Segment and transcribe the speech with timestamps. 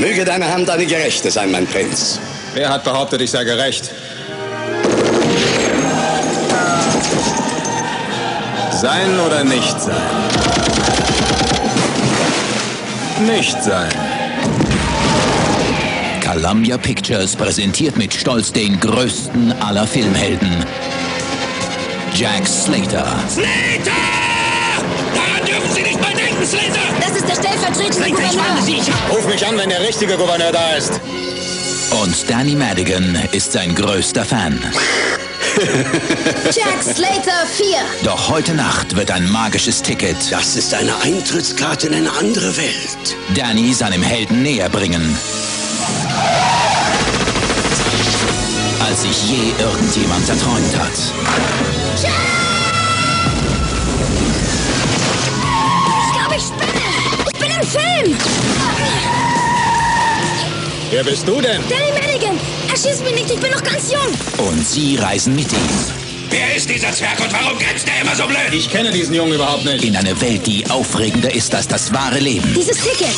[0.00, 2.18] Möge deine Hand eine gerechte sein, mein Prinz.
[2.54, 3.90] Wer hat behauptet, ich sei gerecht?
[8.72, 9.94] Sein oder nicht sein?
[13.26, 13.92] Nicht sein.
[16.24, 20.64] Columbia Pictures präsentiert mit Stolz den größten aller Filmhelden.
[22.14, 23.06] Jack Slater.
[23.28, 24.19] Slater!
[25.14, 26.80] Daran dürfen Sie nicht mal denken, Slater!
[27.00, 29.10] Das ist der stellvertretende Gouverneur.
[29.10, 31.00] Ruf mich an, wenn der richtige Gouverneur da ist.
[32.02, 34.60] Und Danny Madigan ist sein größter Fan.
[36.44, 37.66] Jack Slater 4.
[38.04, 43.16] Doch heute Nacht wird ein magisches Ticket Das ist eine Eintrittskarte in eine andere Welt.
[43.34, 45.16] Danny seinem Helden näher bringen.
[48.86, 51.79] Als sich je irgendjemand erträumt hat.
[57.70, 58.16] Film.
[60.90, 61.62] Wer bist du denn?
[61.68, 62.38] Danny Madigan.
[62.68, 64.46] Erschieß mich nicht, ich bin noch ganz jung.
[64.48, 68.24] Und sie reisen mit ihm Wer ist dieser Zwerg und warum grinst er immer so
[68.24, 68.52] blöd?
[68.52, 69.84] Ich kenne diesen Jungen überhaupt nicht.
[69.84, 72.54] in eine Welt, die aufregender ist als das wahre Leben.
[72.54, 73.08] Dieses Ticket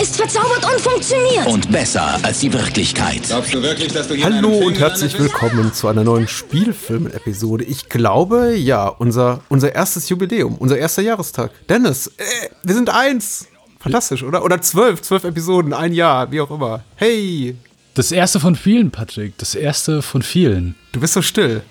[0.00, 1.46] ist verzaubert und funktioniert.
[1.46, 3.22] Und besser als die Wirklichkeit.
[3.26, 7.64] Glaubst du wirklich, dass du hier Hallo und herzlich willkommen zu einer neuen Spielfilm-Episode.
[7.64, 11.52] Ich glaube, ja, unser, unser erstes Jubiläum, unser erster Jahrestag.
[11.66, 13.46] Dennis, äh, wir sind eins.
[13.80, 14.44] Fantastisch, oder?
[14.44, 16.84] Oder zwölf, zwölf Episoden, ein Jahr, wie auch immer.
[16.96, 17.56] Hey,
[17.94, 19.36] Das erste von vielen, Patrick.
[19.38, 20.76] Das erste von vielen.
[20.92, 21.62] du bist so still.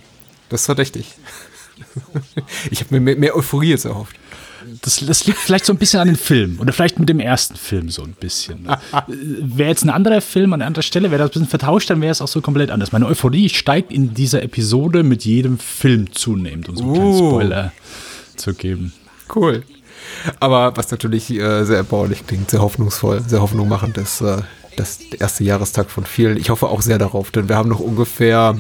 [0.50, 1.06] Das ist verdächtig.
[2.72, 4.16] Ich habe mir mehr, mehr Euphorie jetzt erhofft.
[4.82, 6.60] Das, das liegt vielleicht so ein bisschen an den Film.
[6.60, 8.68] Oder vielleicht mit dem ersten Film so ein bisschen.
[9.08, 12.02] wäre jetzt ein anderer Film an einer anderen Stelle, wäre das ein bisschen vertauscht, dann
[12.02, 12.92] wäre es auch so komplett anders.
[12.92, 17.30] Meine Euphorie steigt in dieser Episode mit jedem Film zunehmend, um so einen kleinen Uh.
[17.30, 17.72] Spoiler
[18.36, 18.94] zu geben.
[19.34, 19.64] Cool.
[20.40, 24.38] Aber was natürlich äh, sehr erbaulich klingt, sehr hoffnungsvoll, sehr hoffnungmachend ist, äh,
[24.76, 26.38] das der erste Jahrestag von vielen.
[26.38, 28.56] Ich hoffe auch sehr darauf, denn wir haben noch ungefähr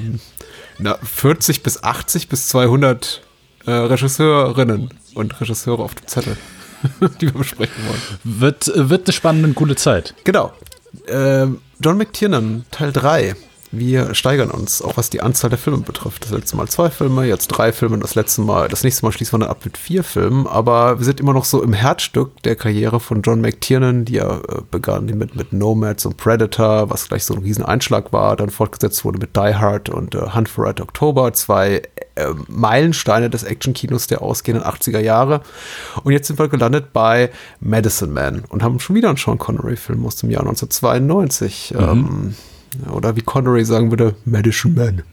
[0.77, 3.21] na, 40 bis 80 bis 200
[3.65, 6.37] äh, Regisseurinnen und Regisseure auf dem Zettel,
[7.21, 8.01] die wir besprechen wollen.
[8.23, 10.15] Wird, wird eine spannende und coole Zeit.
[10.23, 10.53] Genau.
[11.07, 13.35] Ähm, John McTiernan, Teil 3.
[13.71, 16.23] Wir steigern uns, auch was die Anzahl der Filme betrifft.
[16.23, 19.33] Das letzte Mal zwei Filme, jetzt drei Filme, das letzte Mal, das nächste Mal schließen
[19.33, 22.55] wir dann ab mit vier Filmen, aber wir sind immer noch so im Herzstück der
[22.55, 27.25] Karriere von John McTiernan, die ja äh, begann mit, mit Nomads und Predator, was gleich
[27.25, 30.81] so ein Rieseneinschlag war, dann fortgesetzt wurde mit Die Hard und äh, Hunt for Red
[30.81, 31.83] October, zwei
[32.15, 35.41] äh, Meilensteine des Actionkinos der ausgehenden 80er Jahre.
[36.03, 37.29] Und jetzt sind wir gelandet bei
[37.59, 41.75] Medicine Man und haben schon wieder einen Sean Connery-Film aus dem Jahr 1992.
[41.77, 42.35] Ähm,
[42.91, 45.03] oder wie Connery sagen würde, Medicine Man.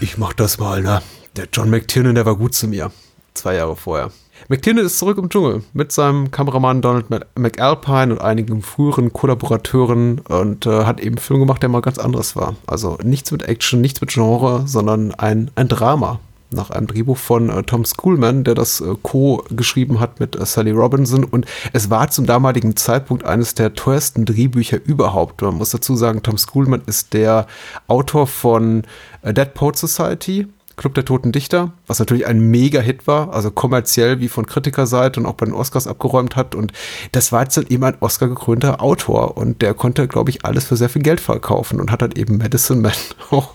[0.00, 1.02] Ich mach das mal, ne?
[1.36, 2.90] Der John McTiernan, der war gut zu mir.
[3.34, 4.10] Zwei Jahre vorher.
[4.48, 10.18] McTiernan ist zurück im Dschungel mit seinem Kameramann Donald Mc- McAlpine und einigen früheren Kollaborateuren
[10.20, 12.54] und äh, hat eben einen Film gemacht, der mal ganz anderes war.
[12.66, 16.20] Also nichts mit Action, nichts mit Genre, sondern ein, ein Drama.
[16.54, 20.70] Nach einem Drehbuch von äh, Tom Schoolman, der das äh, co-geschrieben hat mit äh, Sally
[20.70, 21.24] Robinson.
[21.24, 25.42] Und es war zum damaligen Zeitpunkt eines der teuersten Drehbücher überhaupt.
[25.42, 27.46] Man muss dazu sagen, Tom Schoolman ist der
[27.86, 28.82] Autor von
[29.22, 34.20] äh, Dead Poet Society, Club der Toten Dichter, was natürlich ein Mega-Hit war, also kommerziell
[34.20, 36.54] wie von Kritikerseite und auch bei den Oscars abgeräumt hat.
[36.54, 36.72] Und
[37.12, 40.76] das war jetzt dann eben ein Oscar-gekrönter Autor und der konnte, glaube ich, alles für
[40.76, 42.92] sehr viel Geld verkaufen und hat halt eben Medicine Man
[43.30, 43.54] auch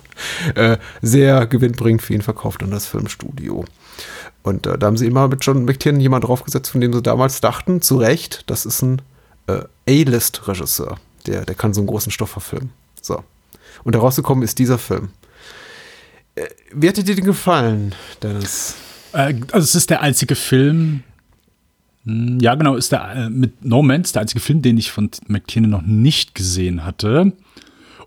[0.55, 3.65] äh, sehr gewinnbringend für ihn verkauft an das Filmstudio.
[4.43, 7.41] Und äh, da haben sie immer mit John McTiernan jemand draufgesetzt, von dem sie damals
[7.41, 9.01] dachten, zu Recht, das ist ein
[9.47, 10.97] äh, A-List-Regisseur.
[11.27, 12.71] Der, der kann so einen großen Stoff verfilmen.
[13.01, 13.23] So.
[13.83, 15.09] Und herausgekommen ist dieser Film.
[16.39, 18.75] Äh, Wie hat dir den gefallen, Dennis?
[19.13, 21.03] Äh, also es ist der einzige Film,
[22.05, 25.09] hm, ja genau, ist der äh, mit No Man's der einzige Film, den ich von
[25.27, 27.33] McTiernan noch nicht gesehen hatte.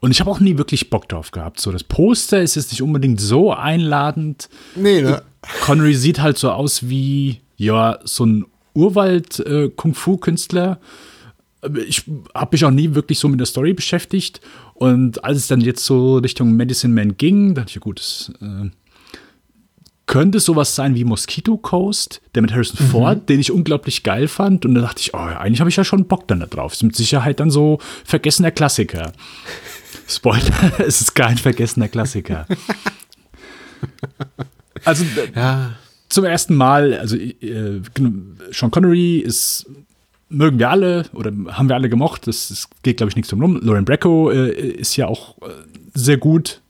[0.01, 1.61] Und ich habe auch nie wirklich Bock drauf gehabt.
[1.61, 4.49] So, das Poster ist jetzt nicht unbedingt so einladend.
[4.75, 5.23] Nee, ne?
[5.61, 8.45] Connery sieht halt so aus wie, ja, so ein
[8.75, 10.81] Urwald-Kung-Fu-Künstler.
[11.87, 14.41] Ich habe mich auch nie wirklich so mit der Story beschäftigt.
[14.75, 18.71] Und als es dann jetzt so Richtung Medicine Man ging, dachte ich, gut, es äh,
[20.07, 24.67] könnte sowas sein wie Mosquito Coast, der mit Harrison Ford, den ich unglaublich geil fand.
[24.67, 26.73] Und da dachte ich, oh, eigentlich habe ich ja schon Bock dann da drauf.
[26.73, 29.13] Ist mit Sicherheit dann so vergessener Klassiker.
[30.09, 30.43] Spoiler,
[30.87, 32.47] es ist kein vergessener Klassiker.
[34.85, 35.05] Also
[35.35, 35.75] Ja.
[36.09, 37.81] zum ersten Mal, also äh,
[38.51, 39.67] Sean Connery ist
[40.33, 42.27] mögen wir alle oder haben wir alle gemocht.
[42.27, 43.61] Das, das geht, glaube ich, nichts drum rum.
[43.63, 45.51] Lauren Bracco äh, ist ja auch äh,
[45.95, 46.61] sehr gut.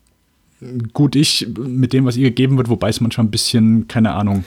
[0.93, 4.45] Gut ich mit dem, was ihr gegeben wird, wobei es manchmal ein bisschen, keine Ahnung,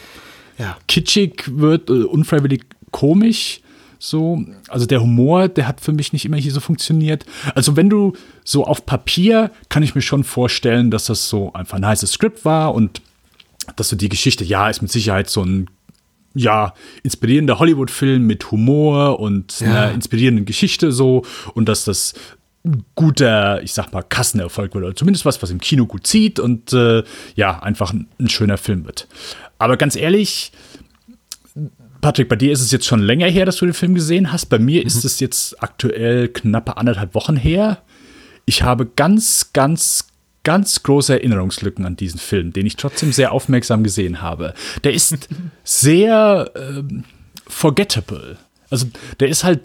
[0.57, 0.77] Ja.
[0.87, 3.61] kitschig wird, äh, unfreiwillig komisch.
[3.99, 7.25] So, also der Humor, der hat für mich nicht immer hier so funktioniert.
[7.55, 8.13] Also wenn du
[8.43, 12.45] so auf Papier, kann ich mir schon vorstellen, dass das so einfach ein heißes Skript
[12.45, 13.01] war und
[13.75, 15.69] dass so die Geschichte, ja, ist mit Sicherheit so ein
[16.35, 16.73] ja,
[17.03, 19.67] inspirierender Hollywood-Film mit Humor und Ja.
[19.67, 21.23] einer inspirierenden Geschichte so
[21.53, 22.13] und dass das
[22.95, 26.73] guter, ich sag mal, Kassenerfolg wird oder zumindest was, was im Kino gut zieht und
[26.73, 27.03] äh,
[27.35, 29.07] ja, einfach ein, ein schöner Film wird.
[29.59, 30.51] Aber ganz ehrlich,
[32.01, 34.47] Patrick, bei dir ist es jetzt schon länger her, dass du den Film gesehen hast.
[34.47, 37.79] Bei mir ist es jetzt aktuell knappe anderthalb Wochen her.
[38.45, 40.07] Ich habe ganz, ganz,
[40.45, 44.53] ganz große Erinnerungslücken an diesen Film, den ich trotzdem sehr aufmerksam gesehen habe.
[44.85, 45.27] Der ist
[45.65, 47.03] sehr ähm,
[47.47, 48.37] forgettable.
[48.69, 48.85] Also
[49.19, 49.61] der ist halt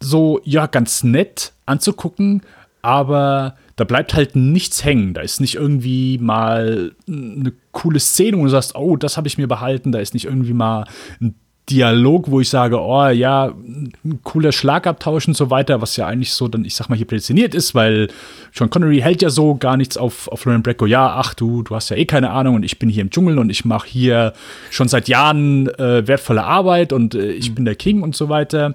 [0.00, 2.42] so, ja, ganz nett anzugucken,
[2.82, 5.14] aber da bleibt halt nichts hängen.
[5.14, 9.38] Da ist nicht irgendwie mal eine coole Szene, wo du sagst, oh, das habe ich
[9.38, 9.92] mir behalten.
[9.92, 10.84] Da ist nicht irgendwie mal
[11.20, 11.34] ein
[11.70, 16.32] Dialog, wo ich sage, oh ja, ein cooler Schlagabtausch und so weiter, was ja eigentlich
[16.32, 18.08] so dann, ich sag mal, hier prädestiniert ist, weil
[18.52, 20.86] Sean Connery hält ja so gar nichts auf, auf Lauren Bracco.
[20.86, 23.38] Ja, ach du, du hast ja eh keine Ahnung und ich bin hier im Dschungel
[23.38, 24.32] und ich mache hier
[24.70, 28.74] schon seit Jahren äh, wertvolle Arbeit und äh, ich bin der King und so weiter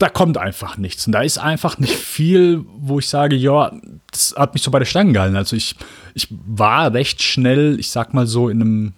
[0.00, 1.06] da kommt einfach nichts.
[1.06, 3.70] Und da ist einfach nicht viel, wo ich sage, ja,
[4.10, 5.36] das hat mich so bei der Stange gehalten.
[5.36, 5.76] Also ich,
[6.14, 8.92] ich war recht schnell, ich sag mal so, in einem,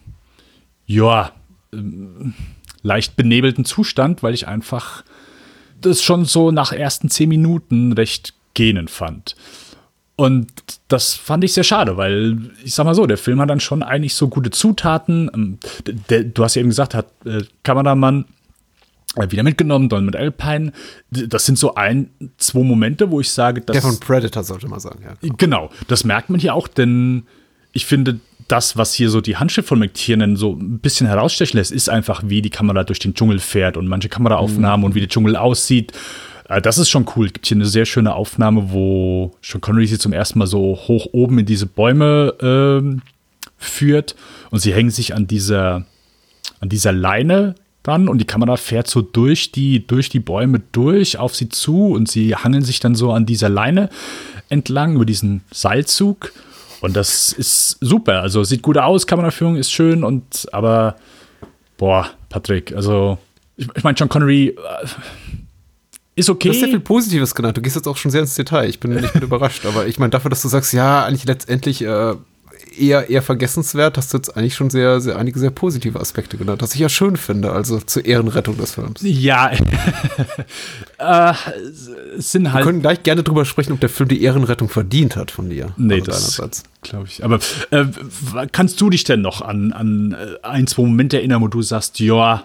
[0.86, 1.32] ja,
[1.72, 2.34] ähm,
[2.82, 5.04] leicht benebelten Zustand, weil ich einfach
[5.80, 9.36] das schon so nach ersten zehn Minuten recht gähnend fand.
[10.14, 10.52] Und
[10.88, 13.82] das fand ich sehr schade, weil ich sag mal so, der Film hat dann schon
[13.82, 15.30] eigentlich so gute Zutaten.
[15.34, 15.58] Ähm,
[16.34, 18.26] du hast ja eben gesagt, hat äh, Kameramann
[19.16, 20.72] äh, wieder mitgenommen, Don mit Alpine.
[21.10, 23.74] Das sind so ein, zwei Momente, wo ich sage, dass.
[23.74, 25.14] Der von Predator sollte man sagen, ja.
[25.38, 27.24] Genau, das merkt man hier auch, denn
[27.72, 28.20] ich finde,
[28.52, 32.22] das, was hier so die Handschrift von McTiernan so ein bisschen herausstechen lässt, ist einfach,
[32.26, 35.92] wie die Kamera durch den Dschungel fährt und manche Kameraaufnahmen und wie der Dschungel aussieht.
[36.50, 37.26] Äh, Das ist schon cool.
[37.26, 40.78] Es gibt hier eine sehr schöne Aufnahme, wo Sean Connery sie zum ersten Mal so
[40.86, 43.00] hoch oben in diese Bäume ähm,
[43.56, 44.14] führt
[44.50, 45.86] und sie hängen sich an dieser,
[46.60, 51.18] an dieser Leine dann und die Kamera fährt so durch die, durch die Bäume durch
[51.18, 53.88] auf sie zu und sie hangeln sich dann so an dieser Leine
[54.50, 56.32] entlang über diesen Seilzug.
[56.82, 58.22] Und das ist super.
[58.22, 60.96] Also sieht gut aus, Kameraführung ist schön und aber
[61.78, 63.18] boah, Patrick, also
[63.56, 64.86] ich, ich meine, John Connery äh,
[66.16, 66.48] ist okay.
[66.48, 67.56] Du hast sehr viel Positives genannt.
[67.56, 68.68] Du gehst jetzt auch schon sehr ins Detail.
[68.68, 69.64] Ich bin, ich bin überrascht.
[69.64, 72.14] Aber ich meine, dafür, dass du sagst, ja, eigentlich letztendlich äh,
[72.78, 76.62] eher, eher vergessenswert, hast du jetzt eigentlich schon sehr, sehr einige sehr positive Aspekte genannt,
[76.62, 79.00] was ich ja schön finde, also zur Ehrenrettung des Films.
[79.02, 79.50] ja,
[80.98, 81.32] äh,
[82.16, 82.64] es sind Wir halt.
[82.64, 85.72] können gleich gerne drüber sprechen, ob der Film die Ehrenrettung verdient hat von dir.
[85.76, 87.24] Nee, Also das glaube ich.
[87.24, 87.38] Aber
[87.70, 87.84] äh,
[88.50, 92.00] kannst du dich denn noch an, an äh, ein, zwei Momente erinnern, wo du sagst,
[92.00, 92.44] ja,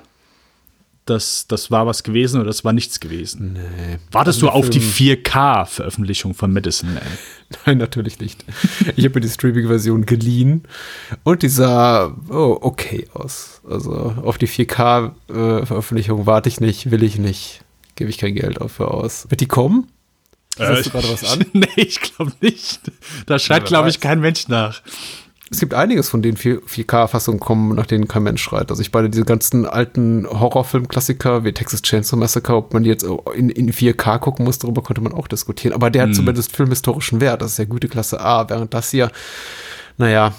[1.10, 3.54] das, das war was gewesen oder das war nichts gewesen?
[3.54, 3.98] Nee.
[4.12, 7.04] Wartest du Also auf die Film- 4K-Veröffentlichung von Medicine Man?
[7.66, 8.44] Nein, natürlich nicht.
[8.96, 10.64] Ich habe mir die Streaming-Version geliehen
[11.24, 13.62] und die sah oh, okay aus.
[13.70, 13.92] Also
[14.24, 17.62] auf die 4K-Veröffentlichung warte ich nicht, will ich nicht,
[17.96, 19.26] gebe ich kein Geld dafür aus.
[19.30, 19.88] Wird die kommen?
[20.58, 21.46] Hörst du gerade was an?
[21.54, 22.80] nee, ich glaube nicht.
[23.28, 24.82] Da schreit, glaube ich, kein Mensch nach.
[25.50, 28.70] Es gibt einiges von denen 4- 4K-Fassungen kommen, nach denen kein Mensch schreit.
[28.70, 33.06] Also ich meine, diese ganzen alten Horrorfilm-Klassiker wie Texas Chainsaw Massacre, ob man die jetzt
[33.36, 35.74] in, in 4K gucken muss, darüber konnte man auch diskutieren.
[35.74, 37.42] Aber der hat zumindest filmhistorischen Wert.
[37.42, 39.10] Das ist ja gute Klasse A, während das hier,
[39.98, 40.34] naja,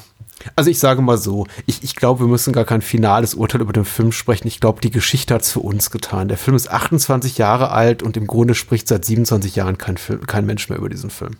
[0.56, 3.72] also ich sage mal so, ich, ich glaube, wir müssen gar kein finales Urteil über
[3.72, 4.46] den Film sprechen.
[4.46, 6.28] Ich glaube, die Geschichte hat es für uns getan.
[6.28, 10.26] Der Film ist 28 Jahre alt und im Grunde spricht seit 27 Jahren kein, Film,
[10.26, 11.36] kein Mensch mehr über diesen Film.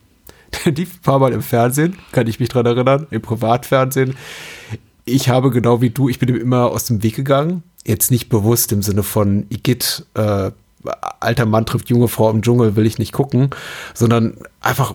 [0.64, 4.17] Der lief ein paar Mal im Fernsehen, kann ich mich dran erinnern, im Privatfernsehen.
[5.05, 7.62] Ich habe genau wie du, ich bin ihm immer aus dem Weg gegangen.
[7.85, 10.50] Jetzt nicht bewusst im Sinne von Igitt, äh,
[11.21, 13.50] alter Mann trifft junge Frau im Dschungel, will ich nicht gucken,
[13.95, 14.95] sondern einfach,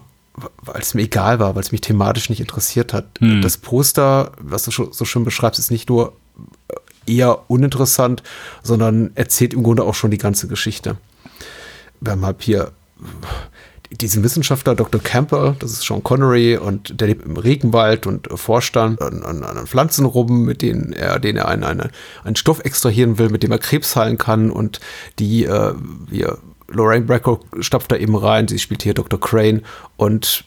[0.61, 3.05] weil es mir egal war, weil es mich thematisch nicht interessiert hat.
[3.41, 6.13] Das Poster, was du so schön beschreibst, ist nicht nur
[7.05, 8.23] eher uninteressant,
[8.61, 10.97] sondern erzählt im Grunde auch schon die ganze Geschichte.
[11.99, 12.71] Wir haben halt hier
[13.93, 15.01] diesen Wissenschaftler Dr.
[15.01, 19.43] Campbell, das ist Sean Connery und der lebt im Regenwald und forscht dann an, an,
[19.43, 21.89] an Pflanzen rum, mit denen er, den er einen, eine,
[22.23, 24.79] einen Stoff extrahieren will, mit dem er Krebs heilen kann und
[25.19, 25.73] die, äh,
[26.09, 29.19] wir, Lorraine Bracco stapft da eben rein, sie spielt hier Dr.
[29.19, 29.61] Crane
[29.95, 30.43] und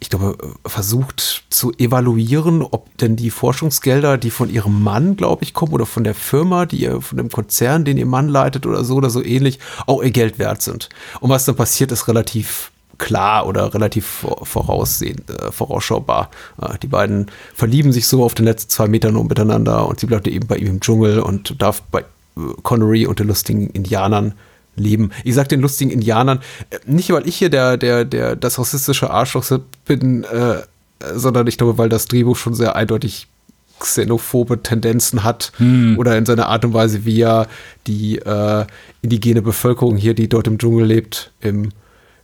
[0.00, 5.54] ich glaube, versucht zu evaluieren, ob denn die Forschungsgelder, die von ihrem Mann, glaube ich,
[5.54, 8.84] kommen oder von der Firma, die ihr, von dem Konzern, den ihr Mann leitet oder
[8.84, 10.88] so oder so ähnlich, auch ihr Geld wert sind.
[11.20, 16.30] Und was dann passiert, ist relativ klar oder relativ vor- voraussehend, äh, vorausschaubar.
[16.60, 20.06] Äh, die beiden verlieben sich so auf den letzten zwei Metern nur miteinander und sie
[20.06, 22.04] bleibt eben bei ihm im Dschungel und darf bei
[22.62, 24.34] Connery und den lustigen Indianern
[24.78, 25.10] leben.
[25.24, 29.10] Ich sag den lustigen Indianern, äh, nicht weil ich hier der, der, der, das rassistische
[29.10, 29.44] Arschloch
[29.84, 30.62] bin, äh,
[31.14, 33.28] sondern ich glaube, weil das Drehbuch schon sehr eindeutig
[33.78, 35.96] xenophobe Tendenzen hat Hm.
[35.98, 37.46] oder in seiner Art und Weise, wie er
[37.86, 38.66] die äh,
[39.02, 41.70] indigene Bevölkerung hier, die dort im Dschungel lebt, im,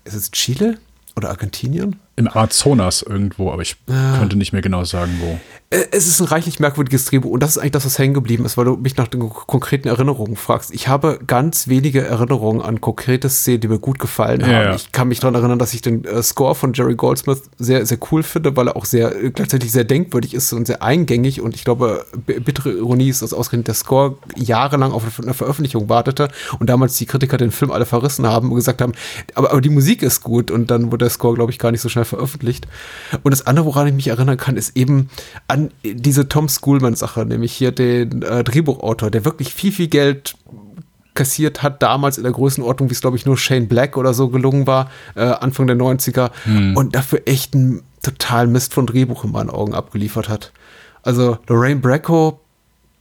[0.05, 0.79] ist es Chile
[1.17, 2.01] oder Argentinien?
[2.17, 5.39] Im Amazonas irgendwo, aber ich könnte nicht mehr genau sagen, wo.
[5.75, 8.45] Äh, Es ist ein reichlich merkwürdiges Drehbuch und das ist eigentlich das, was hängen geblieben
[8.45, 10.73] ist, weil du mich nach den konkreten Erinnerungen fragst.
[10.73, 14.51] Ich habe ganz wenige Erinnerungen an konkrete Szenen, die mir gut gefallen haben.
[14.51, 14.75] ja.
[14.75, 17.99] Ich kann mich daran erinnern, dass ich den äh, Score von Jerry Goldsmith sehr, sehr
[18.11, 21.55] cool finde, weil er auch sehr äh, gleichzeitig sehr denkwürdig ist und sehr eingängig und
[21.55, 26.29] ich glaube, bittere Ironie ist, dass ausgerechnet der Score jahrelang auf eine Veröffentlichung wartete
[26.59, 28.93] und damals die Kritiker den Film alle verrissen haben und gesagt haben,
[29.35, 31.81] aber, aber die Musik ist gut und dann wurde der Score, glaube ich, gar nicht
[31.81, 32.67] so schnell veröffentlicht.
[33.23, 35.09] Und das andere, woran ich mich erinnern kann, ist eben
[35.49, 40.35] an diese Tom Schoolman-Sache, nämlich hier den äh, Drehbuchautor, der wirklich viel, viel Geld
[41.15, 44.29] kassiert hat, damals in der Größenordnung, wie es, glaube ich, nur Shane Black oder so
[44.29, 46.31] gelungen war, äh, Anfang der 90er,
[46.75, 50.53] und dafür echt ein total Mist von Drehbuch in meinen Augen abgeliefert hat.
[51.03, 52.41] Also Lorraine Bracco,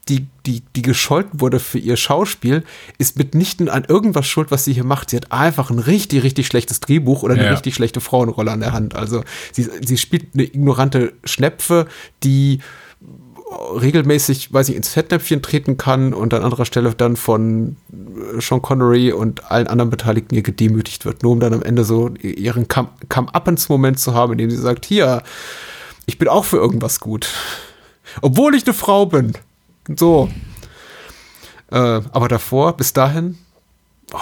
[0.10, 2.63] die, die, die gescholten wurde für ihr Schauspiel,
[2.98, 5.10] ist mitnichten an irgendwas schuld, was sie hier macht.
[5.12, 7.51] Sie hat einfach ein richtig, richtig schlechtes Drehbuch oder eine Ja.
[7.51, 8.95] richtig schlechte Frauenrolle an der Hand.
[8.95, 11.88] Also sie, sie spielt eine ignorante Schnepfe,
[12.24, 12.60] die
[13.79, 18.62] regelmäßig, weiß ich, ins Fettnäpfchen treten kann und an anderer Stelle dann von äh, Sean
[18.62, 22.67] Connery und allen anderen Beteiligten hier gedemütigt wird, nur um dann am Ende so ihren
[22.67, 25.22] Come- Come-Uppens-Moment zu haben, in dem sie sagt, hier,
[26.05, 27.29] ich bin auch für irgendwas gut.
[28.22, 29.33] Obwohl ich eine Frau bin.
[29.98, 30.30] So.
[31.72, 33.38] Äh, aber davor, bis dahin,
[34.13, 34.18] oh,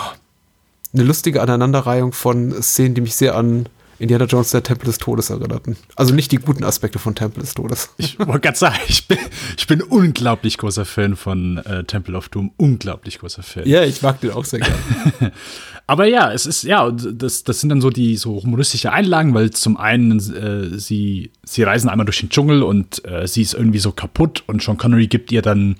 [0.94, 3.68] eine lustige Aneinanderreihung von Szenen, die mich sehr an
[4.02, 5.78] Indiana Jones, der Tempel des Todes erinnerten.
[5.96, 7.90] Also nicht die guten Aspekte von Tempel des Todes.
[7.98, 9.18] Ich wollte gerade sagen, ich bin,
[9.58, 12.52] ich bin unglaublich großer Fan von äh, Temple of Doom.
[12.58, 13.68] Unglaublich großer Fan.
[13.68, 15.32] Ja, ich mag den auch sehr gerne.
[15.88, 19.52] Aber ja, es ist, ja, das, das sind dann so die so humoristische Einlagen, weil
[19.52, 23.80] zum einen äh, sie, sie reisen einmal durch den Dschungel und äh, sie ist irgendwie
[23.80, 25.76] so kaputt und Sean Connery gibt ihr dann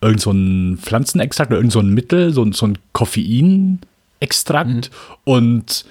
[0.00, 4.90] irgend so ein Pflanzenextrakt oder irgend so ein Mittel, so, ein- so ein Koffeinextrakt
[5.24, 5.84] und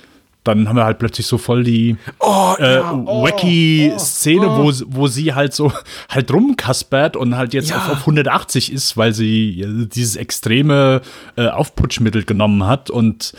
[0.43, 5.53] dann haben wir halt plötzlich so voll die äh, wacky Szene, Wo, wo sie halt
[5.53, 5.71] so
[6.09, 7.77] halt rumkaspert und halt jetzt Ja.
[7.77, 11.01] auf, auf 180 ist, weil sie dieses extreme
[11.35, 13.33] äh, Aufputschmittel genommen hat und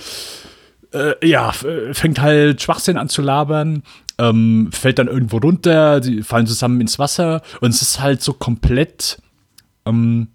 [0.93, 3.83] äh, ja, äh, fängt halt Schwachsinn an zu labern,
[4.19, 8.33] ähm, fällt dann irgendwo runter, die fallen zusammen ins Wasser und es ist halt so
[8.35, 9.19] komplett
[9.87, 10.29] ähm,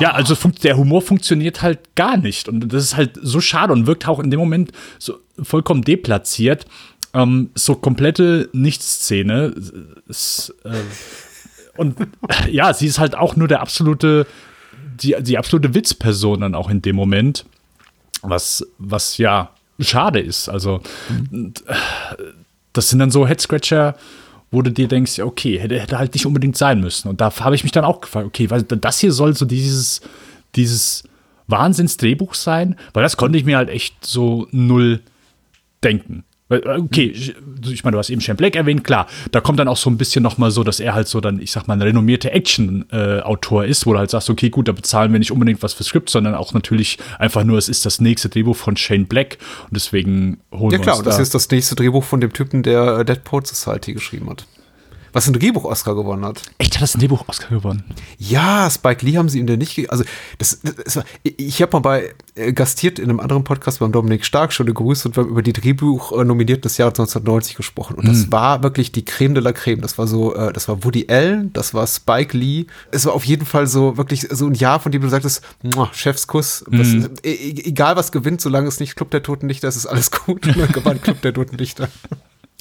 [0.00, 2.48] ja, also der Humor funktioniert halt gar nicht.
[2.48, 6.66] Und das ist halt so schade und wirkt auch in dem Moment so vollkommen deplatziert.
[7.14, 9.54] Ähm, so komplette Nichtsszene.
[10.08, 10.72] Es, äh,
[11.76, 11.96] und
[12.50, 14.26] ja, sie ist halt auch nur der absolute,
[15.00, 17.44] die, die absolute Witzperson dann auch in dem Moment.
[18.22, 20.48] Was, was ja schade ist.
[20.48, 20.80] Also,
[21.32, 21.50] äh,
[22.72, 23.96] das sind dann so Headscratcher,
[24.52, 27.08] wo du dir denkst, ja, okay, hätte, hätte halt nicht unbedingt sein müssen.
[27.08, 30.02] Und da habe ich mich dann auch gefragt, okay, weil das hier soll so dieses,
[30.54, 31.02] dieses
[31.48, 35.00] Wahnsinnsdrehbuch sein, weil das konnte ich mir halt echt so null
[35.82, 36.24] denken.
[36.52, 37.34] Äh, Okay, ich,
[37.70, 39.96] ich meine, du hast eben Shane Black erwähnt, klar, da kommt dann auch so ein
[39.96, 43.64] bisschen noch mal so, dass er halt so dann, ich sag mal, ein renommierter Action-Autor
[43.64, 46.10] ist, wo du halt sagst, okay, gut, da bezahlen wir nicht unbedingt was für Skript,
[46.10, 50.38] sondern auch natürlich einfach nur, es ist das nächste Drehbuch von Shane Black und deswegen
[50.52, 51.22] holen Ja wir klar, uns und das da.
[51.22, 54.44] ist das nächste Drehbuch von dem Typen, der äh, Dead Poet Society geschrieben hat.
[55.12, 56.42] Was ein Drehbuch-Oscar gewonnen hat.
[56.58, 57.84] Echt, hat das ein Drehbuch Oscar gewonnen?
[58.18, 60.04] Ja, Spike Lee haben sie ihm denn nicht, also
[60.38, 64.24] das, das war, ich- habe mal bei äh, gastiert in einem anderen Podcast beim Dominik
[64.24, 68.32] Stark schon gegrüßt und wir haben über die Drehbuch-Nominierten des Jahres 1990 gesprochen und das
[68.32, 69.80] war wirklich die Creme de la Creme.
[69.82, 72.66] Das war so, äh, das war Woody Allen, das war Spike Lee.
[72.90, 75.42] Es war auf jeden Fall so wirklich so ein Jahr, von dem du sagtest,
[75.92, 76.64] Chefskuss.
[76.70, 79.86] Das, e e- egal was gewinnt, solange es nicht Club der Toten Dichter ist, ist
[79.86, 80.46] alles gut.
[80.46, 81.88] Und dann gewann Club der Toten Dichter.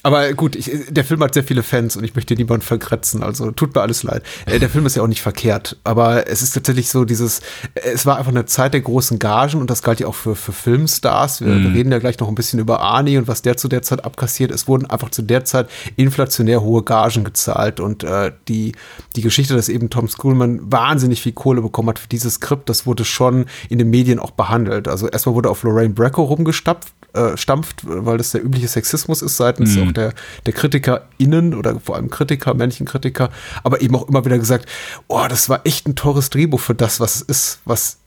[0.03, 3.51] Aber gut, ich, der Film hat sehr viele Fans und ich möchte niemanden verkratzen, also
[3.51, 4.24] tut mir alles leid.
[4.46, 7.41] Äh, Der Film ist ja auch nicht verkehrt, aber es ist tatsächlich so dieses,
[7.75, 10.53] es war einfach eine Zeit der großen Gagen und das galt ja auch für, für
[10.53, 11.41] Filmstars.
[11.41, 13.81] Wir, wir reden ja gleich noch ein bisschen über Arnie und was der zu der
[13.81, 14.51] Zeit abkassiert.
[14.51, 18.74] Es wurden einfach zu der Zeit inflationär hohe Gagen gezahlt und äh, die,
[19.15, 22.86] die Geschichte, dass eben Tom Schoolman wahnsinnig viel Kohle bekommen hat für dieses Skript, das
[22.86, 24.88] wurde schon in den Medien auch behandelt.
[24.88, 29.37] Also erstmal wurde auf Lorraine Bracco rumgestapft, äh, stampft, weil das der übliche Sexismus ist
[29.37, 30.13] seitens auch der,
[30.45, 33.29] der KritikerInnen oder vor allem Kritiker, männlichen Kritiker,
[33.63, 34.67] aber eben auch immer wieder gesagt,
[35.07, 37.97] oh, das war echt ein teures Drehbuch für das, was es ist, was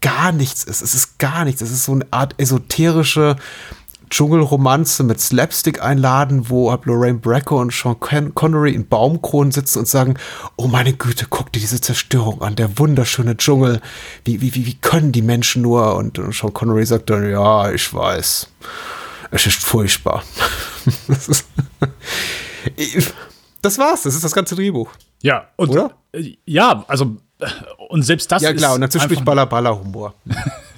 [0.00, 0.82] gar nichts ist.
[0.82, 1.62] Es ist gar nichts.
[1.62, 3.36] Es ist so eine Art esoterische
[4.10, 9.80] Dschungelromanze mit Slapstick einladen, wo halt Lorraine Bracco und Sean Con Connery in Baumkronen sitzen
[9.80, 10.14] und sagen,
[10.56, 13.80] oh meine Güte, guck dir diese Zerstörung an, der wunderschöne Dschungel,
[14.24, 15.96] wie, wie, wie, wie können die Menschen nur?
[15.96, 18.48] Und, und Sean Connery sagt dann, ja, ich weiß,
[19.30, 20.22] es ist furchtbar.
[21.08, 21.28] das,
[22.76, 23.14] ist
[23.62, 24.90] das war's, das ist das ganze Drehbuch.
[25.22, 25.92] Ja, und Oder?
[26.12, 27.46] äh, ja, also äh,
[27.88, 30.14] und selbst das Ja klar, ist und dazu spricht einfach- Baller Baller Humor.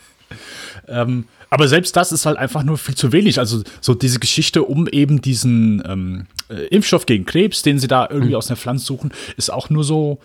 [0.89, 3.39] Ähm, aber selbst das ist halt einfach nur viel zu wenig.
[3.39, 8.09] Also so diese Geschichte um eben diesen ähm, äh, Impfstoff gegen Krebs, den sie da
[8.11, 10.19] irgendwie aus einer Pflanze suchen, ist auch nur so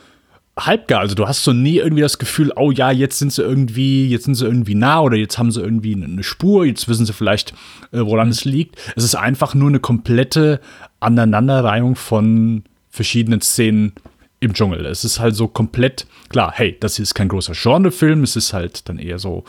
[0.57, 0.99] halbgar.
[0.99, 4.25] Also du hast so nie irgendwie das Gefühl, oh ja, jetzt sind sie irgendwie, jetzt
[4.25, 7.53] sind sie irgendwie nah oder jetzt haben sie irgendwie eine Spur, jetzt wissen sie vielleicht,
[7.91, 8.75] äh, woran es liegt.
[8.95, 10.59] Es ist einfach nur eine komplette
[10.99, 13.93] Aneinanderreihung von verschiedenen Szenen
[14.41, 14.86] im Dschungel.
[14.86, 18.51] Es ist halt so komplett klar, hey, das hier ist kein großer Genrefilm, es ist
[18.51, 19.45] halt dann eher so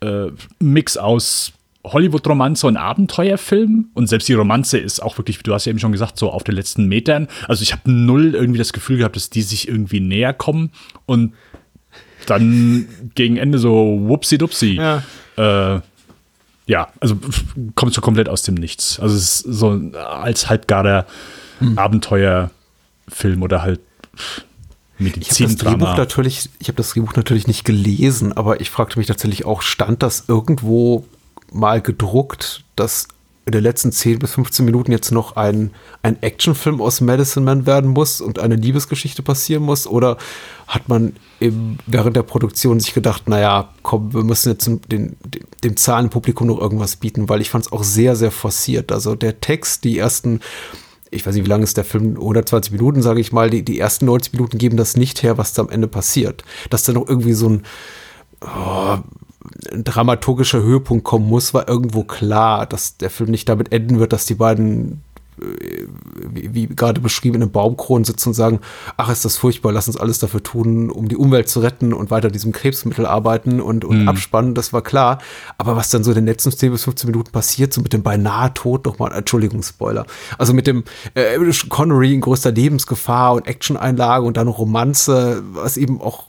[0.00, 0.26] äh,
[0.58, 1.52] Mix aus
[1.84, 3.90] Hollywood-Romanze und Abenteuerfilm.
[3.94, 6.30] Und selbst die Romanze ist auch wirklich, wie du hast ja eben schon gesagt, so
[6.30, 7.28] auf den letzten Metern.
[7.48, 10.70] Also ich habe null irgendwie das Gefühl gehabt, dass die sich irgendwie näher kommen
[11.06, 11.34] und
[12.26, 14.74] dann gegen Ende so wupsi-dupsi.
[14.74, 15.02] Ja.
[15.36, 15.80] Äh,
[16.66, 17.16] ja, also
[17.74, 18.98] kommt so komplett aus dem Nichts.
[19.00, 21.06] Also es ist so als halbgarer
[21.76, 23.80] Abenteuerfilm oder halt
[24.16, 24.42] pf,
[24.98, 28.98] Ich habe das Drehbuch natürlich, ich habe das Drehbuch natürlich nicht gelesen, aber ich fragte
[28.98, 31.04] mich tatsächlich auch, stand das irgendwo
[31.50, 33.08] mal gedruckt, dass
[33.44, 37.66] in den letzten 10 bis 15 Minuten jetzt noch ein, ein Actionfilm aus Medicine Man
[37.66, 39.88] werden muss und eine Liebesgeschichte passieren muss?
[39.88, 40.16] Oder
[40.68, 45.16] hat man im, während der Produktion sich gedacht, naja, komm, wir müssen jetzt dem, dem,
[45.64, 48.92] dem zahlenden Publikum noch irgendwas bieten, weil ich fand es auch sehr, sehr forciert.
[48.92, 50.40] Also der Text, die ersten
[51.12, 53.78] ich weiß nicht, wie lange ist der Film, 120 Minuten, sage ich mal, die, die
[53.78, 56.42] ersten 90 Minuten geben das nicht her, was da am Ende passiert.
[56.70, 57.62] Dass da noch irgendwie so ein,
[58.40, 58.96] oh,
[59.70, 64.14] ein dramaturgischer Höhepunkt kommen muss, war irgendwo klar, dass der Film nicht damit enden wird,
[64.14, 65.02] dass die beiden,
[65.36, 68.60] wie, wie gerade beschrieben, in einem Baumkronen sitzen und sagen,
[68.96, 72.10] ach, ist das furchtbar, lass uns alles dafür tun, um die Umwelt zu retten und
[72.10, 75.18] weiter diesem Krebsmittel arbeiten und, und abspannen, das war klar.
[75.58, 78.02] Aber was dann so in den letzten 10 bis 15 Minuten passiert, so mit dem
[78.02, 80.06] beinahe Tod nochmal, Entschuldigung, Spoiler,
[80.38, 80.84] also mit dem
[81.14, 86.26] äh, Connery in größter Lebensgefahr und Action-Einlage und dann Romanze, was eben auch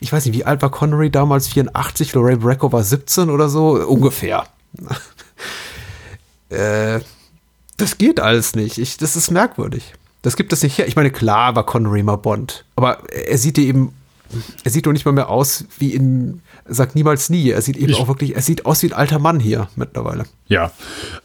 [0.00, 1.46] ich weiß nicht, wie alt war Connery damals?
[1.46, 3.74] 84, Lorraine Bracco war 17 oder so?
[3.86, 4.44] Ungefähr.
[6.48, 6.98] äh,
[7.76, 8.78] das geht alles nicht.
[8.78, 9.94] Ich, das ist merkwürdig.
[10.22, 10.88] Das gibt es nicht her.
[10.88, 13.92] Ich meine, klar war Connery mal Bond, aber er sieht eben,
[14.64, 17.50] er sieht doch nicht mal mehr aus wie in, sag niemals nie.
[17.50, 20.24] Er sieht eben Ich- auch wirklich, er sieht aus wie ein alter Mann hier mittlerweile.
[20.48, 20.72] Ja.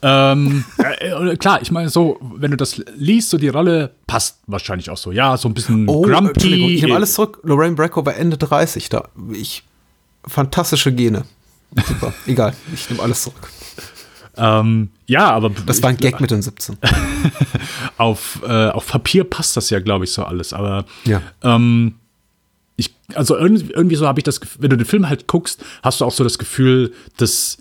[0.04, 4.92] Ähm, äh, klar, ich meine, so, wenn du das liest, so die Rolle passt wahrscheinlich
[4.92, 5.12] auch so.
[5.12, 6.76] Ja, so ein bisschen Oh, Entschuldigung, grumpy.
[6.76, 7.40] ich nehme alles zurück.
[7.44, 9.06] Lorraine Bracco war Ende 30 da.
[9.34, 9.64] Ich,
[10.28, 11.24] fantastische Gene.
[11.88, 13.50] Super, egal, ich nehme alles zurück.
[14.44, 16.78] Ähm, ja, aber Das war ein Gag mit den 17.
[17.98, 20.54] auf, äh, auf Papier passt das ja, glaube ich, so alles.
[20.54, 21.22] Aber Ja.
[21.44, 21.96] ähm,
[22.78, 25.64] ich, also irgendwie, irgendwie so habe ich das, Gef- wenn du den Film halt guckst,
[25.84, 27.58] hast du auch so das Gefühl, dass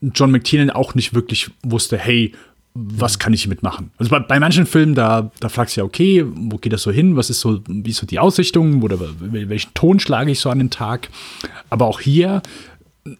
[0.00, 2.32] John McTiernan auch nicht wirklich wusste, hey,
[2.74, 3.90] was kann ich hiermit machen?
[3.98, 6.90] Also bei, bei manchen Filmen, da, da fragst du ja, okay, wo geht das so
[6.92, 7.16] hin?
[7.16, 8.82] Was ist so, wie ist so die Ausrichtung?
[8.82, 11.08] Oder wel- welchen Ton schlage ich so an den Tag?
[11.70, 12.40] Aber auch hier,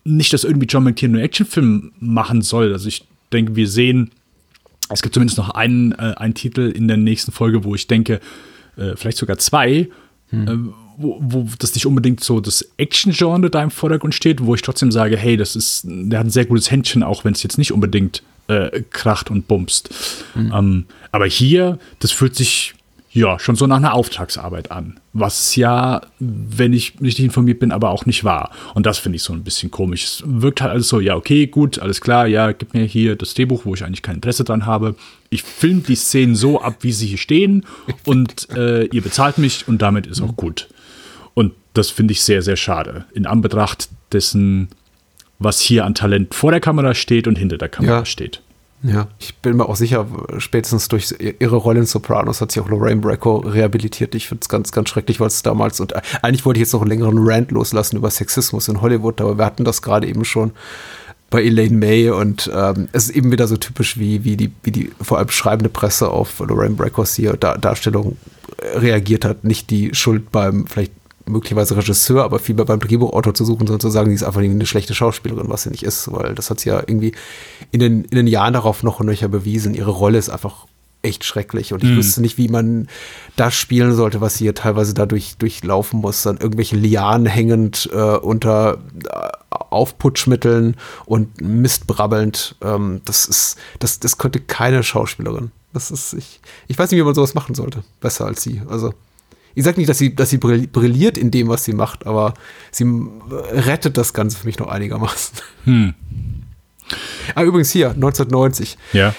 [0.04, 2.72] nicht, dass irgendwie John McTiernan einen Actionfilm machen soll.
[2.72, 4.10] Also ich denke, wir sehen,
[4.88, 8.20] es gibt zumindest noch einen, äh, einen Titel in der nächsten Folge, wo ich denke,
[8.76, 9.88] äh, vielleicht sogar zwei,
[10.32, 10.56] äh,
[10.96, 14.90] wo, wo das nicht unbedingt so das Action-Genre da im Vordergrund steht, wo ich trotzdem
[14.90, 17.72] sage, hey, das ist, der hat ein sehr gutes Händchen, auch wenn es jetzt nicht
[17.72, 19.90] unbedingt äh, kracht und bumst.
[20.36, 22.74] Ähm, aber hier, das fühlt sich
[23.18, 27.90] ja schon so nach einer Auftragsarbeit an, was ja, wenn ich richtig informiert bin, aber
[27.90, 28.50] auch nicht wahr.
[28.74, 30.04] Und das finde ich so ein bisschen komisch.
[30.04, 33.34] Es wirkt halt alles so, ja, okay, gut, alles klar, ja, gib mir hier das
[33.34, 34.94] Drehbuch, wo ich eigentlich kein Interesse dran habe.
[35.30, 37.64] Ich filme die Szenen so ab, wie sie hier stehen
[38.04, 40.68] und äh, ihr bezahlt mich und damit ist auch gut.
[41.34, 43.04] Und das finde ich sehr, sehr schade.
[43.14, 44.68] In Anbetracht dessen,
[45.38, 48.04] was hier an Talent vor der Kamera steht und hinter der Kamera Ja.
[48.04, 48.40] steht.
[48.82, 50.06] Ja, ich bin mir auch sicher,
[50.38, 54.14] spätestens durch ihre Rolle in Sopranos hat sich auch Lorraine Bracco rehabilitiert.
[54.14, 56.72] Ich finde es ganz, ganz schrecklich, weil es damals und äh, eigentlich wollte ich jetzt
[56.74, 60.24] noch einen längeren Rant loslassen über Sexismus in Hollywood, aber wir hatten das gerade eben
[60.24, 60.52] schon
[61.30, 64.70] bei Elaine May und ähm, es ist eben wieder so typisch, wie, wie, die, wie
[64.70, 68.16] die vor allem schreibende Presse auf Lorraine Braccos hier Dar Darstellung
[68.74, 69.44] reagiert hat.
[69.44, 70.92] Nicht die Schuld beim vielleicht
[71.28, 74.66] möglicherweise Regisseur, aber vielmehr beim Drehbuchautor zu suchen, sondern zu sagen, sie ist einfach eine
[74.66, 77.12] schlechte Schauspielerin, was sie nicht ist, weil das hat sie ja irgendwie
[77.70, 79.74] in den, in den Jahren darauf noch und nöcher bewiesen.
[79.74, 80.66] Ihre Rolle ist einfach
[81.02, 81.72] echt schrecklich.
[81.72, 82.88] Und ich wüsste nicht, wie man
[83.36, 88.16] das spielen sollte, was sie hier teilweise dadurch durchlaufen muss, an irgendwelche Lianen hängend äh,
[88.16, 92.56] unter äh, Aufputschmitteln und Mist brabbelnd.
[92.62, 95.52] Ähm, das ist, das, das könnte keine Schauspielerin.
[95.72, 97.84] Das ist, ich, ich weiß nicht, wie man sowas machen sollte.
[98.00, 98.62] Besser als sie.
[98.68, 98.92] Also,
[99.54, 102.34] ich sag nicht, dass sie, dass sie brill- brilliert in dem, was sie macht, aber
[102.70, 102.84] sie
[103.52, 105.38] rettet das Ganze für mich noch einigermaßen.
[107.34, 109.14] Ah, übrigens hier, 1990 Ja.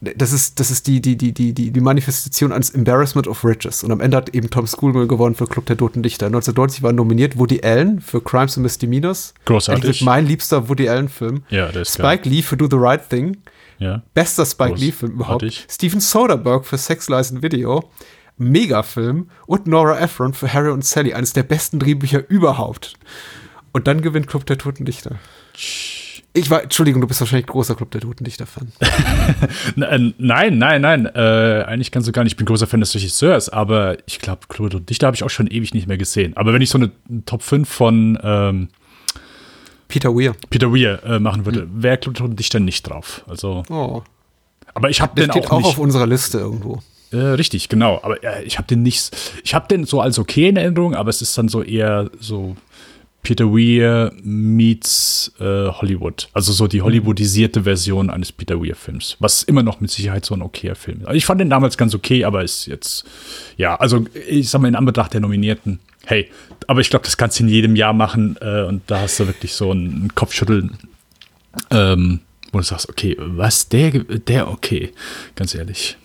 [0.00, 3.82] das ist, das ist die, die, die, die, die, Manifestation eines Embarrassment of Riches.
[3.82, 6.26] Und am Ende hat eben Tom Schoolmill gewonnen für Club der Toten Dichter.
[6.26, 9.32] 1990 war nominiert Woody Allen für Crimes and Misdemeanors.
[9.46, 9.84] Großartig.
[9.84, 11.44] Endlich mein liebster Woody Allen-Film.
[11.48, 13.38] Ja, der ist Spike Lee für Do the Right Thing.
[13.78, 14.02] Ja.
[14.14, 15.66] Bester Spike Lee-Film überhaupt.
[15.70, 17.90] Steven Soderbergh für Sex, Lies and Video.
[18.38, 19.30] Megafilm.
[19.46, 21.14] Und Nora Ephron für Harry und Sally.
[21.14, 22.94] Eines der besten Drehbücher überhaupt.
[23.72, 25.16] Und dann gewinnt Club der Toten Dichter.
[26.32, 28.72] Ich war, Entschuldigung, du bist wahrscheinlich großer Club der Toten Dichter-Fan.
[29.78, 31.06] Äh, nein, nein, nein.
[31.06, 32.32] Äh, eigentlich kannst du gar nicht.
[32.32, 35.30] Ich bin großer Fan des Regisseurs, aber ich glaube, Club der Dichter habe ich auch
[35.30, 36.36] schon ewig nicht mehr gesehen.
[36.36, 36.90] Aber wenn ich so eine
[37.26, 38.68] Top 5 von ähm,
[39.88, 40.34] Peter Weir.
[40.50, 43.22] Peter Weir äh, machen würde, wäre Club der Dichter nicht drauf.
[43.28, 44.02] Also, Oh.
[44.74, 45.66] aber ich habe Der den steht auch, auch nicht.
[45.68, 46.82] auf unserer Liste irgendwo.
[47.16, 48.00] Äh, richtig, genau.
[48.02, 49.16] Aber äh, ich habe den nicht.
[49.42, 52.56] Ich habe den so als okay in Erinnerung, aber es ist dann so eher so
[53.22, 56.28] Peter Weir meets äh, Hollywood.
[56.34, 59.16] Also so die Hollywoodisierte Version eines Peter Weir-Films.
[59.18, 61.06] Was immer noch mit Sicherheit so ein okayer Film ist.
[61.06, 63.06] Also ich fand den damals ganz okay, aber ist jetzt.
[63.56, 65.80] Ja, also ich sag mal, in Anbetracht der Nominierten.
[66.04, 66.30] Hey,
[66.66, 69.26] aber ich glaube, das kannst du in jedem Jahr machen äh, und da hast du
[69.26, 70.76] wirklich so ein Kopfschütteln.
[71.70, 72.20] Ähm,
[72.52, 74.92] wo du sagst, okay, was, der, der, okay,
[75.34, 75.96] ganz ehrlich.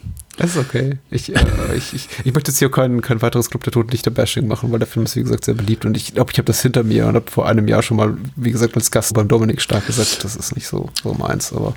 [0.42, 0.98] Das ist okay.
[1.12, 1.40] Ich, äh,
[1.76, 4.80] ich, ich, ich möchte jetzt hier kein, kein weiteres Club der Toten Dichter-Bashing machen, weil
[4.80, 5.86] der Film ist, wie gesagt, sehr beliebt.
[5.86, 8.18] Und ich glaube, ich habe das hinter mir und habe vor einem Jahr schon mal,
[8.36, 11.54] wie gesagt, als Gast beim Dominik Stark gesagt, das ist nicht so, so meins.
[11.54, 11.76] Aber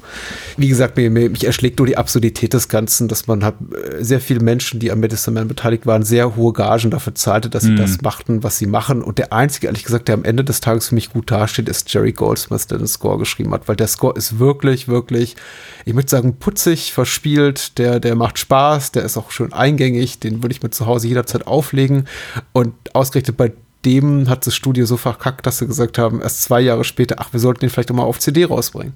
[0.57, 4.03] wie gesagt, mir, mir, mich erschlägt nur die Absurdität des Ganzen, dass man hat äh,
[4.03, 7.65] sehr viele Menschen, die am Medicine Man beteiligt waren, sehr hohe Gagen dafür zahlte, dass
[7.65, 9.03] sie das machten, was sie machen.
[9.03, 11.93] Und der einzige, ehrlich gesagt, der am Ende des Tages für mich gut dasteht, ist
[11.93, 15.37] Jerry Goldsmith, der den Score geschrieben hat, weil der Score ist wirklich, wirklich,
[15.85, 18.54] ich möchte sagen, putzig, verspielt, der, der macht Spaß,
[18.95, 22.07] der ist auch schön eingängig, den würde ich mir zu Hause jederzeit auflegen.
[22.53, 23.53] Und ausgerechnet bei
[23.85, 27.33] dem hat das Studio so verkackt, dass sie gesagt haben, erst zwei Jahre später, ach,
[27.33, 28.95] wir sollten den vielleicht auch mal auf CD rausbringen.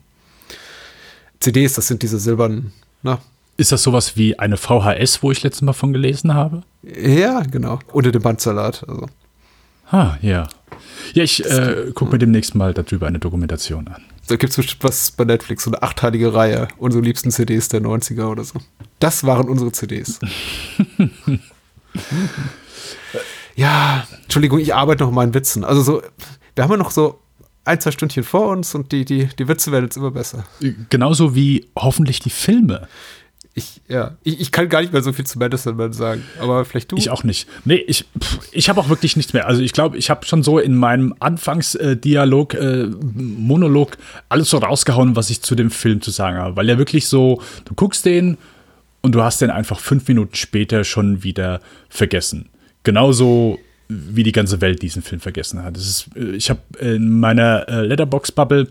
[1.40, 3.20] CDs, das sind diese silbernen, na,
[3.56, 6.62] Ist das sowas wie eine VHS, wo ich letztes Mal von gelesen habe?
[6.82, 9.06] ja, genau, unter dem Bandsalat, also.
[9.90, 10.48] Ah, ja.
[11.14, 14.02] Ja, ich äh, gucke mir demnächst mal darüber eine Dokumentation an.
[14.28, 17.80] Da gibt es bestimmt was bei Netflix, so eine achteilige Reihe, unsere liebsten CDs der
[17.80, 18.60] 90er oder so.
[19.00, 20.20] Das waren unsere CDs.
[23.56, 25.64] ja, Entschuldigung, ich arbeite noch mal in Witzen.
[25.64, 26.02] Also so,
[26.54, 27.20] wir haben ja noch so
[27.64, 30.44] ein, zwei Stündchen vor uns und die, die, die Witze werden jetzt immer besser.
[30.90, 32.88] Genauso wie hoffentlich die Filme.
[33.58, 36.64] Ich, ja, ich, ich kann gar nicht mehr so viel zu Madison Man sagen, aber
[36.64, 36.96] vielleicht du.
[36.96, 37.48] Ich auch nicht.
[37.64, 38.04] Nee, ich,
[38.52, 39.46] ich habe auch wirklich nichts mehr.
[39.46, 45.16] Also ich glaube, ich habe schon so in meinem Anfangsdialog, äh, Monolog alles so rausgehauen,
[45.16, 46.56] was ich zu dem Film zu sagen habe.
[46.56, 48.38] Weil der wirklich so, du guckst den
[49.00, 52.48] und du hast den einfach fünf Minuten später schon wieder vergessen.
[52.84, 55.76] Genauso wie die ganze Welt diesen Film vergessen hat.
[55.76, 58.68] Das ist, äh, ich habe in meiner äh, Letterbox-Bubble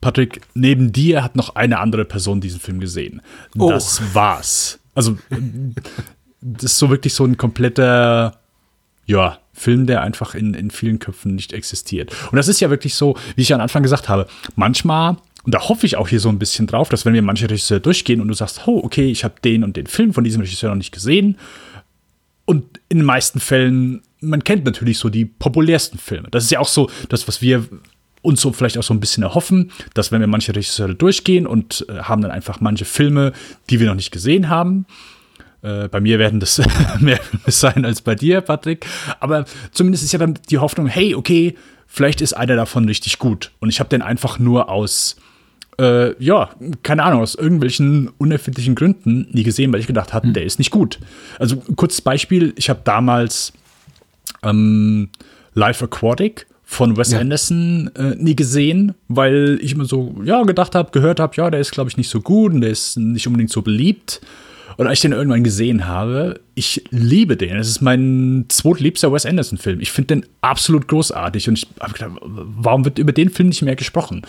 [0.00, 3.22] Patrick, neben dir hat noch eine andere Person diesen Film gesehen.
[3.58, 3.70] Oh.
[3.70, 4.78] Das war's.
[4.94, 5.18] Also,
[6.40, 8.38] das ist so wirklich so ein kompletter,
[9.06, 12.14] ja, Film, der einfach in, in vielen Köpfen nicht existiert.
[12.30, 15.68] Und das ist ja wirklich so, wie ich am Anfang gesagt habe, manchmal, und da
[15.68, 18.28] hoffe ich auch hier so ein bisschen drauf, dass wenn wir manche Regisseure durchgehen und
[18.28, 20.92] du sagst, oh, okay, ich habe den und den Film von diesem Regisseur noch nicht
[20.92, 21.38] gesehen,
[22.46, 26.28] und in den meisten Fällen, man kennt natürlich so die populärsten Filme.
[26.30, 27.66] Das ist ja auch so das, was wir
[28.26, 31.86] uns so vielleicht auch so ein bisschen erhoffen, dass wenn wir manche Regisseure durchgehen und
[31.88, 33.32] äh, haben dann einfach manche Filme,
[33.70, 34.86] die wir noch nicht gesehen haben.
[35.62, 36.60] Äh, bei mir werden das
[37.00, 38.86] mehr Filme sein als bei dir, Patrick.
[39.20, 43.52] Aber zumindest ist ja dann die Hoffnung, hey, okay, vielleicht ist einer davon richtig gut.
[43.60, 45.16] Und ich habe den einfach nur aus
[45.78, 46.50] äh, ja,
[46.82, 50.70] keine Ahnung, aus irgendwelchen unerfindlichen Gründen nie gesehen, weil ich gedacht hatte, der ist nicht
[50.70, 50.98] gut.
[51.38, 53.52] Also, kurzes Beispiel: Ich habe damals
[54.42, 55.10] ähm,
[55.52, 57.20] Life Aquatic von Wes Ja.
[57.20, 61.60] Anderson äh, nie gesehen, weil ich immer so, ja, gedacht habe, gehört habe, ja, der
[61.60, 64.20] ist, glaube ich, nicht so gut und der ist nicht unbedingt so beliebt.
[64.76, 67.56] Und als ich den irgendwann gesehen habe, ich liebe den.
[67.56, 69.80] Es ist mein zweitliebster Wes Anderson-Film.
[69.80, 71.48] Ich finde den absolut großartig.
[71.48, 74.22] Und ich habe gedacht, warum wird über den Film nicht mehr gesprochen?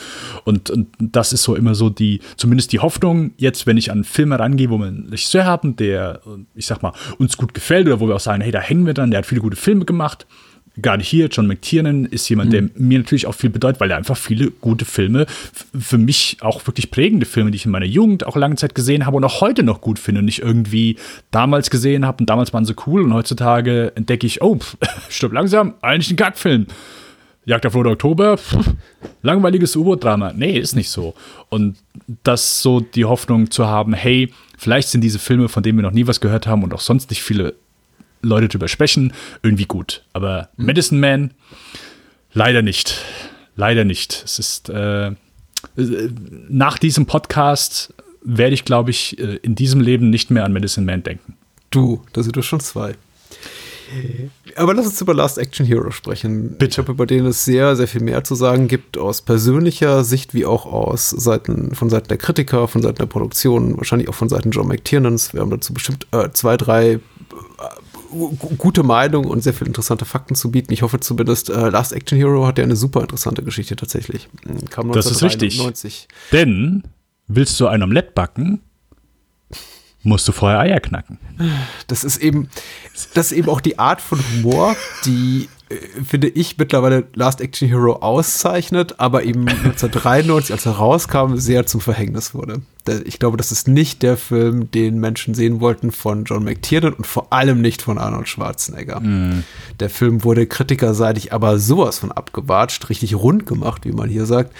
[0.46, 4.04] Und, und das ist so immer so die, zumindest die Hoffnung, jetzt, wenn ich an
[4.06, 6.22] Filme rangehe, wo wir einen Regisseur haben, der,
[6.56, 8.94] ich sag mal, uns gut gefällt oder wo wir auch sagen, hey, da hängen wir
[8.94, 10.28] dann, der hat viele gute Filme gemacht.
[10.78, 14.18] Gerade hier, John McTiernan ist jemand, der mir natürlich auch viel bedeutet, weil er einfach
[14.18, 15.26] viele gute Filme,
[15.78, 19.06] für mich auch wirklich prägende Filme, die ich in meiner Jugend auch lange Zeit gesehen
[19.06, 20.98] habe und auch heute noch gut finde und nicht irgendwie
[21.32, 24.78] damals gesehen habe und damals waren sie cool und heutzutage entdecke ich, oh, pff,
[25.10, 26.68] stirb langsam, eigentlich ein Kackfilm.
[27.46, 28.58] Jagd auf Rote Oktober, pff,
[29.22, 30.34] langweiliges U-Boot-Drama.
[30.34, 31.16] Nee, ist nicht so.
[31.48, 31.78] Und
[32.24, 35.94] das so die Hoffnung zu haben, hey, vielleicht sind diese Filme, von denen wir noch
[35.94, 37.54] nie was gehört haben und auch sonst nicht viele
[38.22, 40.04] Leute drüber sprechen, irgendwie gut.
[40.14, 41.32] Aber Medicine Man,
[42.34, 43.02] leider nicht.
[43.56, 44.22] Leider nicht.
[44.24, 45.14] Es ist äh, äh,
[46.48, 50.86] nach diesem Podcast werde ich, glaube ich, äh, in diesem Leben nicht mehr an Medicine
[50.86, 51.36] Man denken.
[51.70, 52.96] Du, da sind wir schon zwei.
[54.56, 56.58] Aber lass uns über Last Action Hero sprechen.
[56.58, 56.72] Bitte.
[56.72, 60.34] Ich habe über den es sehr, sehr viel mehr zu sagen gibt, aus persönlicher Sicht
[60.34, 64.30] wie auch aus Seiten, von Seiten der Kritiker, von Seiten der Produktion, wahrscheinlich auch von
[64.30, 65.34] Seiten John McTiernans.
[65.34, 67.00] Wir haben dazu bestimmt äh, zwei, drei äh,
[68.58, 70.74] gute Meinungen und sehr viele interessante Fakten zu bieten.
[70.74, 74.28] Ich hoffe zumindest, äh, Last Action Hero hat ja eine super interessante Geschichte tatsächlich.
[74.70, 75.60] Kam Das ist richtig.
[75.60, 76.08] 1993.
[76.32, 76.84] Denn
[77.28, 78.62] willst du ein Omelett backen,
[80.04, 81.20] musst du vorher Eier knacken.
[81.88, 82.50] Das ist eben,
[83.14, 84.76] das ist eben auch die Art von Humor,
[85.06, 85.50] die,
[86.06, 91.82] finde ich, mittlerweile Last Action Hero auszeichnet, aber eben 1993, als er rauskam, sehr zum
[91.82, 92.62] Verhängnis wurde.
[93.04, 97.06] Ich glaube, das ist nicht der Film, den Menschen sehen wollten von John McTiernan und
[97.06, 99.02] vor allem nicht von Arnold Schwarzenegger.
[99.82, 104.54] Der Film wurde kritikerseitig aber sowas von abgewatscht, richtig rund gemacht, wie man hier sagt.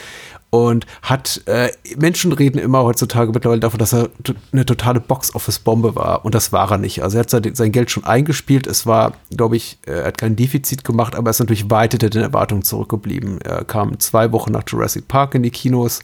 [0.50, 4.10] Und hat, äh, Menschen reden immer heutzutage mittlerweile davon, dass er
[4.54, 6.24] eine totale Box-Office-Bombe war.
[6.24, 7.04] Und das war er nicht.
[7.04, 8.66] Also er hat sein, sein Geld schon eingespielt.
[8.66, 11.92] Es war, glaube ich, äh, er hat kein Defizit gemacht, aber er ist natürlich weit
[11.92, 13.42] hinter den Erwartungen zurückgeblieben.
[13.42, 16.02] Er kam zwei Wochen nach Jurassic Park in die Kinos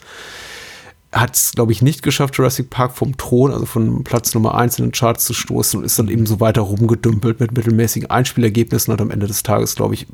[1.14, 4.80] hat es, glaube ich, nicht geschafft, Jurassic Park vom Thron, also von Platz Nummer 1
[4.80, 8.92] in den Charts zu stoßen und ist dann eben so weiter rumgedümpelt mit mittelmäßigen Einspielergebnissen
[8.92, 10.08] und am Ende des Tages, glaube ich,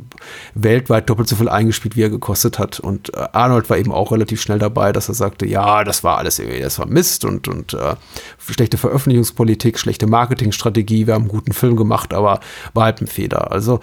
[0.55, 2.81] weltweit doppelt so viel eingespielt, wie er gekostet hat.
[2.81, 6.17] Und äh, Arnold war eben auch relativ schnell dabei, dass er sagte, ja, das war
[6.17, 7.95] alles irgendwie, das war Mist und, und äh,
[8.37, 12.41] schlechte Veröffentlichungspolitik, schlechte Marketingstrategie, wir haben einen guten Film gemacht, aber
[12.73, 13.51] war halt ein Fehler.
[13.51, 13.79] Also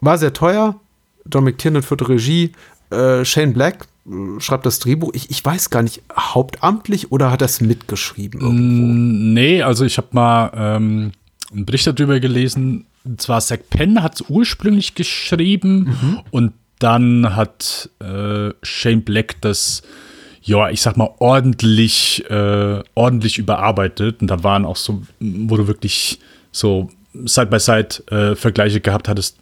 [0.00, 0.74] war sehr teuer.
[1.32, 2.52] John McTiernan führte Regie.
[2.90, 3.86] Äh, Shane Black
[4.38, 5.12] schreibt das Drehbuch.
[5.14, 8.92] Ich, ich weiß gar nicht, hauptamtlich oder hat er es mitgeschrieben irgendwo?
[8.92, 11.12] Nee, also ich habe mal ähm,
[11.52, 12.86] einen Bericht darüber gelesen.
[13.04, 19.82] Und zwar Zack Penn hat es ursprünglich geschrieben und dann hat äh, Shane Black das,
[20.42, 24.20] ja, ich sag mal, ordentlich, äh, ordentlich überarbeitet.
[24.20, 26.18] Und da waren auch so, wo du wirklich
[26.50, 26.90] so
[27.24, 29.38] Side-by-Side-Vergleiche gehabt hattest,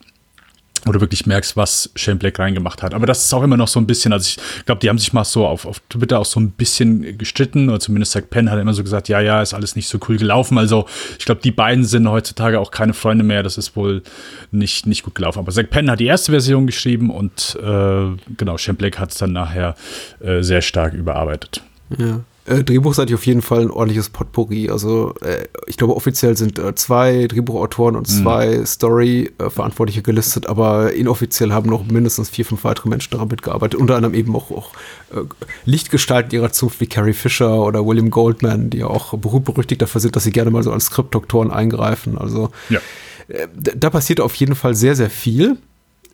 [0.85, 2.95] wo du wirklich merkst, was Shane Black reingemacht hat.
[2.95, 5.12] Aber das ist auch immer noch so ein bisschen, also ich glaube, die haben sich
[5.12, 8.59] mal so auf, auf Twitter auch so ein bisschen gestritten, oder zumindest Zack Penn hat
[8.59, 10.59] immer so gesagt, ja, ja, ist alles nicht so cool gelaufen.
[10.59, 10.87] Also
[11.19, 13.43] ich glaube, die beiden sind heutzutage auch keine Freunde mehr.
[13.43, 14.03] Das ist wohl
[14.51, 15.38] nicht, nicht gut gelaufen.
[15.38, 19.19] Aber Zack Penn hat die erste Version geschrieben und äh, genau, Shane Black hat es
[19.19, 19.75] dann nachher
[20.21, 21.62] äh, sehr stark überarbeitet.
[21.99, 22.21] Ja.
[22.51, 24.71] Äh, Drehbuchseitig auf jeden Fall ein ordentliches Potpourri.
[24.71, 31.53] Also äh, ich glaube, offiziell sind äh, zwei Drehbuchautoren und zwei Story-Verantwortliche gelistet, aber inoffiziell
[31.53, 33.79] haben noch mindestens vier, fünf weitere Menschen daran mitgearbeitet.
[33.79, 34.73] Unter anderem eben auch, auch
[35.15, 35.21] äh,
[35.65, 40.17] Lichtgestalten ihrer Zunft wie Carrie Fisher oder William Goldman, die ja auch berühmt-berüchtigt dafür sind,
[40.17, 42.19] dass sie gerne mal so als Skriptdoktoren eingreifen.
[42.19, 42.81] Also Ja.
[43.29, 45.57] äh, da da passiert auf jeden Fall sehr, sehr viel.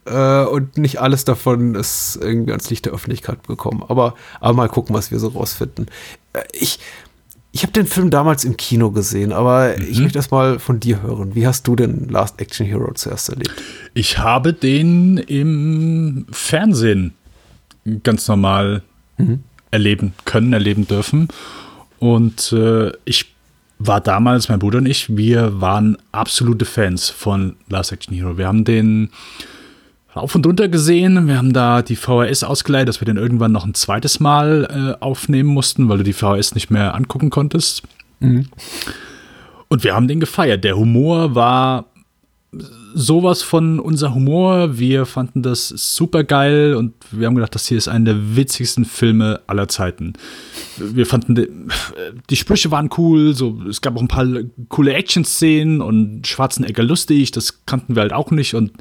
[0.07, 3.83] Äh, und nicht alles davon ist irgendwie ans Licht der Öffentlichkeit gekommen.
[3.89, 5.87] Aber, aber mal gucken, was wir so rausfinden.
[6.37, 6.79] Äh, ich
[7.57, 11.01] ich habe den Film damals im Kino gesehen, aber ich möchte erst mal von dir
[11.01, 11.35] hören.
[11.35, 13.55] Wie hast du denn Last Action Hero zuerst erlebt?
[13.95, 17.15] Ich habe den im Fernsehen
[18.03, 18.83] ganz normal
[19.71, 21.29] erleben können, erleben dürfen.
[21.99, 23.35] Und äh, ich
[23.79, 28.37] war damals, mein Bruder und ich, wir waren absolute Fans von Last Action Hero.
[28.37, 29.11] Wir haben den
[30.17, 31.29] rauf und runter gesehen.
[31.29, 35.03] Wir haben da die VHS ausgeleiht, dass wir den irgendwann noch ein zweites Mal äh,
[35.03, 37.83] aufnehmen mussten, weil du die VHS nicht mehr angucken konntest.
[39.69, 40.65] Und wir haben den gefeiert.
[40.65, 41.87] Der Humor war
[42.95, 44.79] sowas von unser Humor.
[44.79, 48.87] Wir fanden das super geil und wir haben gedacht, das hier ist einer der witzigsten
[48.87, 50.15] Filme aller Zeiten.
[50.79, 51.49] Wir fanden, die,
[52.31, 54.27] die Sprüche waren cool, so, es gab auch ein paar
[54.69, 58.73] coole Action-Szenen und Schwarzenegger lustig, das kannten wir halt auch nicht und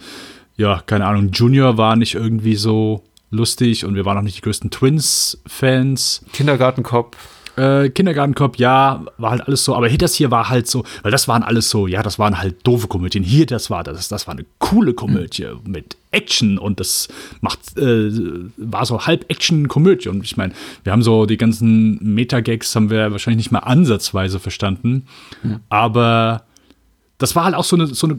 [0.58, 4.42] ja, keine Ahnung, Junior war nicht irgendwie so lustig und wir waren auch nicht die
[4.42, 6.26] größten Twins-Fans.
[6.34, 7.18] Kindergartenkopf.
[7.58, 11.12] Äh, Kindergartenkopf, ja, war halt alles so, aber hier das hier war halt so, weil
[11.12, 13.24] das waren alles so, ja, das waren halt doofe Komödien.
[13.24, 17.08] Hier, das war das, das war eine coole Komödie mit Action und das
[17.40, 18.12] macht, äh,
[18.58, 20.10] war so halb Action-Komödie.
[20.10, 24.40] Und ich meine, wir haben so die ganzen Meta-Gags haben wir wahrscheinlich nicht mal ansatzweise
[24.40, 25.08] verstanden,
[25.70, 26.44] aber
[27.18, 28.18] das war halt auch so eine, so eine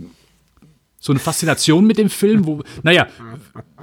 [1.06, 3.06] so eine Faszination mit dem Film, wo, naja,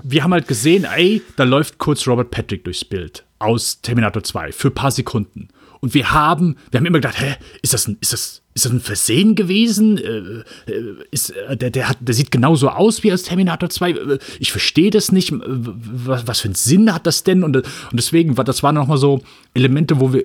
[0.04, 4.52] wir haben halt gesehen, ey, da läuft kurz Robert Patrick durchs Bild aus Terminator 2
[4.52, 5.48] für ein paar Sekunden.
[5.80, 8.72] Und wir haben, wir haben immer gedacht, hä, ist das ein, ist das, ist das
[8.72, 9.98] ein Versehen gewesen?
[9.98, 13.92] Äh, äh, ist, äh, der, der, hat, der sieht genauso aus wie aus Terminator 2.
[13.92, 15.34] Äh, Ich verstehe das nicht.
[15.34, 17.44] Was, was für einen Sinn hat das denn?
[17.44, 19.22] Und, und deswegen, war das waren nochmal so
[19.54, 20.24] Elemente, wo wir,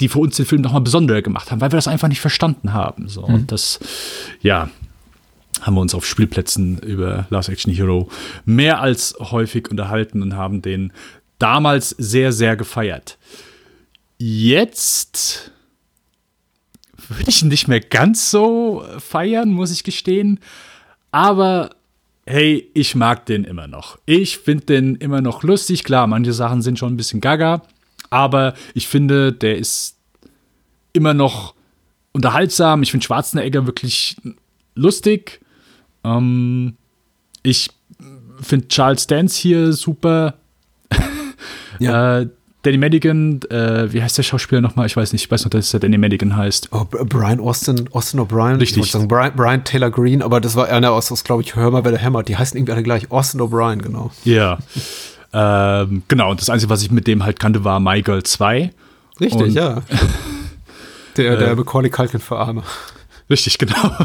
[0.00, 2.72] die für uns den Film nochmal besonderer gemacht haben, weil wir das einfach nicht verstanden
[2.72, 3.08] haben.
[3.08, 3.22] So.
[3.22, 3.78] Und das,
[4.42, 4.68] ja,
[5.60, 8.08] haben wir uns auf Spielplätzen über Last Action Hero
[8.44, 10.92] mehr als häufig unterhalten und haben den
[11.38, 13.18] damals sehr, sehr gefeiert.
[14.18, 15.50] Jetzt
[17.08, 20.40] würde ich ihn nicht mehr ganz so feiern, muss ich gestehen.
[21.10, 21.70] Aber
[22.26, 23.98] hey, ich mag den immer noch.
[24.06, 25.84] Ich finde den immer noch lustig.
[25.84, 27.62] Klar, manche Sachen sind schon ein bisschen gaga,
[28.10, 29.96] aber ich finde, der ist
[30.92, 31.54] immer noch
[32.12, 32.82] unterhaltsam.
[32.82, 34.16] Ich finde Schwarzenegger wirklich
[34.74, 35.40] lustig.
[36.04, 36.76] Ähm,
[37.42, 37.70] ich
[38.40, 40.34] finde Charles Dance hier super.
[41.78, 42.20] Ja.
[42.20, 42.28] Äh,
[42.62, 44.84] Danny Madigan, äh, wie heißt der Schauspieler nochmal?
[44.84, 46.68] Ich weiß nicht, ich weiß noch, dass er Danny Madigan heißt.
[46.72, 48.60] Oh, Brian Austin, Austin O'Brien.
[48.60, 48.84] Richtig.
[48.84, 51.70] Ich sagen, Brian, Brian Taylor Green, aber das war einer aus, aus glaube ich, Hör
[51.70, 52.28] mal, wer der hämmert.
[52.28, 53.10] Die heißen irgendwie alle gleich.
[53.10, 54.10] Austin O'Brien, genau.
[54.24, 54.58] Ja.
[55.32, 58.72] ähm, genau, und das Einzige, was ich mit dem halt kannte, war My Girl 2.
[59.20, 59.82] Richtig, Und- ja.
[61.16, 62.62] Der, der Macaulay Culkin für Arme.
[63.30, 63.96] Richtig, genau.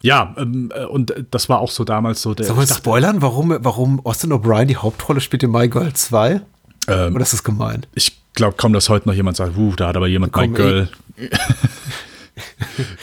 [0.00, 2.46] ja, ähm, äh, und das war auch so damals so der.
[2.46, 6.40] Sollen wir spoilern, warum, warum Austin O'Brien die Hauptrolle spielt in My Girl 2?
[6.88, 7.86] ähm, Oder ist das gemein?
[7.94, 10.88] ich glaube kaum, dass heute noch jemand sagt, uh, da hat aber jemand My Girl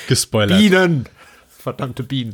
[0.07, 0.57] gespoilert.
[0.59, 1.05] Bienen!
[1.47, 2.33] Verdammte Bienen.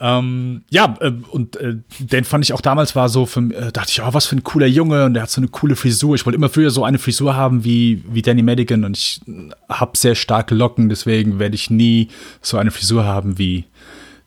[0.00, 3.90] Ähm, ja, äh, und äh, den fand ich auch damals war so, für, äh, dachte
[3.90, 6.14] ich, oh, was für ein cooler Junge und der hat so eine coole Frisur.
[6.14, 9.20] Ich wollte immer früher so eine Frisur haben wie, wie Danny Madigan und ich
[9.68, 12.08] habe sehr starke Locken, deswegen werde ich nie
[12.42, 13.64] so eine Frisur haben wie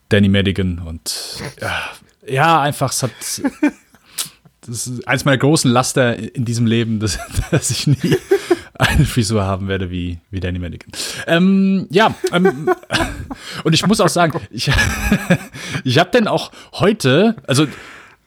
[0.10, 1.80] Danny Madigan und ja,
[2.28, 3.12] ja einfach, es hat.
[4.64, 7.18] Das ist eins meiner großen Laster in diesem Leben, dass,
[7.50, 8.16] dass ich nie
[8.78, 10.92] eine Frisur haben werde wie, wie Danny Madigan.
[11.28, 12.70] Ähm, ja, ähm,
[13.64, 14.72] und ich muss auch sagen, ich,
[15.84, 17.68] ich habe den auch heute, also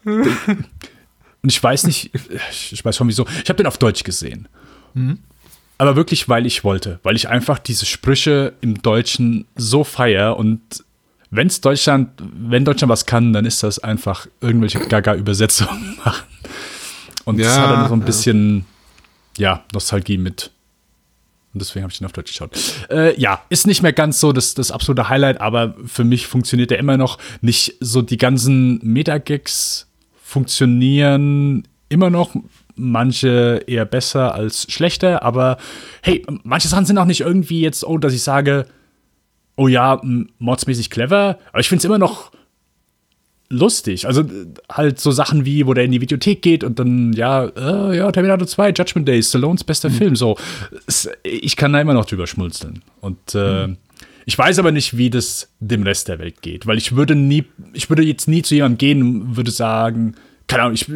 [0.05, 2.11] und ich weiß nicht,
[2.51, 4.49] ich weiß schon wieso, ich habe den auf Deutsch gesehen.
[5.79, 10.61] Aber wirklich, weil ich wollte, weil ich einfach diese Sprüche im Deutschen so feier und
[11.31, 16.25] wenn's Deutschland, wenn Deutschland was kann, dann ist das einfach irgendwelche Gaga-Übersetzungen machen.
[17.25, 18.67] Und das Ja, hat dann so ein bisschen,
[19.39, 20.51] ja, Nostalgie mit.
[21.53, 22.51] Und deswegen habe ich den auf Deutsch geschaut.
[22.91, 26.71] Äh, ja, ist nicht mehr ganz so das, das absolute Highlight, aber für mich funktioniert
[26.71, 27.19] der immer noch.
[27.43, 29.87] Nicht so die ganzen Metagags
[30.21, 32.35] funktionieren immer noch.
[32.75, 35.59] Manche eher besser als schlechter, aber
[36.03, 38.67] hey, manche Sachen sind auch nicht irgendwie jetzt, oh, dass ich sage,
[39.57, 40.01] oh ja,
[40.39, 42.33] mordsmäßig clever, aber ich finde es immer noch
[43.51, 44.07] lustig.
[44.07, 47.47] Also äh, halt so Sachen wie, wo der in die Videothek geht und dann, ja,
[47.47, 50.37] äh, ja, Terminator 2, Judgment Day, Stallones bester Film, so.
[51.23, 52.83] Ich kann da immer noch drüber schmunzeln.
[53.01, 53.69] Und äh,
[54.27, 57.45] ich weiß aber nicht, wie das dem Rest der Welt geht, weil ich würde nie,
[57.73, 60.15] ich würde jetzt nie zu jemandem gehen und würde sagen,
[60.47, 60.87] keine Ahnung, ich,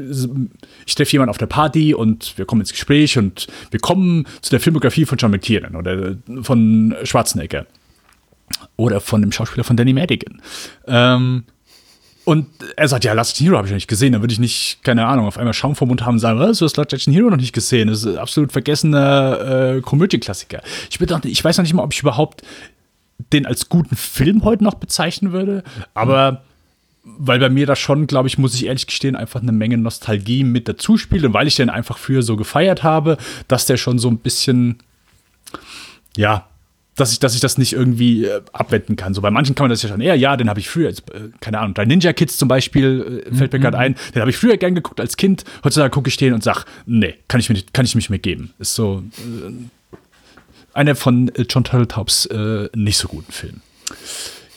[0.86, 4.50] ich treffe jemanden auf der Party und wir kommen ins Gespräch und wir kommen zu
[4.50, 7.66] der Filmografie von John McTiernan oder von Schwarzenegger
[8.76, 10.42] oder von dem Schauspieler von Danny Madigan.
[10.86, 11.44] Ähm,
[12.28, 14.12] und er sagt, ja, Last Hero habe ich noch nicht gesehen.
[14.12, 16.58] Dann würde ich nicht, keine Ahnung, auf einmal Schaum vom Mund haben und sagen, was,
[16.58, 17.88] du hast Last Action Hero noch nicht gesehen.
[17.88, 20.60] Das ist ein absolut vergessener äh, Komödienklassiker.
[20.90, 22.42] Ich, ich weiß noch nicht mal, ob ich überhaupt
[23.32, 25.64] den als guten Film heute noch bezeichnen würde.
[25.94, 26.42] Aber
[27.02, 30.44] weil bei mir da schon, glaube ich, muss ich ehrlich gestehen, einfach eine Menge Nostalgie
[30.44, 31.24] mit dazu spielt.
[31.24, 33.16] Und weil ich den einfach früher so gefeiert habe,
[33.48, 34.80] dass der schon so ein bisschen,
[36.14, 36.46] ja,
[36.98, 39.14] dass ich, dass ich das nicht irgendwie äh, abwenden kann.
[39.14, 41.08] So bei manchen kann man das ja schon eher, ja, den habe ich früher, jetzt,
[41.10, 44.30] äh, keine Ahnung, bei Ninja Kids zum Beispiel, äh, fällt mir gerade ein, den habe
[44.30, 45.44] ich früher gern geguckt als Kind.
[45.64, 48.18] Heutzutage gucke ich den und sag, nee, kann ich mir nicht, kann ich mich mehr
[48.18, 48.52] geben.
[48.58, 49.52] Ist so äh,
[50.74, 53.62] einer von John Turtletaubs äh, nicht so guten Filmen.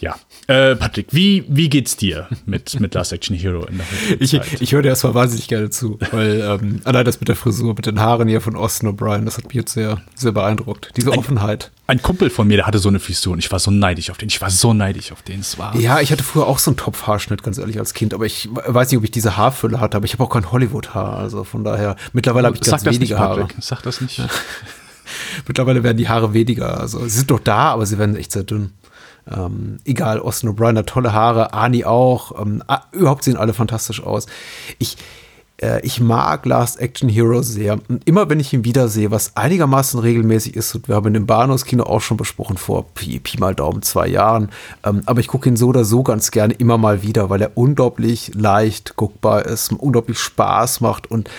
[0.01, 0.15] Ja.
[0.47, 3.85] Äh, Patrick, wie, wie geht's dir mit, mit Last Action Hero in der
[4.19, 7.75] Ich, ich höre dir erstmal wahnsinnig gerne zu, weil ähm, allein das mit der Frisur,
[7.75, 10.91] mit den Haaren hier von Austin O'Brien, das hat mich jetzt sehr, sehr beeindruckt.
[10.97, 11.71] Diese Offenheit.
[11.85, 14.17] Ein Kumpel von mir, der hatte so eine Frisur und ich war so neidisch auf
[14.17, 14.29] den.
[14.29, 15.41] Ich war so neidisch auf den.
[15.41, 15.75] Es war.
[15.75, 18.89] Ja, ich hatte früher auch so einen Topfhaarschnitt, ganz ehrlich, als Kind, aber ich weiß
[18.89, 21.95] nicht, ob ich diese Haarfülle hatte, aber ich habe auch kein Hollywood-Haar, also von daher,
[22.13, 23.47] mittlerweile habe ich ganz das nicht, wenige Haare.
[23.59, 24.21] Sag das nicht.
[25.47, 28.43] Mittlerweile werden die Haare weniger, also sie sind doch da, aber sie werden echt sehr
[28.43, 28.71] dünn.
[29.35, 34.27] Ähm, egal, Austin O'Brien hat tolle Haare, Ani auch, ähm, überhaupt sehen alle fantastisch aus.
[34.79, 34.97] Ich,
[35.61, 37.77] Äh, ich mag Last Action Hero sehr.
[37.88, 41.27] Und immer wenn ich ihn wiedersehe, was einigermaßen regelmäßig ist, und wir haben ihn im
[41.27, 44.49] Bahnhofskino auch schon besprochen vor Pi, Pi mal Daumen zwei Jahren,
[44.84, 47.55] ähm, aber ich gucke ihn so oder so ganz gerne immer mal wieder, weil er
[47.55, 51.29] unglaublich leicht guckbar ist, unglaublich Spaß macht und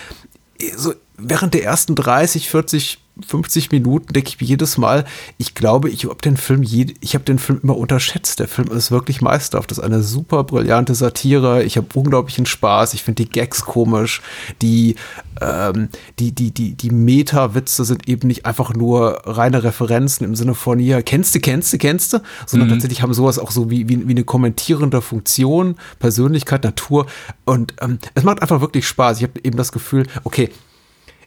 [0.76, 5.04] so während der ersten 30, 40 50 Minuten denke ich mir jedes Mal,
[5.36, 8.40] ich glaube, ich habe den Film je, ich habe den Film immer unterschätzt.
[8.40, 9.70] Der Film ist wirklich meisterhaft.
[9.70, 11.62] Das ist eine super brillante Satire.
[11.62, 12.94] Ich habe unglaublichen Spaß.
[12.94, 14.22] Ich finde die Gags komisch.
[14.62, 14.96] Die
[15.40, 15.88] ähm,
[16.18, 20.78] die die die die Meta-Witze sind eben nicht einfach nur reine Referenzen im Sinne von
[20.78, 22.72] hier kennst du kennst du kennst du, sondern mhm.
[22.74, 27.06] tatsächlich haben sowas auch so wie, wie, wie eine kommentierende Funktion, Persönlichkeit, Natur
[27.44, 29.18] und ähm, es macht einfach wirklich Spaß.
[29.18, 30.50] Ich habe eben das Gefühl, okay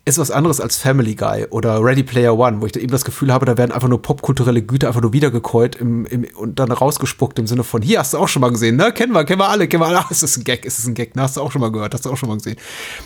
[0.07, 3.03] ist was anderes als Family Guy oder Ready Player One, wo ich da eben das
[3.03, 6.71] Gefühl habe, da werden einfach nur popkulturelle Güter einfach nur wiedergekäut im, im, und dann
[6.71, 8.91] rausgespuckt im Sinne von, hier hast du auch schon mal gesehen, ne?
[8.91, 9.97] Kennen wir, kennen wir alle, kennen wir alle.
[10.05, 11.23] Ach, ist das ein Gag, ist das ein Gag, ne?
[11.23, 12.57] Hast du auch schon mal gehört, hast du auch schon mal gesehen.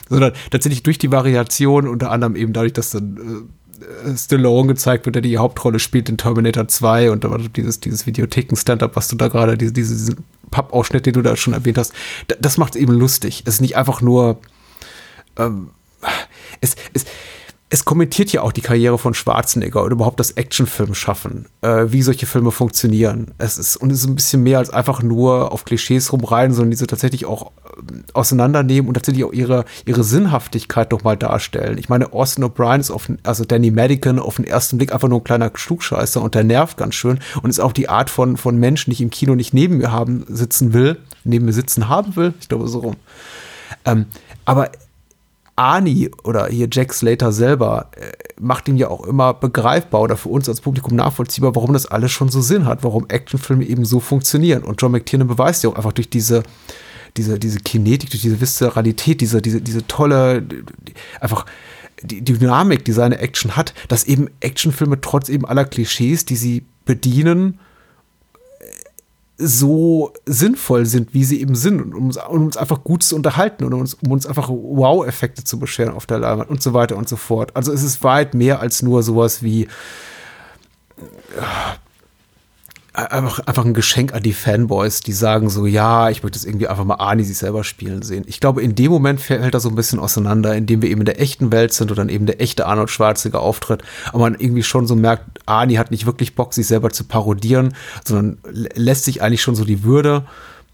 [0.09, 5.15] Sondern tatsächlich durch die Variation, unter anderem eben dadurch, dass dann äh, Stallone gezeigt wird,
[5.15, 7.25] der die Hauptrolle spielt in Terminator 2 und
[7.55, 10.15] dieses, dieses Videotheken-Stand-up, was du da gerade, diese, diese
[10.51, 11.93] Pappausschnitt, den du da schon erwähnt hast,
[12.41, 13.43] das macht es eben lustig.
[13.45, 14.41] Es ist nicht einfach nur
[15.37, 15.69] ähm,
[16.61, 17.05] es, es,
[17.71, 22.01] es kommentiert ja auch die Karriere von Schwarzenegger und überhaupt das Actionfilm schaffen, äh, wie
[22.01, 23.31] solche Filme funktionieren.
[23.37, 26.71] Es ist und es ist ein bisschen mehr als einfach nur auf Klischees rumreiten, sondern
[26.71, 27.81] diese tatsächlich auch äh,
[28.13, 31.77] auseinandernehmen und tatsächlich auch ihre ihre Sinnhaftigkeit doch mal darstellen.
[31.77, 35.19] Ich meine, Austin O'Brien ist auf, also Danny Madigan auf den ersten Blick einfach nur
[35.19, 38.57] ein kleiner Klugscheißer und der nervt ganz schön und ist auch die Art von von
[38.57, 42.15] Menschen, die ich im Kino nicht neben mir haben sitzen will, neben mir sitzen haben
[42.15, 42.33] will.
[42.41, 42.95] Ich glaube so rum.
[43.85, 44.07] Ähm,
[44.45, 44.71] aber
[45.59, 50.29] Arnie oder hier Jack Slater selber äh, macht ihn ja auch immer begreifbar oder für
[50.29, 53.99] uns als Publikum nachvollziehbar, warum das alles schon so Sinn hat, warum Actionfilme eben so
[53.99, 54.63] funktionieren.
[54.63, 56.43] Und John McTiernan beweist ja auch einfach durch diese,
[57.17, 60.43] diese, diese Kinetik, durch diese Viszeralität, diese, diese, diese tolle,
[61.19, 61.45] einfach
[62.01, 66.65] die Dynamik, die seine Action hat, dass eben Actionfilme trotz eben aller Klischees, die sie
[66.85, 67.59] bedienen,
[69.41, 73.63] so sinnvoll sind, wie sie eben sind, um uns, um uns einfach gut zu unterhalten
[73.63, 76.97] und um uns, um uns einfach Wow-Effekte zu bescheren auf der Leinwand und so weiter
[76.97, 77.55] und so fort.
[77.55, 79.69] Also es ist weit mehr als nur sowas wie
[83.05, 86.67] einfach, einfach ein Geschenk an die Fanboys, die sagen so, ja, ich möchte jetzt irgendwie
[86.67, 88.23] einfach mal Arnie sich selber spielen sehen.
[88.27, 91.05] Ich glaube, in dem Moment fällt das so ein bisschen auseinander, indem wir eben in
[91.05, 94.63] der echten Welt sind und dann eben der echte Arnold Schwarzenegger auftritt, aber man irgendwie
[94.63, 97.73] schon so merkt, Arnie hat nicht wirklich Bock, sich selber zu parodieren,
[98.05, 98.37] sondern
[98.75, 100.23] lässt sich eigentlich schon so die Würde,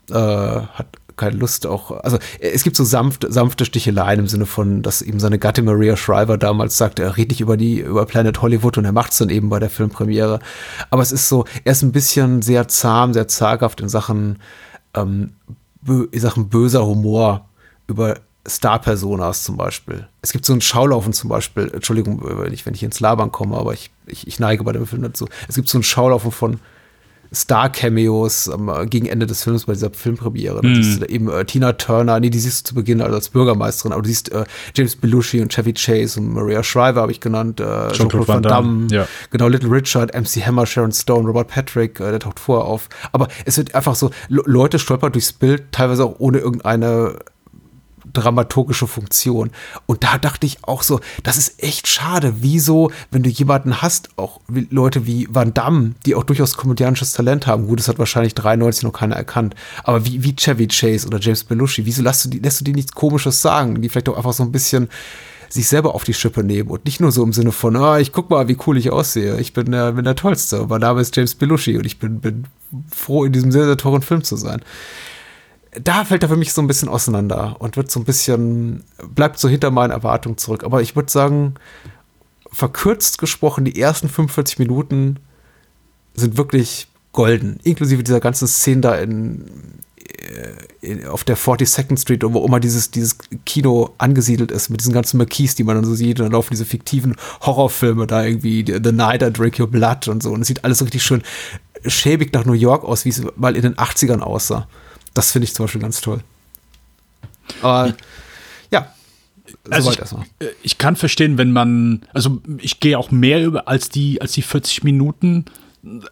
[0.09, 0.87] äh, hat
[1.17, 5.19] keine Lust auch, also es gibt so sanft, sanfte Sticheleien im Sinne von, dass eben
[5.19, 8.85] seine Gattin Maria Shriver damals sagte, er redet nicht über die, über Planet Hollywood und
[8.85, 10.39] er macht es dann eben bei der Filmpremiere.
[10.89, 14.39] Aber es ist so, er ist ein bisschen sehr zahm, sehr zaghaft in Sachen,
[14.93, 15.33] ähm,
[15.87, 17.45] in Sachen böser Humor
[17.87, 18.15] über
[18.47, 20.07] Star-Personas zum Beispiel.
[20.21, 23.57] Es gibt so einen Schaulaufen zum Beispiel, Entschuldigung, wenn ich, wenn ich ins Labern komme,
[23.57, 25.27] aber ich, ich, ich neige bei dem Film dazu.
[25.47, 26.59] Es gibt so einen Schaulaufen von
[27.35, 30.61] Star-Cameos ähm, gegen Ende des Films bei dieser Filmpremiere.
[30.61, 30.75] Da mhm.
[30.75, 33.91] siehst du eben äh, Tina Turner, nee, die siehst du zu Beginn also als Bürgermeisterin,
[33.91, 37.59] aber du siehst äh, James Belushi und Chevy Chase und Maria Shriver habe ich genannt,
[37.59, 39.07] äh, Jean-Claude Van Damme, ja.
[39.29, 42.89] genau, Little Richard, MC Hammer, Sharon Stone, Robert Patrick, äh, der taucht vorher auf.
[43.11, 47.19] Aber es wird einfach so, Leute stolpern durchs Bild, teilweise auch ohne irgendeine
[48.15, 49.51] dramaturgische Funktion.
[49.85, 52.35] Und da dachte ich auch so, das ist echt schade.
[52.39, 57.47] Wieso, wenn du jemanden hast, auch Leute wie Van Damme, die auch durchaus komödianisches Talent
[57.47, 61.19] haben, gut, das hat wahrscheinlich 93 noch keiner erkannt, aber wie, wie Chevy Chase oder
[61.19, 64.17] James Belushi, wieso lässt du, die, lässt du die nichts Komisches sagen, die vielleicht auch
[64.17, 64.89] einfach so ein bisschen
[65.49, 68.11] sich selber auf die Schippe nehmen und nicht nur so im Sinne von, ah, ich
[68.11, 69.39] guck mal, wie cool ich aussehe.
[69.39, 70.65] Ich bin der, bin der Tollste.
[70.67, 72.45] Mein Name ist James Belushi und ich bin, bin
[72.91, 74.61] froh, in diesem sehr, sehr teuren Film zu sein
[75.81, 79.39] da fällt er für mich so ein bisschen auseinander und wird so ein bisschen, bleibt
[79.39, 80.63] so hinter meinen Erwartungen zurück.
[80.63, 81.55] Aber ich würde sagen,
[82.51, 85.17] verkürzt gesprochen, die ersten 45 Minuten
[86.13, 87.59] sind wirklich golden.
[87.63, 89.45] Inklusive dieser ganzen Szene da in,
[90.07, 94.93] äh, in, auf der 42nd Street, wo immer dieses, dieses Kino angesiedelt ist, mit diesen
[94.93, 96.19] ganzen Marquis, die man dann so sieht.
[96.19, 100.23] Und dann laufen diese fiktiven Horrorfilme da irgendwie, The Night I Drink Your Blood und
[100.23, 100.31] so.
[100.31, 101.23] Und es sieht alles richtig schön
[101.87, 104.67] schäbig nach New York aus, wie es mal in den 80ern aussah.
[105.15, 106.19] Das finde ich zum Beispiel ganz toll.
[107.63, 107.95] Aber
[108.69, 108.93] ja.
[109.71, 113.89] Also ich, äh, ich, kann verstehen, wenn man, also ich gehe auch mehr über als
[113.89, 115.45] die, als die 40 Minuten.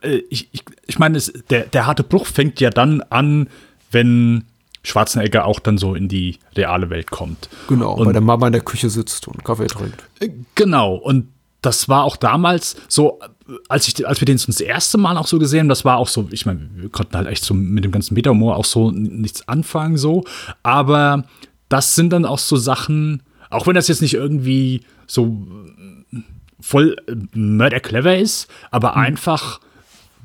[0.01, 3.49] Äh, ich, ich, ich meine, der, der harte Bruch fängt ja dann an,
[3.91, 4.45] wenn
[4.83, 7.49] Schwarzenegger auch dann so in die reale Welt kommt.
[7.67, 10.03] Genau, und, bei der Mama in der Küche sitzt und Kaffee trinkt.
[10.19, 11.27] Äh, genau, und
[11.61, 13.19] das war auch damals so,
[13.69, 16.07] als, ich, als wir den das erste Mal auch so gesehen haben, das war auch
[16.07, 19.47] so, ich meine, wir konnten halt echt so mit dem ganzen Meta-Humor auch so nichts
[19.47, 20.23] anfangen, so,
[20.61, 21.25] aber
[21.69, 25.47] das sind dann auch so Sachen, auch wenn das jetzt nicht irgendwie so
[26.59, 29.59] voll äh, murder clever ist, aber einfach,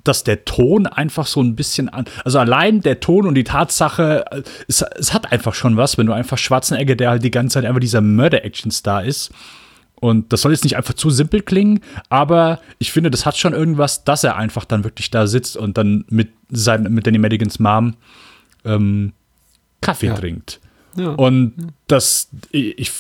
[0.05, 2.05] dass der Ton einfach so ein bisschen an.
[2.25, 6.07] Also allein der Ton und die Tatsache, äh, es, es hat einfach schon was, wenn
[6.07, 9.31] du einfach Schwarzenegger, der halt die ganze Zeit einfach dieser Murder-Action-Star ist.
[10.01, 13.53] Und das soll jetzt nicht einfach zu simpel klingen, aber ich finde, das hat schon
[13.53, 17.59] irgendwas, dass er einfach dann wirklich da sitzt und dann mit, sein, mit Danny Madigans
[17.59, 17.95] Mom
[18.65, 19.13] ähm,
[19.81, 20.15] Kaffee ja.
[20.15, 20.61] trinkt.
[20.97, 21.11] Ja.
[21.11, 21.55] Und
[21.87, 22.91] das, ich,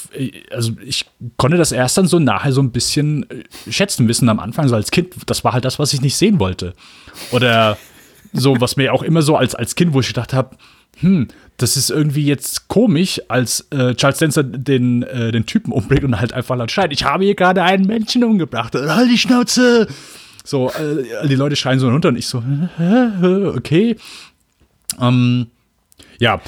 [0.52, 4.38] also ich konnte das erst dann so nachher so ein bisschen äh, schätzen wissen am
[4.38, 5.14] Anfang, so als Kind.
[5.26, 6.74] Das war halt das, was ich nicht sehen wollte.
[7.32, 7.76] Oder
[8.32, 10.56] so, was mir auch immer so als, als Kind, wo ich gedacht habe,
[10.96, 16.04] hm, das ist irgendwie jetzt komisch, als äh, Charles Dance den, äh, den Typen umbringt
[16.04, 18.74] und halt einfach laut schreit, ich habe hier gerade einen Menschen umgebracht.
[18.74, 19.88] Halt die Schnauze!
[20.44, 22.42] So, äh, die Leute schreien so runter und ich so,
[23.54, 23.96] okay.
[25.00, 25.48] Ähm,
[26.18, 26.40] ja,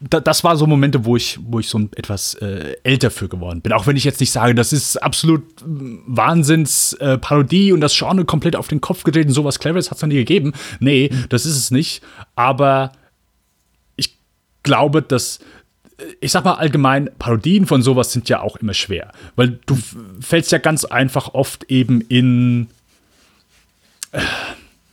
[0.00, 3.72] das war so Momente, wo ich, wo ich so etwas äh, älter für geworden bin.
[3.72, 8.56] Auch wenn ich jetzt nicht sage, das ist absolut Wahnsinns-Parodie äh, und das Genre komplett
[8.56, 10.52] auf den Kopf gedreht und sowas Cleveres hat es noch nie gegeben.
[10.80, 12.02] Nee, das ist es nicht.
[12.36, 12.92] Aber
[14.64, 15.38] glaube, dass
[16.20, 19.12] ich sag mal allgemein, Parodien von sowas sind ja auch immer schwer.
[19.36, 19.78] Weil du
[20.20, 22.68] fällst ja ganz einfach oft eben in.
[24.12, 24.20] Äh,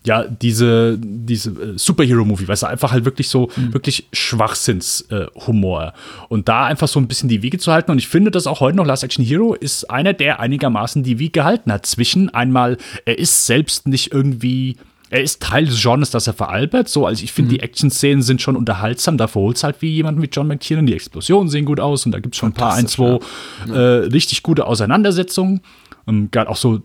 [0.03, 3.71] ja, diese, diese äh, Superhero-Movie, weißt du, einfach halt wirklich so, mhm.
[3.71, 5.83] wirklich Schwachsinns-Humor.
[5.83, 7.91] Äh, und da einfach so ein bisschen die Wiege zu halten.
[7.91, 11.19] Und ich finde, dass auch heute noch Last Action Hero ist einer, der einigermaßen die
[11.19, 11.85] Wiege gehalten hat.
[11.85, 14.77] Zwischen einmal, er ist selbst nicht irgendwie
[15.11, 16.87] er ist Teil des Genres, das er veralbert.
[16.87, 17.55] So, also ich finde, mhm.
[17.55, 19.17] die Action-Szenen sind schon unterhaltsam.
[19.17, 20.85] Dafür holt es halt wie jemand wie John McTiernan.
[20.85, 23.19] Die Explosionen sehen gut aus und da gibt es schon ein paar, ein, zwei
[23.67, 23.73] ja.
[23.75, 25.61] äh, richtig gute Auseinandersetzungen.
[26.07, 26.81] Ähm, Gerade auch so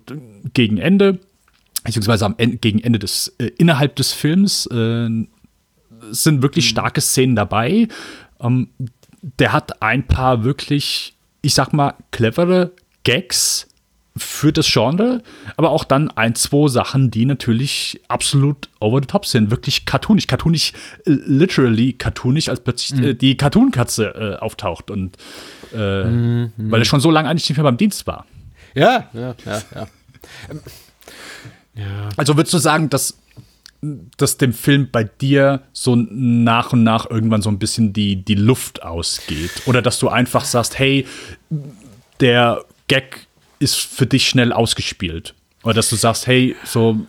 [0.52, 1.20] gegen Ende
[1.84, 5.08] beziehungsweise am Ende, gegen Ende des, äh, innerhalb des Films äh,
[6.10, 6.70] sind wirklich mhm.
[6.70, 7.86] starke Szenen dabei.
[8.40, 8.70] Ähm,
[9.22, 12.72] der hat ein paar wirklich, ich sag mal, clevere
[13.04, 13.68] Gags
[14.16, 15.22] für das Genre,
[15.56, 20.26] aber auch dann ein, zwei Sachen, die natürlich absolut over the top sind, wirklich cartoonisch,
[20.26, 20.72] cartoonisch,
[21.04, 23.06] äh, literally cartoonisch, als plötzlich mhm.
[23.06, 25.16] äh, die Cartoon-Katze äh, auftaucht und
[25.74, 26.52] äh, mhm.
[26.56, 28.26] weil er schon so lange eigentlich nicht mehr beim Dienst war.
[28.74, 29.88] Ja, ja, ja, ja.
[30.50, 30.60] Ähm,
[31.74, 32.08] ja.
[32.16, 33.18] Also würdest du sagen, dass,
[34.16, 38.34] dass dem Film bei dir so nach und nach irgendwann so ein bisschen die, die
[38.34, 39.62] Luft ausgeht?
[39.66, 41.06] Oder dass du einfach sagst, hey,
[42.20, 43.26] der Gag
[43.58, 45.34] ist für dich schnell ausgespielt?
[45.62, 47.00] Oder dass du sagst, hey, so,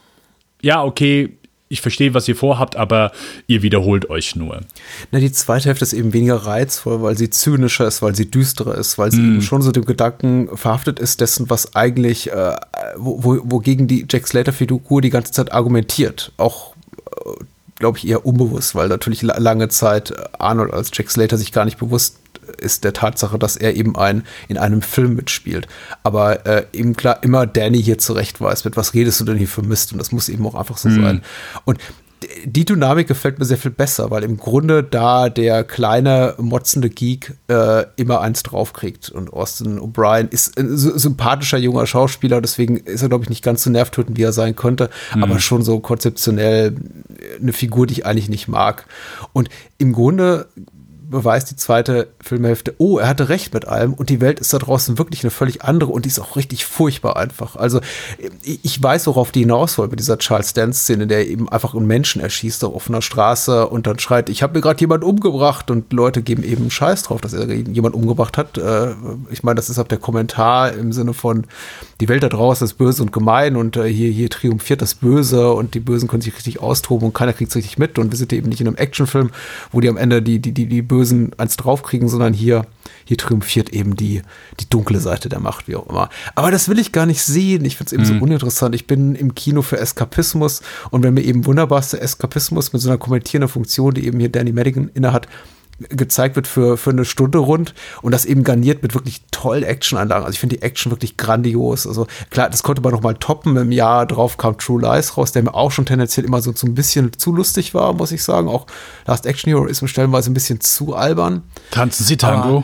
[0.62, 1.38] ja, okay,
[1.70, 3.12] ich verstehe, was ihr vorhabt, aber
[3.46, 4.62] ihr wiederholt euch nur.
[5.12, 8.76] Na, die zweite Hälfte ist eben weniger reizvoll, weil sie zynischer ist, weil sie düsterer
[8.76, 9.34] ist, weil sie mm.
[9.34, 12.56] eben schon so dem Gedanken verhaftet ist, dessen, was eigentlich, äh,
[12.96, 16.32] wo, wo, wogegen die Jack Slater-Figur die ganze Zeit argumentiert.
[16.38, 16.74] Auch,
[17.26, 17.32] äh,
[17.76, 21.78] glaube ich, eher unbewusst, weil natürlich lange Zeit Arnold als Jack Slater sich gar nicht
[21.78, 22.20] bewusst
[22.58, 25.68] ist der Tatsache, dass er eben ein, in einem Film mitspielt.
[26.04, 29.48] Aber äh, eben klar, immer Danny hier zurecht weiß, mit was redest du denn hier
[29.48, 29.92] für Mist?
[29.92, 31.04] Und das muss eben auch einfach so mhm.
[31.04, 31.22] sein.
[31.66, 31.80] Und
[32.46, 37.36] die Dynamik gefällt mir sehr viel besser, weil im Grunde da der kleine, motzende Geek
[37.48, 39.10] äh, immer eins draufkriegt.
[39.10, 43.64] Und Austin O'Brien ist ein sympathischer junger Schauspieler, deswegen ist er, glaube ich, nicht ganz
[43.64, 45.24] so nervtötend, wie er sein könnte, mhm.
[45.24, 46.76] aber schon so konzeptionell
[47.40, 48.88] eine Figur, die ich eigentlich nicht mag.
[49.34, 50.48] Und im Grunde
[51.10, 54.58] beweist die zweite Filmhälfte, oh, er hatte recht mit allem und die Welt ist da
[54.58, 57.56] draußen wirklich eine völlig andere und die ist auch richtig furchtbar einfach.
[57.56, 57.82] Also
[58.44, 62.22] ich weiß, worauf die hinaus wollen mit dieser Charles Dance-Szene, der eben einfach einen Menschen
[62.22, 66.22] erschießt auf offener Straße und dann schreit, ich habe mir gerade jemand umgebracht und Leute
[66.22, 68.58] geben eben Scheiß drauf, dass er jemand umgebracht hat.
[68.58, 68.94] Äh,
[69.30, 71.46] ich meine, das ist auch der Kommentar im Sinne von,
[72.02, 75.52] die Welt da draußen ist böse und gemein und äh, hier, hier triumphiert das Böse
[75.52, 78.18] und die Bösen können sich richtig austoben und keiner kriegt es richtig mit und wir
[78.18, 79.32] sind eben nicht in einem Actionfilm,
[79.72, 80.97] wo die am Ende die, die, die, die Bösen
[81.38, 82.66] eins draufkriegen, sondern hier,
[83.06, 84.22] hier triumphiert eben die,
[84.60, 86.10] die dunkle Seite der Macht, wie auch immer.
[86.36, 87.66] Aber das will ich gar nicht sehen.
[87.66, 88.20] Ich finde es eben mhm.
[88.20, 88.76] so uninteressant.
[88.76, 92.98] Ich bin im Kino für Eskapismus und wenn mir eben wunderbarste Eskapismus mit so einer
[92.98, 95.28] kommentierenden Funktion, die eben hier Danny Madigan innehat,
[95.80, 100.26] gezeigt wird für, für eine Stunde rund und das eben garniert mit wirklich tollen Action-Einlagen.
[100.26, 101.86] Also ich finde die Action wirklich grandios.
[101.86, 103.56] Also klar, das konnte man noch mal toppen.
[103.58, 106.66] Im Jahr drauf kam True Lies raus, der mir auch schon tendenziell immer so, so
[106.66, 108.48] ein bisschen zu lustig war, muss ich sagen.
[108.48, 108.66] Auch
[109.06, 111.44] Last Action Hero ist mir stellenweise ein bisschen zu albern.
[111.72, 112.64] Tanzen Sie Tango?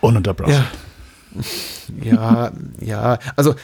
[0.00, 0.52] Ununterbrochen.
[0.52, 0.64] Ja,
[2.02, 3.54] ja, ja, also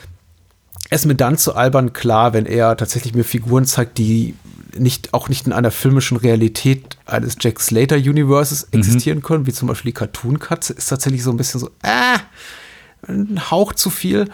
[0.91, 4.35] es ist mir dann zu albern klar, wenn er tatsächlich mir Figuren zeigt, die
[4.77, 8.81] nicht, auch nicht in einer filmischen Realität eines Jack Slater Universes mhm.
[8.81, 12.19] existieren können, wie zum Beispiel die Cartoon-Katze, ist tatsächlich so ein bisschen so, äh,
[13.07, 14.29] ein Hauch zu viel.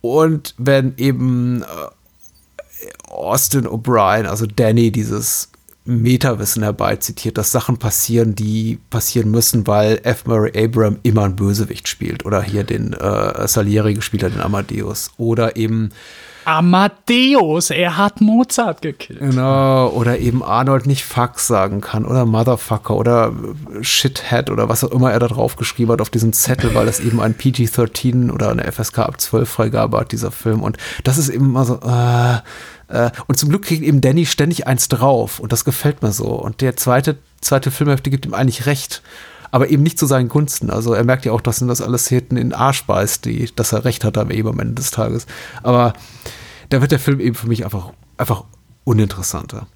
[0.00, 1.66] Und wenn eben äh,
[3.08, 5.50] Austin O'Brien, also Danny, dieses
[5.84, 10.26] Metawissen herbeizitiert, dass Sachen passieren, die passieren müssen, weil F.
[10.26, 12.24] Murray Abram immer ein Bösewicht spielt.
[12.24, 15.10] Oder hier den äh, Salieri gespielt hat, den Amadeus.
[15.16, 15.90] Oder eben
[16.44, 19.20] Amadeus, er hat Mozart gekillt.
[19.20, 23.32] Genau, oder eben Arnold nicht Fuck sagen kann oder Motherfucker oder
[23.80, 27.00] Shithead oder was auch immer er da drauf geschrieben hat auf diesem Zettel, weil das
[27.00, 30.62] eben ein PG-13 oder eine FSK ab 12 Freigabe hat, dieser Film.
[30.62, 32.36] Und das ist eben immer so, äh,
[32.92, 36.26] äh, und zum Glück kriegt eben Danny ständig eins drauf und das gefällt mir so.
[36.26, 39.02] Und der zweite, zweite Filmhälfte gibt ihm eigentlich recht
[39.52, 40.70] aber eben nicht zu seinen Gunsten.
[40.70, 43.50] Also er merkt ja auch, dass ihm das alles hinten in den Arsch beißt, die,
[43.54, 45.26] dass er recht hat am eben am Ende des Tages.
[45.62, 45.92] Aber
[46.70, 48.44] da wird der Film eben für mich einfach, einfach
[48.84, 49.66] uninteressanter.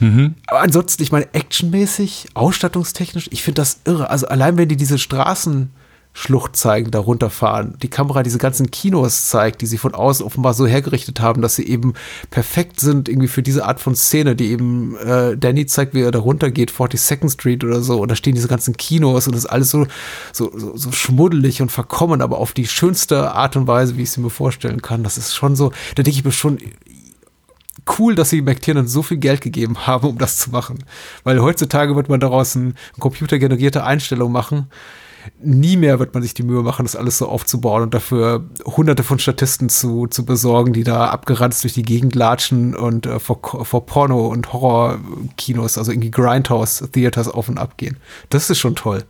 [0.00, 0.34] Mhm.
[0.46, 4.08] Aber ansonsten, ich meine, actionmäßig, ausstattungstechnisch, ich finde das irre.
[4.10, 5.70] Also allein wenn die diese Straßen
[6.18, 7.76] Schlucht zeigen, da runterfahren.
[7.82, 11.56] Die Kamera diese ganzen Kinos zeigt, die sie von außen offenbar so hergerichtet haben, dass
[11.56, 11.92] sie eben
[12.30, 16.12] perfekt sind irgendwie für diese Art von Szene, die eben äh, Danny zeigt, wie er
[16.12, 19.50] da runtergeht, 42nd Street oder so, und da stehen diese ganzen Kinos und das ist
[19.50, 19.86] alles so,
[20.32, 24.08] so, so, so schmuddelig und verkommen, aber auf die schönste Art und Weise, wie ich
[24.08, 25.02] es mir vorstellen kann.
[25.02, 26.56] Das ist schon so, da denke ich mir schon,
[27.98, 30.78] cool, dass sie McTiernan so viel Geld gegeben haben, um das zu machen.
[31.24, 34.70] Weil heutzutage wird man daraus eine computergenerierte Einstellung machen
[35.42, 39.02] nie mehr wird man sich die Mühe machen, das alles so aufzubauen und dafür hunderte
[39.02, 43.40] von Statisten zu, zu besorgen, die da abgeranzt durch die Gegend latschen und äh, vor,
[43.64, 47.96] vor Porno- und Horrorkinos, also irgendwie Grindhouse-Theaters auf und ab gehen.
[48.30, 49.04] Das ist schon toll.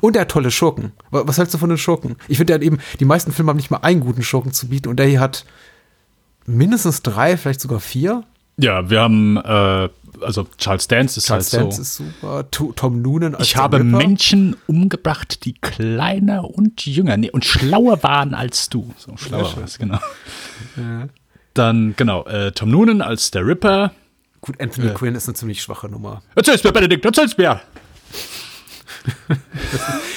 [0.00, 0.92] Und er hat tolle Schurken.
[1.10, 2.16] Was hältst du von den Schurken?
[2.28, 4.68] Ich finde, er hat eben, die meisten Filme haben nicht mal einen guten Schurken zu
[4.68, 5.46] bieten und der hier hat
[6.46, 8.24] mindestens drei, vielleicht sogar vier.
[8.58, 9.88] Ja, wir haben äh,
[10.20, 11.82] also Charles Dance ist Charles halt Dance so.
[11.82, 12.50] ist super.
[12.50, 13.96] To Tom Noonan als Ich der habe Ripper.
[13.96, 18.92] Menschen umgebracht, die kleiner und jünger nee, und schlauer waren als du.
[18.96, 19.60] So schlauer schön.
[19.62, 19.98] warst, genau.
[21.54, 23.92] Dann, genau, äh, Tom Noonan als der Ripper.
[24.40, 26.22] Gut, Anthony Quinn ist eine ziemlich schwache Nummer.
[26.34, 27.60] Erzähl's mir, Benedikt, erzähl's mir!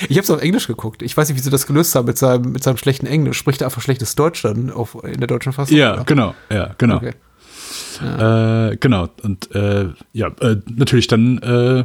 [0.08, 1.02] Ich habe es auf Englisch geguckt.
[1.02, 3.38] Ich weiß nicht, wie sie das gelöst haben mit seinem, mit seinem schlechten Englisch.
[3.38, 5.78] Spricht er einfach schlechtes Deutsch dann auf, in der deutschen Fassung?
[5.78, 6.04] Ja, oder?
[6.06, 6.98] genau, ja, genau.
[6.98, 7.14] Okay.
[8.02, 11.84] Äh, genau, und äh, ja, äh, natürlich dann äh,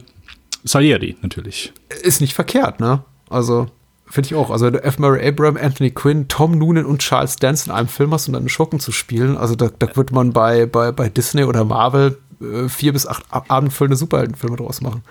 [0.65, 1.73] Salieri, natürlich.
[2.03, 3.03] Ist nicht verkehrt, ne?
[3.29, 3.67] Also,
[4.07, 4.51] finde ich auch.
[4.51, 4.99] Also, F.
[4.99, 8.43] Murray Abram, Anthony Quinn, Tom Noonan und Charles Dance in einem Film hast und dann
[8.43, 9.37] einen Schurken zu spielen.
[9.37, 13.25] Also, da, da wird man bei, bei, bei Disney oder Marvel äh, vier bis acht
[13.31, 15.03] ab- abendfüllende Superheldenfilme draus machen.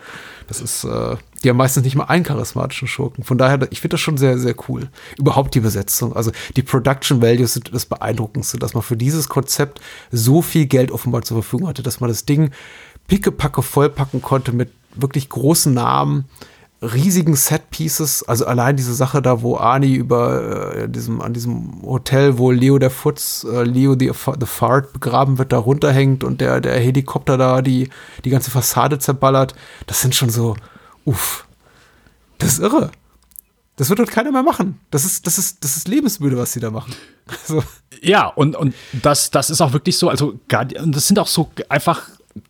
[0.47, 3.23] Das ist, äh, die haben meistens nicht mal einen charismatischen Schurken.
[3.23, 4.89] Von daher, ich finde das schon sehr, sehr cool.
[5.17, 6.15] Überhaupt die Besetzung.
[6.15, 9.81] Also die Production Values sind das Beeindruckendste, dass man für dieses Konzept
[10.11, 12.51] so viel Geld offenbar zur Verfügung hatte, dass man das Ding
[13.07, 16.25] pickepacke vollpacken konnte mit wirklich großen Namen,
[16.81, 22.37] riesigen Set-Pieces, also allein diese Sache da, wo Arnie über äh, diesem, an diesem Hotel,
[22.37, 26.59] wo Leo der Futz, äh, Leo the, the Fart begraben wird, da runterhängt und der,
[26.59, 27.89] der Helikopter da die,
[28.25, 29.55] die ganze Fassade zerballert,
[29.87, 30.55] das sind schon so,
[31.05, 31.45] uff,
[32.37, 32.91] das ist irre.
[33.75, 34.79] Das wird dort keiner mehr machen.
[34.91, 36.93] Das ist, das ist, das ist lebensmüde, was sie da machen.
[37.25, 37.63] Also,
[38.01, 42.09] Ja, und, und das, das ist auch wirklich so, also das sind auch so einfach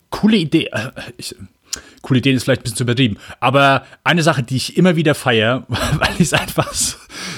[0.09, 0.73] coole Ideen.
[0.73, 1.35] Äh, ich,
[2.01, 5.13] coole Ideen ist vielleicht ein bisschen zu übertrieben, aber eine Sache, die ich immer wieder
[5.15, 6.97] feiere, weil ich es einfach so,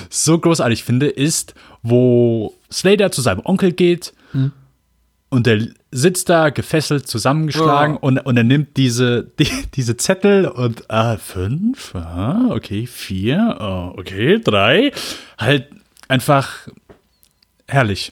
[0.09, 1.53] so großartig finde, ist,
[1.83, 4.13] wo Slater zu seinem Onkel geht
[5.29, 7.99] und der sitzt da gefesselt, zusammengeschlagen Ja.
[8.01, 13.93] und, und er nimmt diese, die, diese Zettel und ah, fünf, ah, okay, vier, ah,
[13.97, 14.91] okay, drei.
[15.37, 15.67] Halt
[16.07, 16.67] einfach
[17.67, 18.11] herrlich.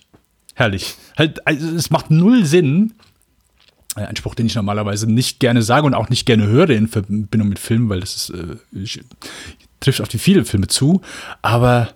[0.56, 0.96] Herrlich.
[1.18, 2.94] Halt, also es macht null Sinn.
[3.96, 7.50] Ein Spruch, den ich normalerweise nicht gerne sage und auch nicht gerne höre in Verbindung
[7.50, 9.02] mit Filmen, weil das ist, äh, ich,
[9.80, 11.02] trifft auf die vielen Filme zu,
[11.44, 11.90] aber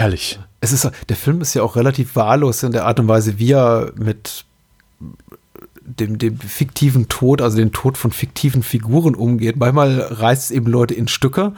[0.00, 0.38] herrlich.
[0.60, 3.52] es ist, der Film ist ja auch relativ wahllos in der Art und Weise, wie
[3.52, 4.44] er mit
[5.98, 9.56] dem, dem fiktiven Tod, also den Tod von fiktiven Figuren umgeht.
[9.56, 11.52] Manchmal reißt es eben Leute in Stücke.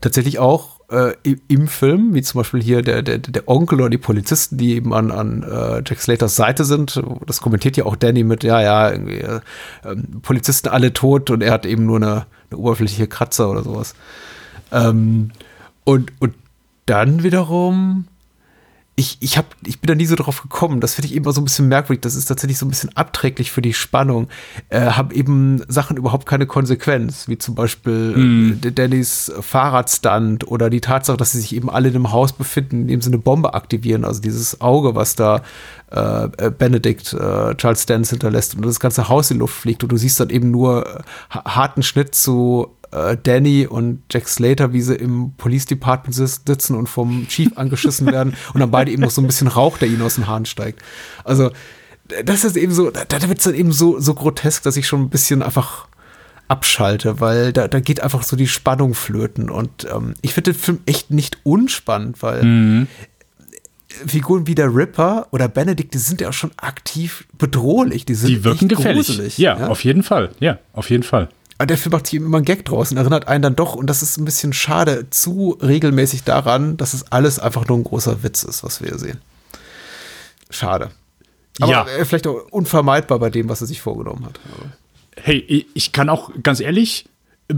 [0.00, 1.14] Tatsächlich auch äh,
[1.48, 4.94] im, Film, wie zum Beispiel hier der, der, der Onkel oder die Polizisten, die eben
[4.94, 7.02] an, an äh, Jack Slaters Seite sind.
[7.26, 9.40] Das kommentiert ja auch Danny mit, ja, ja, irgendwie, äh,
[9.84, 13.94] ähm, Polizisten alle tot und er hat eben nur eine, eine oberflächliche Kratzer oder sowas.
[14.70, 15.30] Ähm,
[15.84, 16.34] und, und
[16.88, 18.06] dann wiederum,
[18.96, 20.80] ich, ich, hab, ich bin da nie so drauf gekommen.
[20.80, 22.00] Das finde ich immer so ein bisschen merkwürdig.
[22.00, 24.26] Das ist tatsächlich so ein bisschen abträglich für die Spannung.
[24.70, 30.80] Äh, haben eben Sachen überhaupt keine Konsequenz, wie zum Beispiel äh, Dannys Fahrradstand oder die
[30.80, 34.04] Tatsache, dass sie sich eben alle in einem Haus befinden, indem sie eine Bombe aktivieren.
[34.04, 35.42] Also dieses Auge, was da
[35.92, 39.92] äh, äh, Benedict äh, Charles Dance hinterlässt und das ganze Haus in Luft fliegt und
[39.92, 44.72] du siehst dann eben nur äh, ha- harten Schnitt zu äh, Danny und Jack Slater,
[44.72, 49.02] wie sie im Police Department sitzen und vom Chief angeschissen werden und dann beide eben
[49.02, 50.82] noch so ein bisschen Rauch, der ihnen aus den Haaren steigt.
[51.24, 51.50] Also,
[52.24, 54.86] das ist eben so, da, da wird es dann eben so, so grotesk, dass ich
[54.86, 55.86] schon ein bisschen einfach
[56.48, 59.50] abschalte, weil da, da geht einfach so die Spannung flöten.
[59.50, 62.86] Und ähm, ich finde den Film echt nicht unspannend, weil Mhm.
[64.06, 68.04] Figuren wie der Ripper oder Benedict, die sind ja auch schon aktiv bedrohlich.
[68.04, 69.06] Die sind Die wirken gefährlich.
[69.06, 69.38] gruselig.
[69.38, 70.30] Ja, auf jeden Fall.
[70.40, 71.28] Ja, auf jeden Fall.
[71.58, 73.88] Aber der Film macht sich immer einen Gag draus und erinnert einen dann doch, und
[73.88, 78.22] das ist ein bisschen schade, zu regelmäßig daran, dass es alles einfach nur ein großer
[78.22, 79.20] Witz ist, was wir hier sehen.
[80.50, 80.90] Schade.
[81.60, 81.86] Aber Ja.
[81.86, 84.38] äh, vielleicht auch unvermeidbar bei dem, was er sich vorgenommen hat.
[85.16, 87.06] Hey, ich- kann auch ganz ehrlich,
[87.48, 87.54] äh,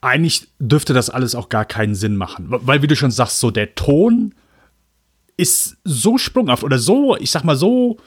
[0.00, 2.46] eigentlich dürfte das alles auch gar keinen Sinn machen.
[2.48, 4.34] Weil, wie du schon sagst, so der Ton
[5.36, 7.98] ist so sprunghaft oder so, ich sag mal so,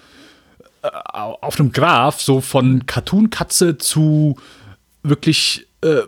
[0.82, 4.38] äh, auf einem Graph, so von Cartoon-Katze zu
[5.10, 6.01] wirklich äh,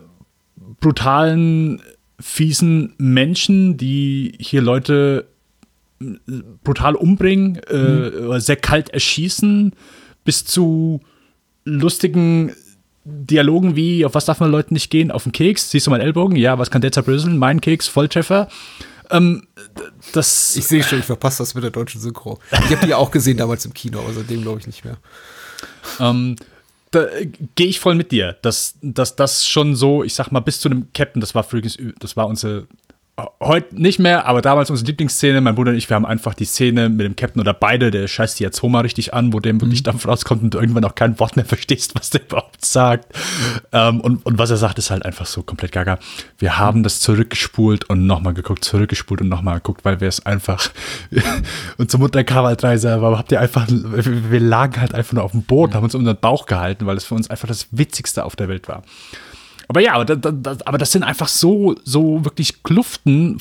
[0.80, 1.82] brutalen,
[2.20, 5.26] fiesen Menschen, die hier Leute
[6.00, 6.06] äh,
[6.64, 9.72] brutal umbringen, äh, oder sehr kalt erschießen,
[10.24, 11.00] bis zu
[11.64, 12.52] lustigen
[13.04, 15.10] Dialogen wie, auf was darf man Leuten nicht gehen?
[15.10, 15.70] Auf den Keks?
[15.70, 16.36] Siehst du meinen Ellbogen?
[16.36, 17.38] Ja, was kann der zerbröseln?
[17.38, 18.48] Mein Keks, Volltreffer.
[19.10, 19.46] Ähm,
[20.12, 22.38] das ich sehe schon, ich verpasse das mit der deutschen Synchro.
[22.50, 24.98] Ich habe die ja auch gesehen damals im Kino, aber seitdem glaube ich nicht mehr.
[25.98, 26.36] Ähm,
[26.90, 30.40] da äh, gehe ich voll mit dir, dass, dass das schon so, ich sag mal,
[30.40, 32.66] bis zu einem Captain, das war übrigens, das war unsere,
[33.40, 36.44] heute nicht mehr, aber damals unsere Lieblingsszene, mein Bruder und ich, wir haben einfach die
[36.44, 39.60] Szene mit dem Captain oder beide, der scheißt die jetzt Homa richtig an, wo dem
[39.60, 43.12] wirklich Dampf rauskommt und du irgendwann auch kein Wort mehr verstehst, was der überhaupt sagt.
[43.72, 45.98] Ähm, und, und was er sagt, ist halt einfach so komplett gaga.
[46.38, 50.70] Wir haben das zurückgespult und nochmal geguckt, zurückgespult und nochmal geguckt, weil wir es einfach,
[51.76, 55.42] und zum halt rein, aber habt ihr einfach, wir lagen halt einfach nur auf dem
[55.42, 58.36] Boden, haben uns um den Bauch gehalten, weil es für uns einfach das Witzigste auf
[58.36, 58.82] der Welt war.
[59.68, 63.38] Aber ja, aber das, das, aber das sind einfach so, so wirklich Kluften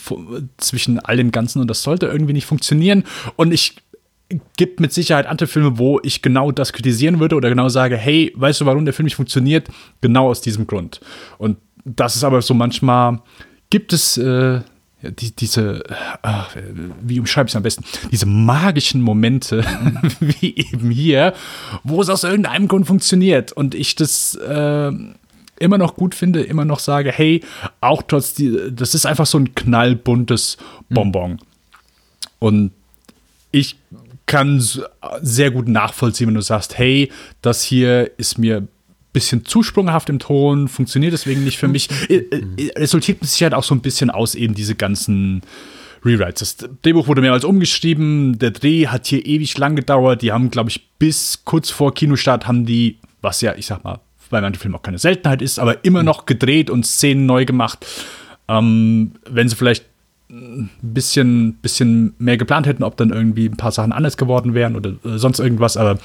[0.58, 3.06] zwischen all dem Ganzen und das sollte irgendwie nicht funktionieren.
[3.38, 3.78] Und ich
[4.58, 8.34] gibt mit Sicherheit andere Filme, wo ich genau das kritisieren würde oder genau sage, hey,
[8.36, 9.70] weißt du, warum der Film nicht funktioniert?
[10.02, 11.00] Genau aus diesem Grund.
[11.38, 13.22] Und das ist aber so manchmal,
[13.70, 14.60] gibt es äh,
[15.02, 15.84] die, diese,
[16.22, 16.56] ach,
[17.02, 19.64] wie umschreibe ich es am besten, diese magischen Momente,
[20.20, 21.34] wie eben hier,
[21.84, 24.92] wo es aus irgendeinem Grund funktioniert und ich das äh,
[25.60, 27.42] immer noch gut finde, immer noch sage, hey,
[27.82, 30.58] auch trotz die, das ist einfach so ein knallbuntes
[30.90, 31.40] Bonbon.
[32.40, 32.72] Und
[33.52, 33.78] ich
[34.26, 34.62] kann
[35.22, 38.68] sehr gut nachvollziehen, wenn du sagst, hey, das hier ist mir ein
[39.14, 41.90] bisschen zu sprunghaft im Ton, funktioniert deswegen nicht für mich.
[42.76, 45.42] Resultiert mit Sicherheit auch so ein bisschen aus eben diese ganzen
[46.06, 46.58] Rewrites.
[46.58, 50.70] Das Drehbuch wurde mehrmals umgeschrieben, der Dreh hat hier ewig lang gedauert, die haben, glaube
[50.70, 54.00] ich, bis kurz vor Kinostart haben die, was ja, ich sag mal,
[54.30, 57.86] bei manchen Filmen auch keine Seltenheit ist, aber immer noch gedreht und Szenen neu gemacht.
[58.48, 59.86] Ähm, wenn sie vielleicht
[60.30, 64.76] ein bisschen, bisschen mehr geplant hätten, ob dann irgendwie ein paar Sachen anders geworden wären
[64.76, 65.78] oder äh, sonst irgendwas.
[65.78, 66.00] Aber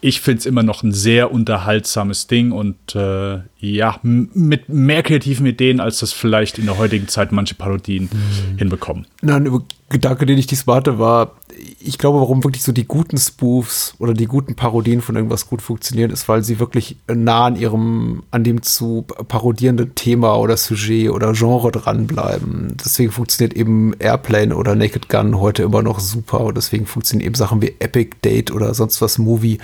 [0.00, 5.46] ich finde es immer noch ein sehr unterhaltsames Ding und äh, ja, mit mehr kreativen
[5.46, 8.10] Ideen, als das vielleicht in der heutigen Zeit manche Parodien
[8.56, 9.06] hinbekommen.
[9.22, 9.48] Nein,
[9.88, 11.36] Gedanke, den ich diesmal hatte, war,
[11.80, 15.62] ich glaube, warum wirklich so die guten Spoofs oder die guten Parodien von irgendwas gut
[15.62, 21.10] funktionieren, ist, weil sie wirklich nah an ihrem, an dem zu parodierenden Thema oder Sujet
[21.10, 22.76] oder Genre dranbleiben.
[22.84, 27.34] Deswegen funktioniert eben Airplane oder Naked Gun heute immer noch super und deswegen funktionieren eben
[27.34, 29.58] Sachen wie Epic Date oder sonst was Movie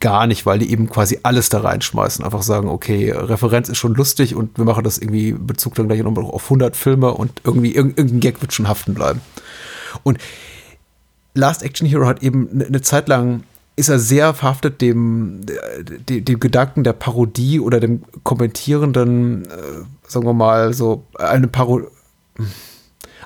[0.00, 2.24] gar nicht, weil die eben quasi alles da reinschmeißen.
[2.24, 6.02] Einfach sagen, okay, Referenz ist schon lustig und wir machen das irgendwie Bezug dann gleich
[6.02, 9.20] noch auf 100 Filme und irgendwie irg- irgendein Gag wird schon haften bleiben.
[10.02, 10.18] Und
[11.34, 15.40] Last Action Hero hat eben eine ne Zeit lang ist er sehr verhaftet dem,
[16.08, 19.48] dem, dem Gedanken der Parodie oder dem kommentierenden, äh,
[20.06, 21.86] sagen wir mal, so eine Parodie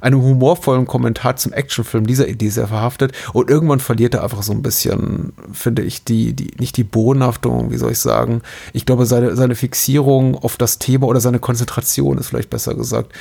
[0.00, 4.52] einem humorvollen Kommentar zum Actionfilm dieser Idee sehr verhaftet und irgendwann verliert er einfach so
[4.52, 8.42] ein bisschen, finde ich, die, die, nicht die Bodenhaftung, wie soll ich sagen.
[8.72, 13.12] Ich glaube, seine, seine Fixierung auf das Thema oder seine Konzentration ist vielleicht besser gesagt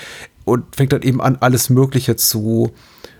[0.44, 2.72] und fängt dann eben an, alles Mögliche zu,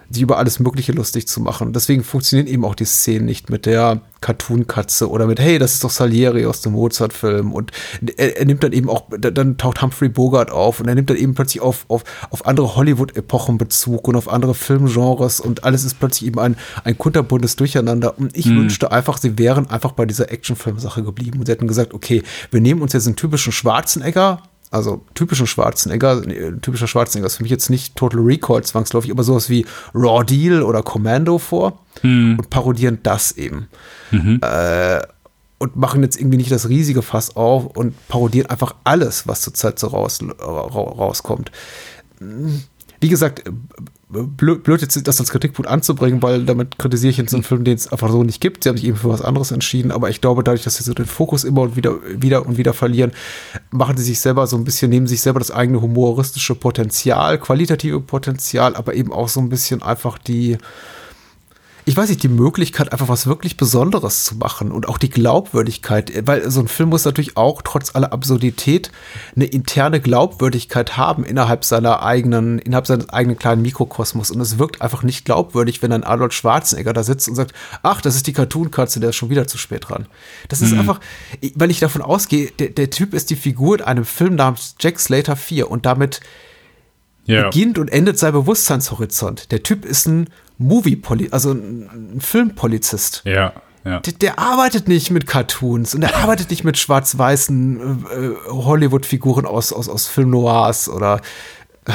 [0.10, 1.74] sich über alles Mögliche lustig zu machen.
[1.74, 5.84] Deswegen funktionieren eben auch die Szenen nicht mit der Cartoon-Katze oder mit, hey, das ist
[5.84, 7.54] doch Salieri aus dem Mozart-Film.
[7.54, 7.72] Und
[8.18, 11.18] er, er nimmt dann eben auch, dann taucht Humphrey Bogart auf und er nimmt dann
[11.18, 16.00] eben plötzlich auf, auf, auf andere Hollywood-Epochen Bezug und auf andere Filmgenres und alles ist
[16.00, 18.18] plötzlich eben ein, ein kunterbuntes Durcheinander.
[18.18, 21.94] Und ich wünschte einfach, sie wären einfach bei dieser Actionfilm-Sache geblieben und sie hätten gesagt,
[21.94, 24.42] okay, wir nehmen uns jetzt einen typischen Schwarzenegger,
[24.72, 26.22] also typischen Schwarzenegger,
[26.62, 30.64] typischer Schwarzenegger ist für mich jetzt nicht Total Recall zwangsläufig, aber sowas wie Raw Deal
[30.64, 31.80] oder Commando vor
[32.38, 33.68] und parodieren das eben.
[34.42, 35.02] Äh,
[35.58, 39.80] und machen jetzt irgendwie nicht das riesige Fass auf und parodieren einfach alles, was zurzeit
[39.80, 41.52] so raus, ra rauskommt.
[42.20, 42.62] Die
[43.06, 43.44] wie gesagt,
[44.08, 47.92] blöd, jetzt das als Kritikpunkt anzubringen, weil damit kritisiere ich jetzt einen Film, den es
[47.92, 48.64] einfach so nicht gibt.
[48.64, 50.94] Sie haben sich eben für was anderes entschieden, aber ich glaube, dadurch, dass sie so
[50.94, 53.12] den Fokus immer und wieder, wieder und wieder verlieren,
[53.72, 58.00] machen sie sich selber so ein bisschen, nehmen sich selber das eigene humoristische Potenzial, qualitative
[58.00, 60.58] Potenzial, aber eben auch so ein bisschen einfach die,
[61.88, 66.12] ich weiß nicht, die Möglichkeit, einfach was wirklich Besonderes zu machen und auch die Glaubwürdigkeit,
[66.26, 68.92] weil so ein Film muss natürlich auch trotz aller Absurdität
[69.36, 74.32] eine interne Glaubwürdigkeit haben innerhalb seiner eigenen, innerhalb seines eigenen kleinen Mikrokosmos.
[74.32, 78.02] Und es wirkt einfach nicht glaubwürdig, wenn ein Arnold Schwarzenegger da sitzt und sagt, ach,
[78.02, 80.08] das ist die Cartoon-Katze, der ist schon wieder zu spät dran.
[80.50, 80.80] Das ist mhm.
[80.80, 81.00] einfach,
[81.54, 85.00] weil ich davon ausgehe, der, der Typ ist die Figur in einem Film namens Jack
[85.00, 86.22] Slater 4 und damit
[87.26, 87.44] ja.
[87.44, 89.52] beginnt und endet sein Bewusstseinshorizont.
[89.52, 93.22] Der Typ ist ein movie -Poli also ein, Filmpolizist.
[93.26, 93.54] Ja.
[93.84, 94.00] Ja.
[94.00, 99.46] Der, der, arbeitet nicht mit Cartoons und der arbeitet nicht mit schwarz-weißen äh, äh Hollywood-Figuren
[99.46, 101.22] aus, aus, aus Film Noirs oder
[101.86, 101.92] äh,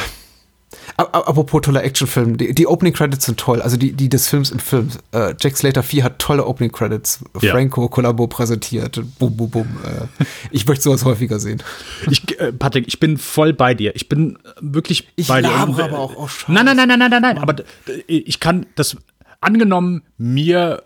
[1.01, 4.59] Apropos toller Actionfilm, die, die, Opening Credits sind toll, also die, die des Films im
[4.59, 4.89] Film.
[5.13, 7.21] Äh, Jack Slater 4 hat tolle Opening Credits.
[7.41, 7.53] Ja.
[7.53, 9.01] Franco Colombo präsentiert.
[9.19, 9.67] Bum, bum, bum.
[9.85, 11.63] Äh, ich möchte sowas häufiger sehen.
[12.11, 13.95] Ich, äh, Patrick, ich bin voll bei dir.
[13.97, 15.49] Ich bin wirklich ich bei dir.
[15.49, 17.39] Ich aber auch, oh, Nein, nein, nein, nein, nein, nein, nein.
[17.39, 17.57] Aber
[18.07, 18.97] ich kann das,
[19.41, 20.83] angenommen, mir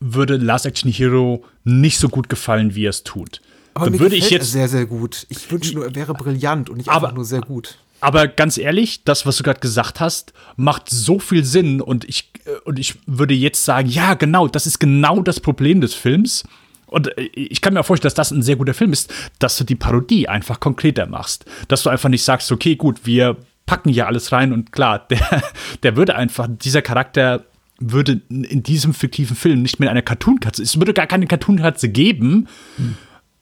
[0.00, 3.40] würde Last Action Hero nicht so gut gefallen, wie er es tut.
[3.74, 5.26] Aber dann mir würde ich jetzt sehr, sehr gut.
[5.28, 7.78] Ich wünsche nur, er wäre brillant und nicht aber, einfach nur sehr gut.
[8.00, 12.30] Aber ganz ehrlich, das, was du gerade gesagt hast, macht so viel Sinn und ich,
[12.46, 16.44] äh, und ich würde jetzt sagen, ja, genau, das ist genau das Problem des Films.
[16.86, 19.56] Und äh, ich kann mir auch vorstellen, dass das ein sehr guter Film ist, dass
[19.56, 21.44] du die Parodie einfach konkreter machst.
[21.68, 23.36] Dass du einfach nicht sagst, okay, gut, wir
[23.66, 25.42] packen hier alles rein und klar, der,
[25.82, 27.44] der würde einfach, dieser Charakter
[27.78, 32.46] würde in diesem fiktiven Film nicht mehr eine Cartoon-Katze, es würde gar keine Cartoon-Katze geben.
[32.76, 32.96] Hm.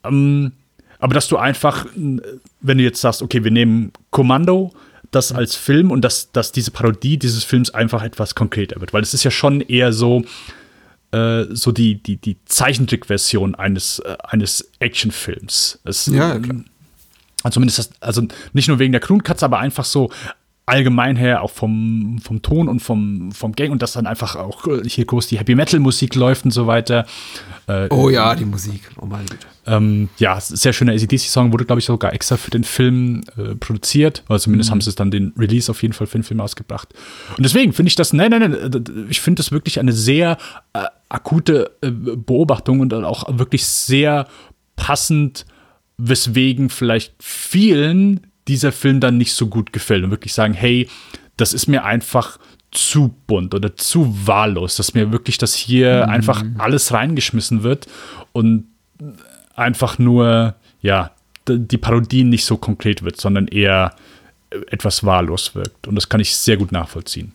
[0.05, 0.53] Ähm,
[0.99, 4.73] aber dass du einfach, wenn du jetzt sagst, okay, wir nehmen Kommando,
[5.11, 8.93] das als Film und dass, dass diese Parodie dieses Films einfach etwas konkreter wird.
[8.93, 10.23] Weil es ist ja schon eher so,
[11.13, 15.81] äh, so die, die, die Zeichentrickversion eines, äh, eines Actionfilms.
[15.85, 16.65] Es, ja, klar.
[17.45, 18.23] Also zumindest das, also
[18.53, 20.11] nicht nur wegen der Klonkatze, aber einfach so
[20.69, 24.67] allgemein her, auch vom, vom Ton und vom, vom Gang und dass dann einfach auch
[24.85, 27.07] hier groß die Happy Metal Musik läuft und so weiter.
[27.67, 29.39] Äh, oh ja, die Musik, oh mein Gott.
[29.67, 34.25] Ähm, ja, sehr schöner ACDC-Song, wurde, glaube ich, sogar extra für den Film äh, produziert.
[34.29, 34.73] Oder zumindest mhm.
[34.73, 36.89] haben sie es dann den Release auf jeden Fall für den Film ausgebracht.
[37.37, 40.39] Und deswegen finde ich das, nein, nein, nein, ich finde das wirklich eine sehr
[40.73, 44.27] äh, akute äh, Beobachtung und auch wirklich sehr
[44.77, 45.45] passend,
[45.99, 50.89] weswegen vielleicht vielen dieser Film dann nicht so gut gefällt und wirklich sagen, hey,
[51.37, 52.39] das ist mir einfach
[52.71, 56.13] zu bunt oder zu wahllos, dass mir wirklich das hier mhm.
[56.13, 57.87] einfach alles reingeschmissen wird
[58.33, 58.67] und
[59.55, 61.11] einfach nur, ja,
[61.49, 63.95] die Parodie nicht so konkret wird, sondern eher
[64.71, 65.87] etwas wahllos wirkt.
[65.87, 67.33] Und das kann ich sehr gut nachvollziehen.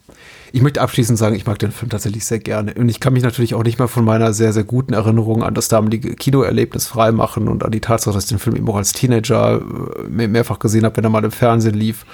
[0.56, 2.76] Ich möchte abschließend sagen, ich mag den Film tatsächlich sehr gerne.
[2.76, 5.56] Und ich kann mich natürlich auch nicht mal von meiner sehr, sehr guten Erinnerung an
[5.56, 8.94] das damalige Kinoerlebnis freimachen und an die Tatsache, dass ich den Film eben auch als
[8.94, 12.06] Teenager äh, mehrfach gesehen habe, wenn er mal im Fernsehen lief.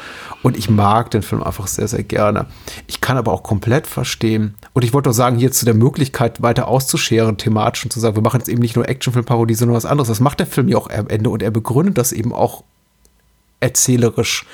[0.41, 2.45] Und ich mag den Film einfach sehr, sehr gerne.
[2.87, 4.55] Ich kann aber auch komplett verstehen.
[4.71, 8.15] Und ich wollte auch sagen, hier zu der Möglichkeit weiter auszuscheren, thematisch und zu sagen,
[8.15, 10.07] wir machen jetzt eben nicht nur Actionfilm-Parodie, sondern was anderes.
[10.07, 12.63] Das macht der Film ja auch am Ende und er begründet das eben auch
[13.59, 14.45] erzählerisch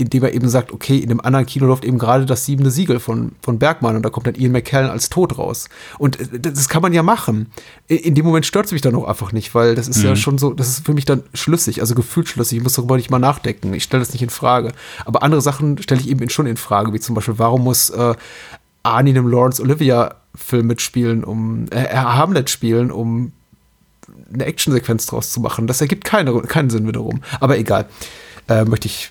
[0.00, 3.00] indem er eben sagt, okay, in dem anderen Kino läuft eben gerade das siebende Siegel
[3.00, 5.68] von, von Bergmann und da kommt dann Ian McKellen als Tot raus.
[5.98, 7.50] Und äh, das kann man ja machen.
[7.88, 10.04] In dem Moment stört es mich dann auch einfach nicht, weil das ist mhm.
[10.04, 12.58] ja schon so, das ist für mich dann schlüssig, also gefühlt schlüssig.
[12.58, 13.74] Ich muss darüber nicht mal nachdenken.
[13.74, 14.72] Ich stelle das nicht in Frage.
[15.04, 18.14] Aber andere Sachen stelle ich eben schon in Frage, wie zum Beispiel, warum muss äh,
[18.84, 23.32] Arnie in einem Lawrence Olivia Film mitspielen, um äh, Hamlet spielen, um
[24.32, 25.66] eine Actionsequenz draus zu machen.
[25.66, 27.20] Das ergibt keine, keinen Sinn wiederum.
[27.40, 27.86] Aber egal.
[28.48, 29.10] Äh, möchte ich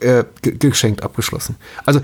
[0.00, 1.56] äh, geschenkt abgeschlossen.
[1.84, 2.00] Also,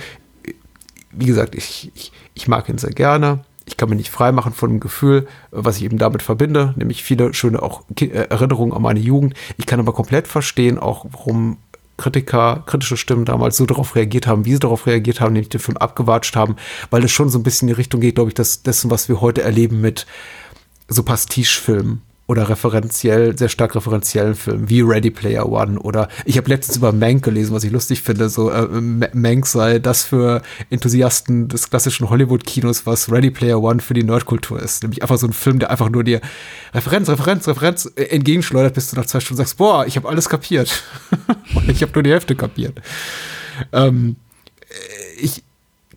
[1.13, 3.45] wie gesagt, ich, ich, ich mag ihn sehr gerne.
[3.67, 7.35] Ich kann mich nicht freimachen von dem Gefühl, was ich eben damit verbinde, nämlich viele
[7.35, 9.35] schöne auch äh, Erinnerungen an meine Jugend.
[9.59, 11.59] Ich kann aber komplett verstehen, auch warum
[11.99, 15.61] Kritiker, kritische Stimmen damals so darauf reagiert haben, wie sie darauf reagiert haben, nämlich den
[15.61, 16.57] Film abgewatscht haben,
[16.91, 19.09] weil es schon so ein bisschen in die Richtung geht, glaube ich, dass dessen, was
[19.09, 20.07] wir heute erleben mit
[20.87, 26.51] so Pastiche-Filmen oder referenziell, sehr stark referenziellen Filmen, wie Ready Player One oder ich habe
[26.51, 31.49] letztens über Mank gelesen, was ich lustig finde, so äh, Mank sei das für Enthusiasten
[31.49, 34.83] des klassischen Hollywood-Kinos, was Ready Player One für die Nerdkultur ist.
[34.83, 36.21] Nämlich einfach so ein Film, der einfach nur dir
[36.75, 40.85] Referenz, Referenz, Referenz entgegenschleudert, bis du nach zwei Stunden sagst, boah, ich habe alles kapiert.
[41.69, 42.81] Ich habe nur die Hälfte kapiert.
[43.73, 44.17] Ähm,
[45.19, 45.43] ich,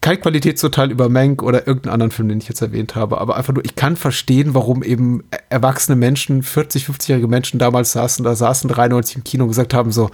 [0.02, 3.54] kein Qualitätsurteil über Mank oder irgendeinen anderen Film, den ich jetzt erwähnt habe, aber einfach
[3.54, 8.68] nur, ich kann verstehen, warum eben erwachsene Menschen, 40, 50-jährige Menschen damals saßen, da saßen
[8.70, 10.10] 93 im Kino und gesagt haben so,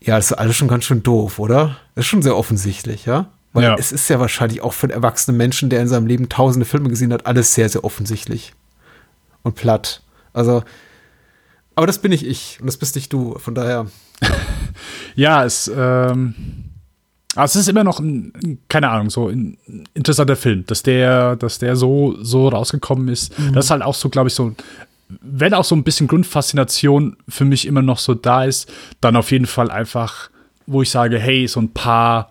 [0.00, 1.76] Ja, das ist alles schon ganz schön doof, oder?
[1.94, 3.30] Das ist schon sehr offensichtlich, ja?
[3.52, 3.76] Weil Ja.
[3.78, 6.88] es ist ja wahrscheinlich auch für einen erwachsenen Menschen, der in seinem Leben tausende Filme
[6.88, 8.52] gesehen hat, alles sehr, sehr offensichtlich.
[9.44, 10.02] Und platt.
[10.32, 10.64] Also,
[11.76, 13.38] aber das bin nicht ich und das bist nicht du.
[13.38, 13.86] Von daher,
[15.14, 16.34] Ja, es, ähm,
[17.34, 19.56] aber es ist immer noch ein, ein- keine Ahnung, so ein
[19.94, 23.32] interessanter Film, dass der, dass der so, so rausgekommen ist.
[23.52, 24.54] Das ist halt auch so, glaube ich, so,
[25.20, 28.70] wenn auch so ein bisschen Grundfaszination für mich immer noch so da ist,
[29.00, 30.30] dann auf jeden Fall einfach,
[30.66, 32.30] wo ich sage, hey, so ein paar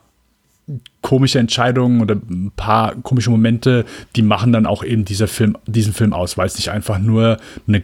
[1.02, 3.86] komische Entscheidungen oder ein paar komische Momente,
[4.16, 7.38] die machen dann auch eben dieser Film, diesen Film aus, weil es nicht einfach nur
[7.68, 7.84] eine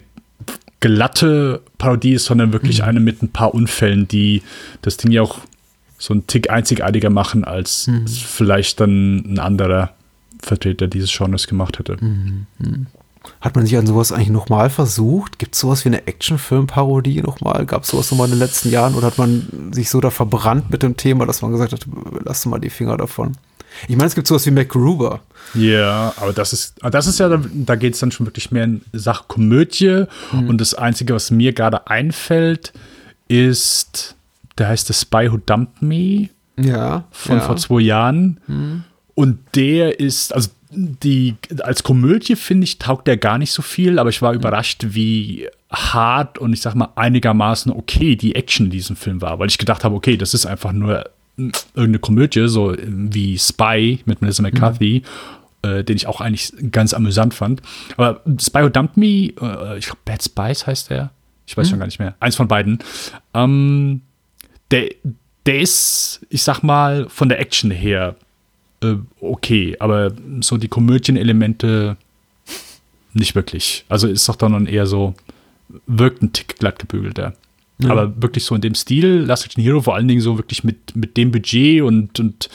[0.79, 4.41] glatte Parodie ist, sondern wirklich eine mit ein paar Unfällen, die
[4.81, 5.39] das Ding ja auch
[5.99, 9.91] so einen Tick einzigartiger machen, als es vielleicht dann ein anderer
[10.41, 11.97] Vertreter dieses Genres gemacht hätte.
[13.41, 15.39] hat man sich an sowas eigentlich nochmal versucht?
[15.39, 17.65] Gibt es sowas wie eine Actionfilm-Parodie nochmal?
[17.65, 20.69] Gab es sowas nochmal in den letzten Jahren oder hat man sich so da verbrannt
[20.71, 21.85] mit dem Thema, dass man gesagt hat,
[22.23, 23.33] lass mal die Finger davon?
[23.87, 25.21] Ich meine, es gibt sowas wie MacGruber.
[25.53, 28.81] Ja, aber das ist, das ist ja, da, geht es dann schon wirklich mehr in
[28.93, 30.05] Sache Komödie.
[30.31, 32.73] Und das Einzige, was mir gerade einfällt,
[33.27, 34.15] ist,
[34.59, 36.29] der heißt The Spy Who Dumped Me
[36.59, 37.05] Ja.
[37.11, 37.43] von ja.
[37.43, 38.85] vor zwei Jahren.
[39.15, 43.97] Und der ist, also die, als Komödie finde ich, taugt der gar nicht so viel,
[43.97, 48.71] aber ich war überrascht, wie hart und ich sag mal einigermaßen okay die Action in
[48.71, 52.75] diesem Film war, weil ich gedacht habe, okay, das ist einfach nur irgendeine Komödie, so
[52.85, 55.03] wie Spy mit Melissa McCarthy,
[55.61, 57.61] äh, den ich auch eigentlich ganz amüsant fand.
[57.97, 61.11] Aber Spy Who Dumped Me, äh, ich glaube Bad Spies heißt der,
[61.47, 62.79] ich weiß schon gar nicht mehr, eins von beiden,
[63.33, 64.01] ähm,
[64.71, 64.91] der,
[65.45, 68.15] der ist, ich sag mal, von der Action her
[68.81, 70.11] äh, okay, aber
[70.41, 71.97] so die Komödienelemente
[73.13, 73.85] nicht wirklich.
[73.89, 75.15] Also ist doch dann eher so,
[75.87, 77.33] wirkt ein Tick glatt gebügelter.
[77.87, 80.97] Aber wirklich so in dem Stil, Last Action Hero, vor allen Dingen so wirklich mit,
[80.97, 82.49] mit dem Budget und, und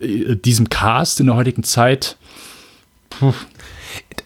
[0.00, 2.16] äh, diesem Cast in der heutigen Zeit.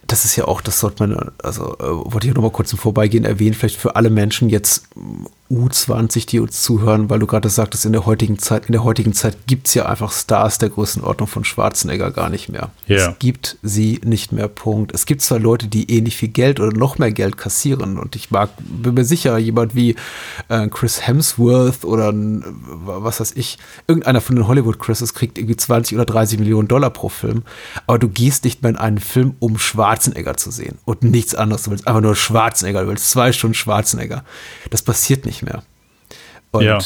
[0.08, 2.78] Das ist ja auch, das sollte man, also äh, wollte ich noch mal kurz im
[2.78, 7.48] Vorbeigehen erwähnen, vielleicht für alle Menschen jetzt mm, U20, die uns zuhören, weil du gerade
[7.48, 10.68] sagtest, in der heutigen Zeit, in der heutigen Zeit gibt es ja einfach Stars der
[10.68, 12.70] Größenordnung von Schwarzenegger gar nicht mehr.
[12.86, 13.10] Ja.
[13.10, 14.92] Es gibt sie nicht mehr, Punkt.
[14.92, 18.30] Es gibt zwar Leute, die ähnlich viel Geld oder noch mehr Geld kassieren und ich
[18.30, 19.96] mag, bin mir sicher, jemand wie
[20.48, 23.56] äh, Chris Hemsworth oder was weiß ich,
[23.86, 27.42] irgendeiner von den Hollywood-Chrises kriegt irgendwie 20 oder 30 Millionen Dollar pro Film,
[27.86, 29.56] aber du gehst nicht mehr in einen Film, um
[29.98, 31.64] Schwarzenegger zu sehen und nichts anderes.
[31.64, 34.24] Du willst einfach nur Schwarzenegger, du willst zwei Stunden Schwarzenegger.
[34.70, 35.62] Das passiert nicht mehr.
[36.50, 36.78] Und Ja.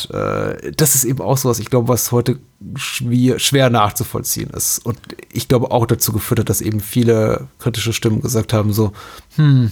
[0.51, 2.39] äh, das ist eben auch sowas, ich glaube, was heute
[2.75, 4.79] schwer, schwer nachzuvollziehen ist.
[4.85, 4.99] Und
[5.33, 8.93] ich glaube auch dazu geführt hat, dass eben viele kritische Stimmen gesagt haben, so,
[9.37, 9.71] hm,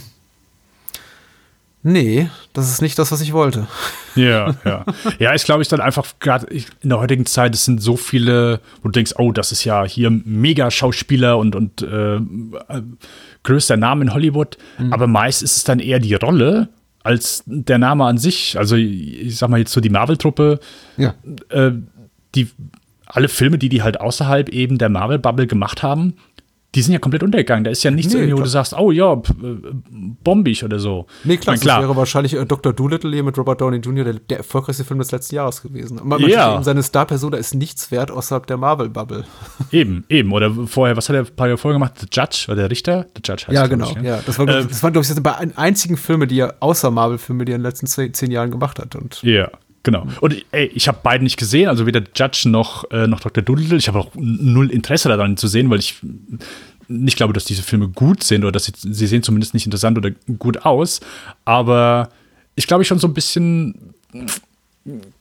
[1.82, 3.66] nee, das ist nicht das, was ich wollte.
[4.16, 4.84] Ja, ja.
[5.18, 8.60] Ja, ist, glaube ich, dann einfach gerade in der heutigen Zeit, es sind so viele,
[8.82, 12.20] wo du denkst, oh, das ist ja hier mega Schauspieler und, und äh, äh,
[13.42, 14.58] größter Name in Hollywood.
[14.90, 16.68] Aber meist ist es dann eher die Rolle
[17.02, 18.58] als der Name an sich.
[18.58, 20.60] Also, ich sag mal jetzt so die Marvel-Truppe,
[20.96, 21.14] Ja.
[21.48, 21.72] äh,
[22.34, 22.48] die
[23.06, 26.14] alle Filme, die die halt außerhalb eben der Marvel-Bubble gemacht haben,
[26.74, 27.64] die sind ja komplett untergegangen.
[27.64, 28.44] Da ist ja nichts Nee, irgendwie, wo klar.
[28.44, 29.20] du sagst, oh ja, äh,
[30.22, 31.06] bombig oder so.
[31.24, 32.72] Nee, klar, Ich mein, das wäre wahrscheinlich äh, Dr.
[32.72, 35.96] Doolittle hier mit Robert Downey Jr., der, der erfolgreichste Film des letzten Jahres gewesen.
[36.04, 36.54] Man, man Ja.
[36.54, 39.24] eben, seine Star-Persona ist nichts wert außerhalb der Marvel-Bubble.
[39.72, 40.32] Eben, eben.
[40.32, 41.94] Oder vorher, was hat er ein paar Jahre vorher gemacht?
[41.98, 43.06] The Judge, oder der Richter?
[43.16, 43.90] The Judge heißt Ja, genau.
[43.90, 46.54] ich, Ja, das war, Ähm, das waren, glaube ich, bei den einzigen Filme, die er
[46.60, 48.94] außer Marvel-Filme, die er in den letzten zehn, zehn Jahren gemacht hat.
[48.96, 49.48] Und Ja,
[49.82, 50.06] genau.
[50.20, 53.42] Und ey, ich habe beide nicht gesehen, also weder Judge noch, äh, noch Dr.
[53.42, 53.78] Doolittle.
[53.78, 55.96] Ich habe auch null Interesse daran zu sehen, weil ich
[56.88, 59.96] nicht glaube, dass diese Filme gut sind oder dass sie, sie sehen zumindest nicht interessant
[59.96, 61.00] oder gut aus.
[61.44, 62.08] Aber
[62.56, 63.74] ich glaube ich schon so ein bisschen,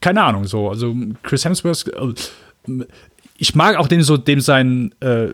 [0.02, 0.70] keine Ahnung, so.
[0.70, 2.84] Also Chris Hemsworth, äh,
[3.38, 5.28] ich mag auch den so, dem sein äh,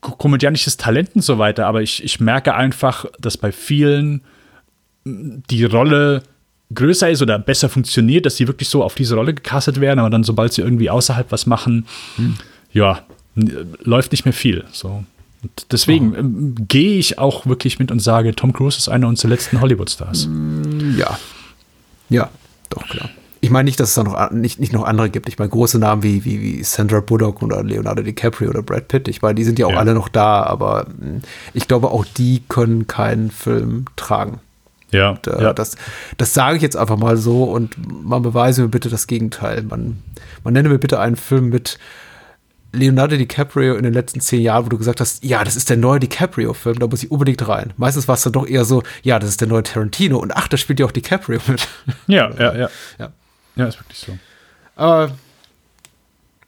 [0.00, 4.22] ko- komödianisches Talent und so weiter, aber ich, ich merke einfach, dass bei vielen
[5.04, 6.22] die Rolle
[6.72, 10.10] größer ist oder besser funktioniert, dass sie wirklich so auf diese Rolle gecastet werden, aber
[10.10, 11.86] dann, sobald sie irgendwie außerhalb was machen,
[12.72, 13.00] ja,
[13.36, 14.64] n- läuft nicht mehr viel.
[14.72, 15.04] So.
[15.42, 19.28] Und deswegen ähm, gehe ich auch wirklich mit und sage, Tom Cruise ist einer unserer
[19.30, 20.28] letzten Hollywood-Stars.
[20.96, 21.18] ja.
[22.10, 22.28] Ja,
[22.70, 23.08] doch, klar.
[23.40, 25.28] Ich meine nicht, dass es da noch, nicht, nicht noch andere gibt.
[25.28, 29.06] Ich meine, große Namen wie, wie, wie Sandra Bullock oder Leonardo DiCaprio oder Brad Pitt.
[29.08, 29.78] Ich meine, die sind ja auch Ja.
[29.78, 31.20] alle noch da, aber mh,
[31.52, 34.40] ich glaube, auch die können keinen Film tragen.
[34.94, 35.52] Ja, Da, ja.
[35.52, 35.76] das,
[36.16, 39.62] das sage ich jetzt einfach mal so und man beweise mir bitte das Gegenteil.
[39.62, 40.02] Man,
[40.42, 41.78] man nenne mir bitte einen Film mit
[42.72, 45.76] Leonardo DiCaprio in den letzten zehn Jahren, wo du gesagt hast, ja, das ist der
[45.76, 47.72] neue DiCaprio-Film, da muss ich unbedingt rein.
[47.76, 50.48] Meistens war es dann doch eher so, ja, das ist der neue Tarantino und ach,
[50.48, 51.68] da spielt ja auch DiCaprio mit.
[52.06, 52.68] ja, ja, ja.
[52.98, 53.12] Ja.
[53.56, 54.18] Ja, ist wirklich so.
[54.74, 55.12] Aber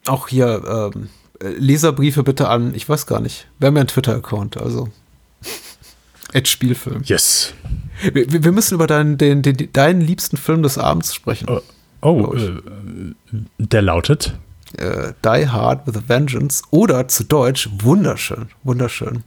[0.06, 1.08] auch hier ähm,
[1.40, 3.46] Leserbriefe bitte an, ich weiß gar nicht.
[3.58, 4.88] Wir haben ja einen Twitter-Account, also.
[6.32, 7.02] Edge Spielfilm.
[7.04, 7.54] Yes.
[8.12, 11.48] Wir, wir, müssen über deinen, den, den, deinen liebsten Film des Abends sprechen.
[11.48, 11.60] Oh,
[12.02, 12.60] oh äh,
[13.58, 14.34] der lautet
[14.76, 19.24] äh, Die Hard with a Vengeance oder zu Deutsch wunderschön, wunderschön.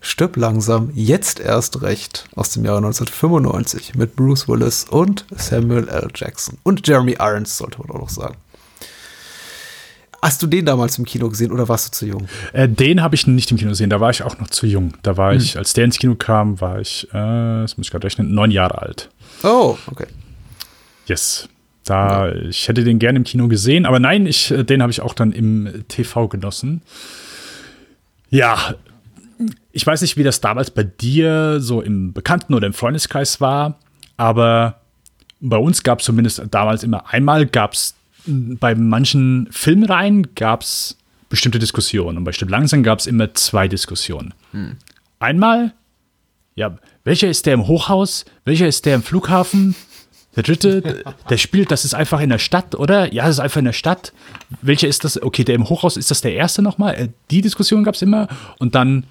[0.00, 6.08] Stirb langsam, jetzt erst recht aus dem Jahre 1995 mit Bruce Willis und Samuel L.
[6.14, 6.58] Jackson.
[6.62, 8.36] Und Jeremy Irons, sollte man auch noch sagen.
[10.24, 12.28] Hast du den damals im Kino gesehen oder warst du zu jung?
[12.52, 14.94] Äh, den habe ich nicht im Kino gesehen, da war ich auch noch zu jung.
[15.02, 15.38] Da war hm.
[15.38, 18.52] ich, als der ins Kino kam, war ich, äh, das muss ich gerade rechnen, neun
[18.52, 19.10] Jahre alt.
[19.42, 20.06] Oh, okay.
[21.06, 21.48] Yes.
[21.84, 22.34] Da, ja.
[22.36, 25.14] ich hätte den gerne im Kino gesehen, aber nein, ich, äh, den habe ich auch
[25.14, 26.82] dann im TV genossen.
[28.30, 28.76] Ja,
[29.72, 33.80] ich weiß nicht, wie das damals bei dir so im Bekannten- oder im Freundeskreis war,
[34.16, 34.82] aber
[35.40, 37.96] bei uns gab es zumindest damals immer einmal, gab es
[38.26, 40.96] bei manchen Filmreihen gab es
[41.28, 44.34] bestimmte Diskussionen und bei Stück Langsam gab es immer zwei Diskussionen.
[44.52, 44.76] Hm.
[45.18, 45.72] Einmal,
[46.54, 49.74] ja, welcher ist der im Hochhaus, welcher ist der im Flughafen?
[50.36, 53.12] Der dritte, der spielt, das ist einfach in der Stadt, oder?
[53.12, 54.12] Ja, das ist einfach in der Stadt.
[54.60, 55.20] Welcher ist das?
[55.20, 56.94] Okay, der im Hochhaus, ist das der erste nochmal?
[56.94, 58.28] Äh, die Diskussion gab es immer.
[58.58, 59.04] Und dann,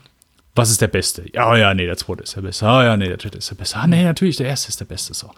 [0.55, 1.25] was ist der Beste?
[1.33, 2.67] Ja, ja, nee, der zweite ist der Beste.
[2.67, 3.77] Ah, ja, nee, der dritte ist der Beste.
[3.77, 5.13] Ah, nee, natürlich, der erste ist der Beste.
[5.13, 5.31] So.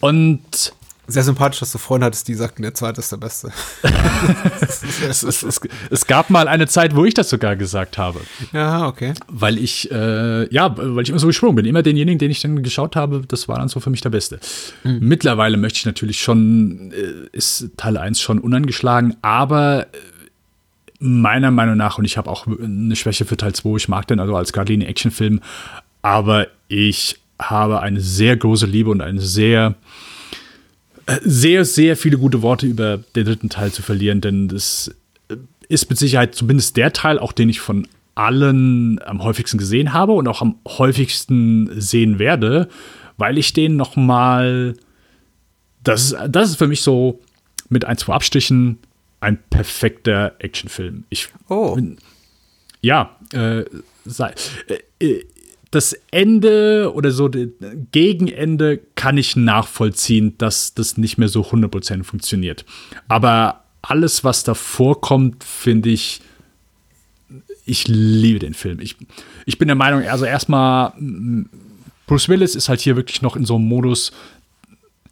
[0.00, 0.72] Und
[1.06, 3.50] sehr sympathisch, dass du Freunde hattest, die sagten, der zweite ist der Beste.
[4.60, 8.20] es, es, es, es, gab mal eine Zeit, wo ich das sogar gesagt habe.
[8.52, 9.14] Ja, okay.
[9.28, 11.64] Weil ich, äh, ja, weil ich immer so gesprungen bin.
[11.64, 14.38] Immer denjenigen, den ich dann geschaut habe, das war dann so für mich der Beste.
[14.84, 14.98] Mhm.
[15.00, 19.86] Mittlerweile möchte ich natürlich schon, äh, ist Teil 1 schon unangeschlagen, aber äh,
[21.00, 24.20] meiner Meinung nach, und ich habe auch eine Schwäche für Teil 2, ich mag den
[24.20, 25.40] also als Guardian Actionfilm,
[26.02, 29.74] aber ich habe eine sehr große Liebe und eine sehr
[31.22, 34.94] sehr, sehr viele gute Worte über den dritten Teil zu verlieren, denn das
[35.68, 40.12] ist mit Sicherheit zumindest der Teil, auch den ich von allen am häufigsten gesehen habe
[40.12, 42.68] und auch am häufigsten sehen werde,
[43.16, 44.74] weil ich den noch mal
[45.82, 47.20] das ist, das ist für mich so
[47.68, 48.78] mit ein, zwei Abstrichen
[49.20, 51.04] ein perfekter Actionfilm.
[51.08, 51.78] Ich oh.
[52.80, 53.64] ja, äh,
[54.04, 54.34] sei,
[54.98, 55.24] äh,
[55.70, 57.30] das Ende oder so
[57.92, 62.64] Gegenende kann ich nachvollziehen, dass das nicht mehr so 100% funktioniert.
[63.06, 66.20] Aber alles, was davor kommt, finde ich,
[67.64, 68.80] ich liebe den Film.
[68.80, 68.96] Ich,
[69.46, 70.92] ich bin der Meinung, also erstmal,
[72.06, 74.10] Bruce Willis ist halt hier wirklich noch in so einem Modus,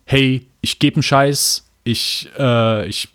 [0.04, 3.08] hey, ich gebe einen Scheiß, ich, äh, ich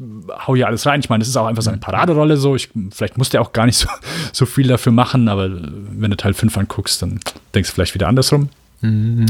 [0.47, 0.99] hau hier alles rein.
[0.99, 2.55] Ich meine, das ist auch einfach seine Paraderolle so.
[2.55, 3.87] Ich, vielleicht muss der auch gar nicht so,
[4.33, 7.19] so viel dafür machen, aber wenn du Teil 5 anguckst, dann
[7.53, 8.49] denkst du vielleicht wieder andersrum.
[8.81, 9.25] Mhm.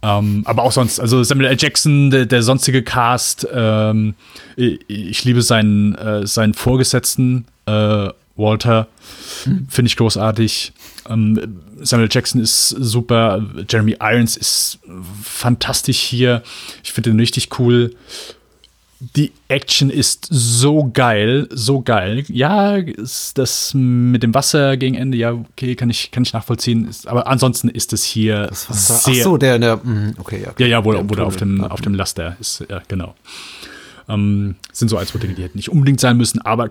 [0.00, 1.56] Ähm, aber auch sonst, also Samuel L.
[1.58, 4.14] Jackson, der, der sonstige Cast, ähm,
[4.56, 8.86] ich, ich, liebe seinen, äh, seinen Vorgesetzten, äh, Walter,
[9.44, 9.66] mhm.
[9.68, 10.72] finde ich großartig.
[11.08, 14.78] Ähm, Samuel Jackson ist super, Jeremy Irons ist
[15.22, 16.42] fantastisch hier.
[16.84, 17.90] Ich finde ihn richtig cool
[19.00, 22.24] die Action ist so geil, so geil.
[22.28, 22.80] Ja,
[23.34, 26.88] das mit dem Wasser gegen Ende, ja, okay, kann ich, kann ich nachvollziehen.
[27.06, 29.20] aber ansonsten ist es hier sehr.
[29.20, 30.52] Ach so, der, der, mhm, okay, ja.
[30.58, 33.14] Ja, ja, wo, wo der auf dem, auf dem Laster ist, ja, genau.
[34.08, 36.70] Ähm, sind so ein, zwei Dinge, die hätten nicht unbedingt sein müssen, aber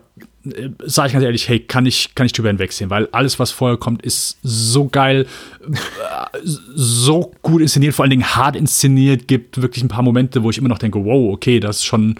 [0.86, 3.78] sage ich ganz ehrlich, hey, kann ich, kann ich drüber hinwegsehen, weil alles, was vorher
[3.78, 5.26] kommt, ist so geil,
[5.62, 10.50] äh, so gut inszeniert, vor allen Dingen hart inszeniert, gibt wirklich ein paar Momente, wo
[10.50, 12.16] ich immer noch denke, wow, okay, das ist schon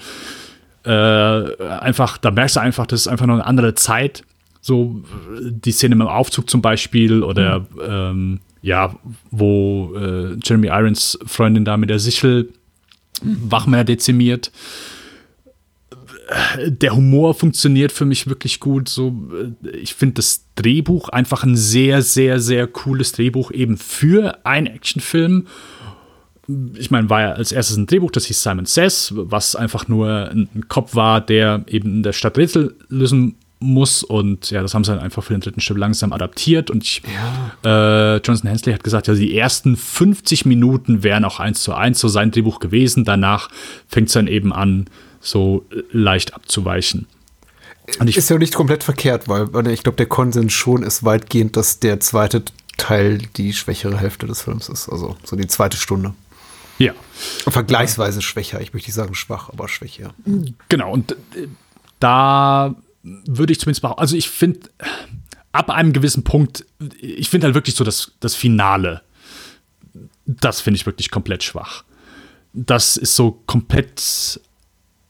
[0.84, 4.23] äh, einfach, da merkst du einfach, das ist einfach noch eine andere Zeit.
[4.61, 5.01] So
[5.39, 7.65] die Szene mit dem Aufzug zum Beispiel oder mhm.
[7.88, 8.95] ähm, ja,
[9.32, 12.49] wo äh, Jeremy Irons Freundin da mit der Sichel
[13.21, 14.51] Wachmänner dezimiert
[16.65, 18.89] der Humor funktioniert für mich wirklich gut.
[18.89, 19.13] So,
[19.63, 24.67] äh, ich finde das Drehbuch einfach ein sehr, sehr, sehr cooles Drehbuch eben für einen
[24.67, 25.47] Actionfilm.
[26.75, 30.30] Ich meine, war ja als erstes ein Drehbuch, das hieß Simon Says, was einfach nur
[30.32, 34.03] ein Kopf war, der eben in der Stadt Rätsel lösen muss.
[34.03, 36.69] Und ja, das haben sie dann einfach für den dritten Stück langsam adaptiert.
[36.69, 37.01] Und ich,
[37.63, 38.15] ja.
[38.15, 41.99] äh, Jonathan Hensley hat gesagt, ja, die ersten 50 Minuten wären auch eins zu eins
[41.99, 43.04] so sein Drehbuch gewesen.
[43.04, 43.49] Danach
[43.87, 44.86] fängt es dann eben an,
[45.19, 47.07] so leicht abzuweichen.
[48.05, 51.99] Ist ja nicht komplett verkehrt, weil ich glaube, der Konsens schon ist weitgehend, dass der
[51.99, 52.43] zweite
[52.77, 54.89] Teil die schwächere Hälfte des Films ist.
[54.89, 56.13] Also so die zweite Stunde.
[56.79, 56.93] Ja.
[57.47, 58.61] Vergleichsweise schwächer.
[58.61, 60.13] Ich möchte nicht sagen schwach, aber schwächer.
[60.69, 60.91] Genau.
[60.91, 61.47] Und äh,
[61.99, 63.97] da würde ich zumindest machen.
[63.97, 64.69] Also ich finde,
[65.51, 66.65] ab einem gewissen Punkt,
[66.99, 69.01] ich finde halt wirklich so das, das Finale,
[70.25, 71.83] das finde ich wirklich komplett schwach.
[72.53, 74.39] Das ist so komplett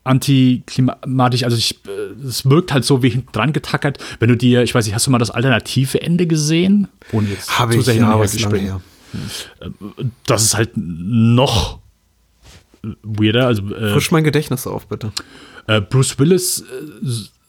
[0.08, 1.44] antiklimatisch.
[1.44, 3.98] Also ich, äh, es wirkt halt so wie hinten dran getackert.
[4.20, 6.88] Wenn du dir, ich weiß nicht, hast du mal das alternative Ende gesehen?
[7.12, 8.82] Ohne jetzt Habe zu ich, sehr und ja, zu ist lange her.
[10.26, 11.80] Das ist halt noch
[13.04, 13.48] weirder.
[13.48, 15.12] Also äh, Frisch mein Gedächtnis auf, bitte.
[15.68, 16.66] äh, Bruce Willis äh,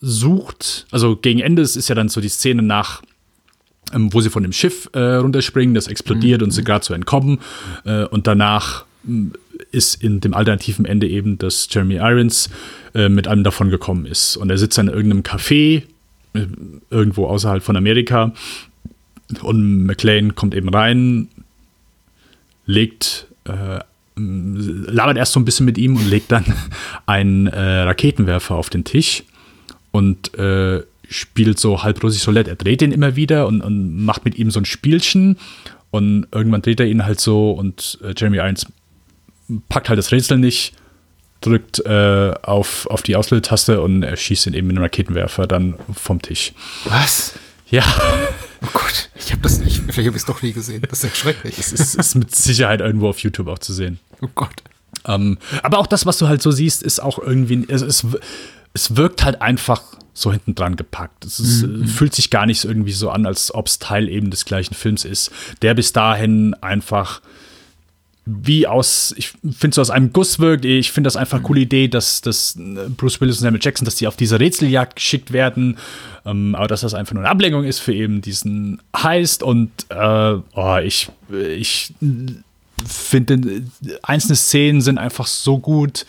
[0.01, 3.02] sucht, also gegen Ende ist ja dann so die Szene nach,
[3.93, 7.40] ähm, wo sie von dem Schiff äh, runterspringen, das explodiert und sie gerade so entkommen.
[7.85, 8.85] Äh, und danach
[9.70, 12.51] ist in dem alternativen Ende eben, dass Jeremy Irons
[12.94, 14.36] äh, mit einem davon gekommen ist.
[14.36, 15.82] Und er sitzt in irgendeinem Café,
[16.35, 16.47] äh,
[16.90, 18.32] irgendwo außerhalb von Amerika.
[19.43, 21.28] Und McLean kommt eben rein,
[22.66, 23.80] legt, äh,
[24.16, 26.44] labert erst so ein bisschen mit ihm und legt dann
[27.06, 29.24] einen äh, Raketenwerfer auf den Tisch
[29.90, 32.51] und äh, spielt so halb russisch Roulette.
[32.51, 35.36] Er dreht den immer wieder und, und macht mit ihm so ein Spielchen
[35.90, 38.66] und irgendwann dreht er ihn halt so und äh, Jeremy Irons
[39.69, 40.73] packt halt das Rätsel nicht,
[41.41, 46.20] drückt äh, auf, auf die Auslösetaste und schießt ihn eben mit einem Raketenwerfer dann vom
[46.20, 46.53] Tisch.
[46.85, 47.35] Was?
[47.70, 47.85] Ja,
[48.61, 49.77] Oh Gott, ich habe das nicht.
[49.77, 50.83] Vielleicht habe ich es doch nie gesehen.
[50.91, 51.59] Das ist ja schrecklich.
[51.59, 54.01] es ist, ist mit Sicherheit irgendwo auf YouTube auch zu sehen.
[54.20, 54.65] Oh Gott.
[55.05, 58.05] Ähm, aber auch das, was du halt so siehst, ist auch irgendwie, es, es,
[58.75, 61.25] es wirkt halt einfach so hinten dran gepackt.
[61.25, 61.87] Es ist, Mhm.
[61.87, 65.05] fühlt sich gar nicht irgendwie so an, als ob es Teil eben des gleichen Films
[65.05, 65.31] ist,
[65.62, 67.20] der bis dahin einfach
[68.31, 70.65] wie aus, ich finde so aus einem Guss wirkt.
[70.67, 73.87] Ich finde das einfach eine coole Idee, dass, dass äh, Bruce Willis und Samuel Jackson,
[73.87, 75.79] dass die auf diese Rätseljagd geschickt werden,
[76.27, 80.35] ähm, aber dass das einfach nur eine Ablenkung ist für eben diesen Heist und äh,
[80.55, 81.95] oh, ich, ich
[82.87, 83.63] finde,
[84.03, 86.05] einzelne Szenen sind einfach so gut.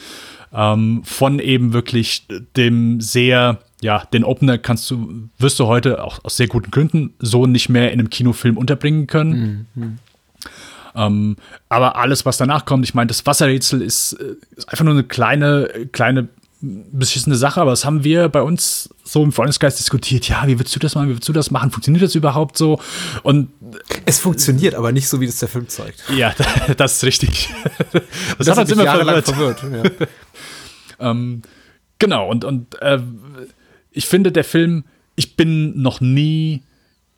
[0.52, 2.26] Ähm, von eben wirklich
[2.58, 7.14] dem sehr, ja, den Opener kannst du, wirst du heute auch aus sehr guten Gründen
[7.20, 10.00] so nicht mehr in einem Kinofilm unterbringen können.
[10.96, 11.36] Ähm,
[11.70, 15.04] aber alles, was danach kommt, ich meine, das Wasserrätsel ist, äh, ist einfach nur eine
[15.04, 16.30] kleine, kleine
[16.62, 20.28] beschissene Sache, aber das haben wir bei uns so im Freundesgeist diskutiert.
[20.28, 21.08] Ja, wie willst du das machen?
[21.08, 21.72] Wie willst du das machen?
[21.72, 22.82] Funktioniert das überhaupt so?
[23.24, 23.50] Und
[24.06, 26.04] Es funktioniert, aber nicht so, wie das der Film zeigt.
[26.14, 26.34] ja,
[26.78, 27.50] das ist richtig.
[27.94, 28.04] Das,
[28.40, 29.26] Das hat uns immer verwirrt.
[29.26, 29.64] verwirrt.
[30.00, 30.08] Ja.
[31.02, 31.44] Ähm,
[31.98, 33.00] genau, und, und äh,
[33.92, 34.84] ich finde, der Film,
[35.16, 36.64] ich bin noch nie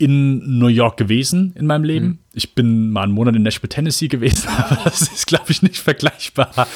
[0.02, 2.20] in New York gewesen in meinem Leben.
[2.34, 5.78] Ich bin mal einen Monat in Nashville, Tennessee gewesen, aber das ist, glaube ich, nicht
[5.78, 6.68] vergleichbar.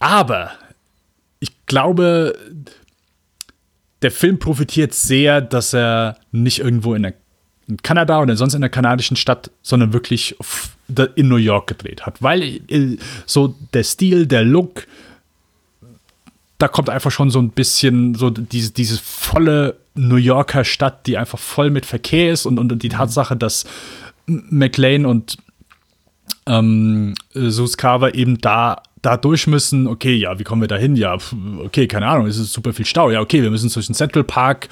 [0.00, 0.50] Aber
[1.38, 2.36] ich glaube,
[4.02, 7.14] der Film profitiert sehr, dass er nicht irgendwo in, der,
[7.68, 10.34] in Kanada oder sonst in einer kanadischen Stadt, sondern wirklich
[11.14, 12.20] in New York gedreht hat.
[12.20, 14.88] Weil äh, so der Stil, der Look,
[16.60, 21.16] da kommt einfach schon so ein bisschen so diese, diese volle New Yorker Stadt, die
[21.16, 23.64] einfach voll mit Verkehr ist und, und die Tatsache, dass
[24.26, 25.38] McLean und
[26.46, 29.86] ähm, Sus Carver eben da, da durch müssen.
[29.86, 30.96] Okay, ja, wie kommen wir da hin?
[30.96, 31.16] Ja,
[31.64, 33.10] okay, keine Ahnung, es ist super viel Stau.
[33.10, 34.68] Ja, okay, wir müssen durch den Central Park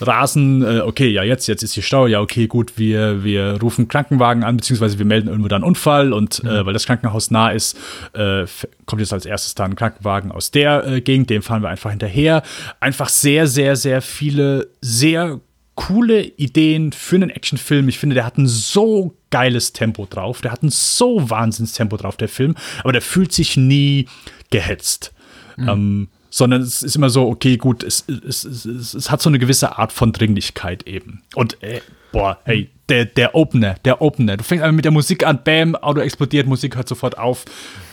[0.00, 0.62] rasen.
[0.62, 2.06] Äh, okay, ja, jetzt, jetzt ist hier Stau.
[2.06, 6.12] Ja, okay, gut, wir, wir rufen Krankenwagen an, beziehungsweise wir melden irgendwo da einen Unfall
[6.12, 7.78] und äh, weil das Krankenhaus nah ist,
[8.14, 8.46] äh,
[8.86, 11.90] kommt jetzt als erstes da ein Krankenwagen aus der äh, Gegend, dem fahren wir einfach
[11.90, 12.42] hinterher.
[12.80, 15.40] Einfach sehr, sehr, sehr viele, sehr
[15.78, 17.88] coole Ideen für einen Actionfilm.
[17.88, 20.40] Ich finde, der hat ein so geiles Tempo drauf.
[20.40, 22.56] Der hat ein so wahnsinns Tempo drauf, der Film.
[22.80, 24.08] Aber der fühlt sich nie
[24.50, 25.12] gehetzt.
[25.56, 29.30] Ähm, sondern es ist immer so, okay, gut, es, es, es, es, es hat so
[29.30, 31.22] eine gewisse Art von Dringlichkeit eben.
[31.36, 31.80] Und, äh,
[32.10, 34.36] boah, hey, der, der Opener, der Opener.
[34.36, 37.44] Du fängst einfach mit der Musik an, bam, Auto explodiert, Musik hört sofort auf.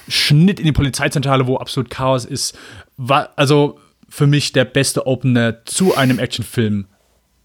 [0.07, 2.57] Schnitt in die Polizeizentrale, wo absolut Chaos ist.
[2.97, 3.79] War also
[4.09, 6.87] für mich der beste Opener zu einem Actionfilm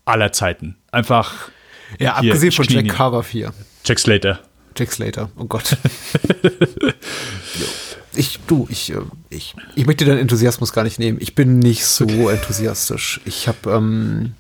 [0.05, 0.77] aller Zeiten.
[0.93, 1.51] Einfach
[1.99, 2.65] Ja, abgesehen von.
[2.69, 3.53] Jack Carver 4.
[3.85, 4.41] Jack Slater.
[4.77, 5.77] Jack Slater, oh Gott.
[8.15, 8.99] ich, du, ich, äh,
[9.29, 11.19] ich, ich möchte deinen Enthusiasmus gar nicht nehmen.
[11.21, 13.21] Ich bin nicht so enthusiastisch.
[13.25, 14.35] Ich habe, ähm,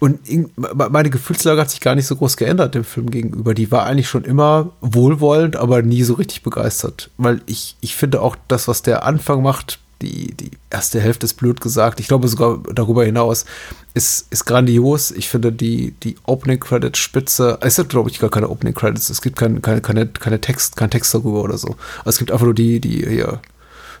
[0.00, 3.54] und in- me- meine Gefühlslage hat sich gar nicht so groß geändert dem Film gegenüber.
[3.54, 7.10] Die war eigentlich schon immer wohlwollend, aber nie so richtig begeistert.
[7.16, 11.34] Weil ich, ich finde auch das, was der Anfang macht, die, die erste Hälfte ist
[11.34, 12.00] blöd gesagt.
[12.00, 13.46] Ich glaube sogar darüber hinaus
[13.94, 15.10] ist, ist grandios.
[15.10, 17.58] Ich finde die, die Opening Credits Spitze.
[17.62, 19.08] Es gibt, glaube ich, gar keine Opening Credits.
[19.08, 21.76] Es gibt kein, keine, keine, keine Text, kein Text darüber oder so.
[22.00, 23.40] Also es gibt einfach nur die, die hier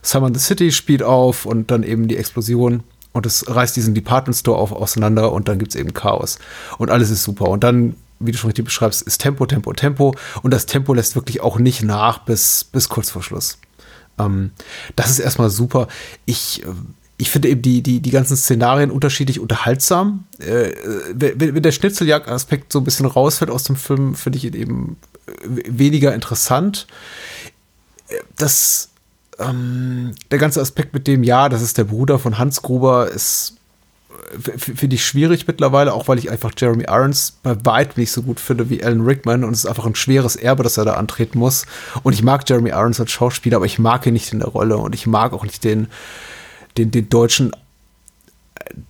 [0.02, 2.82] Summer the City spielt auf und dann eben die Explosion.
[3.12, 6.38] Und es reißt diesen Department Store auf, auseinander und dann gibt es eben Chaos.
[6.76, 7.48] Und alles ist super.
[7.48, 10.14] Und dann, wie du schon richtig beschreibst, ist Tempo, Tempo, Tempo.
[10.42, 13.58] Und das Tempo lässt wirklich auch nicht nach bis, bis kurz vor Schluss.
[14.18, 14.50] Ähm,
[14.94, 15.88] das ist erstmal super.
[16.24, 16.68] Ich, äh,
[17.18, 20.24] ich finde eben die, die, die ganzen Szenarien unterschiedlich unterhaltsam.
[20.38, 20.72] Äh,
[21.12, 24.96] wenn, wenn der Schnitzeljagd-Aspekt so ein bisschen rausfällt aus dem Film, finde ich ihn eben
[25.26, 26.86] äh, weniger interessant.
[28.08, 28.90] Äh, Das
[29.38, 33.56] ähm, der ganze Aspekt mit dem, ja, das ist der Bruder von Hans Gruber, ist
[34.56, 38.40] finde ich schwierig mittlerweile, auch weil ich einfach Jeremy Irons bei weitem nicht so gut
[38.40, 41.38] finde wie Alan Rickman und es ist einfach ein schweres Erbe, das er da antreten
[41.38, 41.66] muss.
[42.02, 44.76] Und ich mag Jeremy Irons als Schauspieler, aber ich mag ihn nicht in der Rolle
[44.76, 45.88] und ich mag auch nicht den,
[46.76, 47.52] den, den deutschen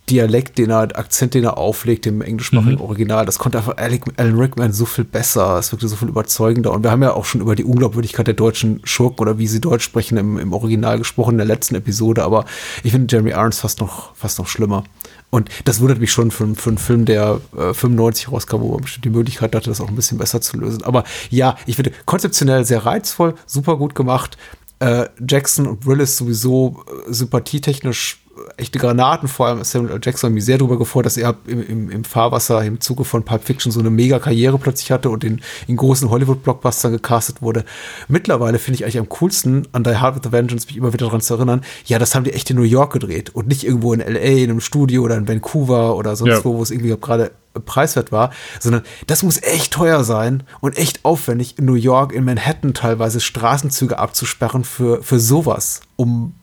[0.08, 2.80] Dialekt, den er, Akzent, den er auflegt im englischsprachigen mhm.
[2.80, 6.72] Original, das konnte einfach Alan Rickman so viel besser, es wirkte so viel überzeugender.
[6.72, 9.60] Und wir haben ja auch schon über die Unglaubwürdigkeit der deutschen Schurken oder wie sie
[9.60, 12.44] Deutsch sprechen im, im Original gesprochen in der letzten Episode, aber
[12.84, 14.84] ich finde Jeremy Irons fast noch, fast noch schlimmer.
[15.30, 18.82] Und das wundert mich schon für, für einen Film, der äh, 95 rauskam, wo man
[18.82, 20.82] bestimmt die Möglichkeit hatte, das auch ein bisschen besser zu lösen.
[20.84, 24.36] Aber ja, ich finde konzeptionell sehr reizvoll, super gut gemacht.
[24.78, 28.20] Äh, Jackson und Willis sowieso äh, sympathietechnisch
[28.56, 30.00] echte Granaten, vor allem Samuel L.
[30.02, 33.24] Jackson hat mich sehr darüber gefreut, dass er im, im, im, Fahrwasser im Zuge von
[33.24, 37.64] Pulp Fiction so eine mega Karriere plötzlich hatte und in, in großen Hollywood-Blockbustern gecastet wurde.
[38.08, 41.06] Mittlerweile finde ich eigentlich am coolsten an Die Hard with a Vengeance, mich immer wieder
[41.06, 43.92] daran zu erinnern, ja, das haben die echt in New York gedreht und nicht irgendwo
[43.92, 46.44] in L.A., in einem Studio oder in Vancouver oder sonst ja.
[46.44, 47.32] wo, wo es irgendwie gerade
[47.64, 48.30] preiswert war,
[48.60, 53.20] sondern das muss echt teuer sein und echt aufwendig in New York, in Manhattan teilweise
[53.20, 56.34] Straßenzüge abzusperren für, für sowas, um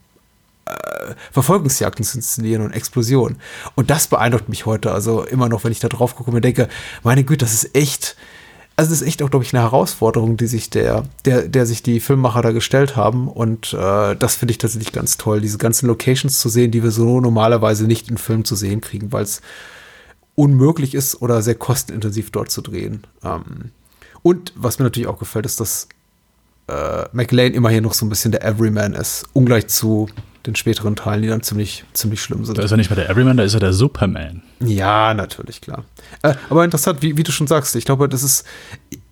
[0.66, 3.38] äh, Verfolgungsjagden zu inszenieren und Explosionen.
[3.76, 4.92] Und das beeindruckt mich heute.
[4.92, 6.70] Also immer noch, wenn ich da drauf gucke und mir denke,
[7.04, 8.16] meine Güte, das ist echt,
[8.76, 11.84] also das ist echt auch, glaube ich, eine Herausforderung, die sich der, der, der sich
[11.84, 13.28] die Filmmacher da gestellt haben.
[13.28, 16.92] Und äh, das finde ich tatsächlich ganz toll, diese ganzen Locations zu sehen, die wir
[16.92, 19.42] so normalerweise nicht in Filmen zu sehen kriegen, weil es
[20.36, 23.06] unmöglich ist oder sehr kostenintensiv dort zu drehen.
[23.24, 23.72] Ähm,
[24.22, 25.90] und was mir natürlich auch gefällt, ist, dass
[26.68, 30.08] äh, McLean immerhin noch so ein bisschen der Everyman ist, ungleich zu
[30.46, 32.58] den späteren Teilen, die dann ziemlich, ziemlich schlimm sind.
[32.58, 34.42] Da ist er nicht mehr der Everyman, da ist er der Superman.
[34.60, 35.86] Ja, natürlich, klar.
[36.22, 38.46] Äh, aber interessant, wie, wie du schon sagst, ich glaube, das ist,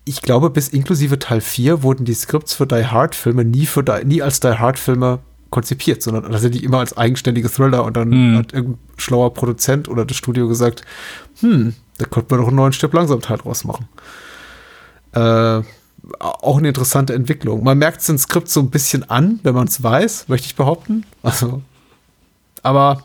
[0.04, 4.04] ich glaube, bis inklusive Teil 4 wurden die Skripts für Die Hard-Filme nie, für die,
[4.04, 8.38] nie als Die Hard-Filme konzipiert, sondern tatsächlich immer als eigenständige Thriller und dann hm.
[8.38, 10.82] hat irgendein schlauer Produzent oder das Studio gesagt,
[11.40, 13.88] hm, da könnte man doch einen neuen Stück langsam Teil draus machen.
[15.12, 15.62] Äh,
[16.18, 17.62] auch eine interessante Entwicklung.
[17.62, 20.56] Man merkt es im Skript so ein bisschen an, wenn man es weiß, möchte ich
[20.56, 21.04] behaupten.
[21.22, 21.62] Also,
[22.62, 23.04] aber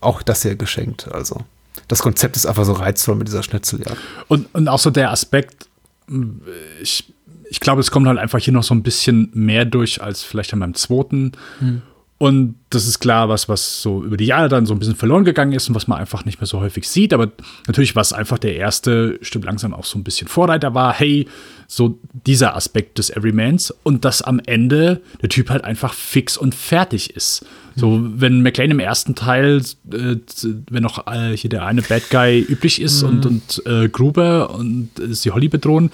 [0.00, 1.08] auch das hier geschenkt.
[1.12, 1.40] Also,
[1.88, 3.98] das Konzept ist einfach so reizvoll mit dieser Schnitzeljagd.
[4.28, 5.68] Und, und auch so der Aspekt,
[6.80, 7.12] ich,
[7.48, 10.52] ich glaube, es kommt halt einfach hier noch so ein bisschen mehr durch als vielleicht
[10.52, 11.32] an meinem zweiten.
[11.60, 11.82] Hm.
[12.18, 15.24] Und das ist klar, was, was so über die Jahre dann so ein bisschen verloren
[15.24, 17.12] gegangen ist und was man einfach nicht mehr so häufig sieht.
[17.12, 17.30] Aber
[17.66, 21.28] natürlich, was einfach der erste Stück langsam auch so ein bisschen Vorreiter war, hey,
[21.68, 26.54] so dieser Aspekt des Everymans und dass am Ende der Typ halt einfach fix und
[26.54, 27.44] fertig ist.
[27.74, 29.60] So, wenn McLean im ersten Teil,
[29.92, 30.16] äh,
[30.70, 33.08] wenn noch äh, hier der eine Bad Guy üblich ist mhm.
[33.08, 35.90] und, und äh, Gruber und äh, sie Holly bedrohen,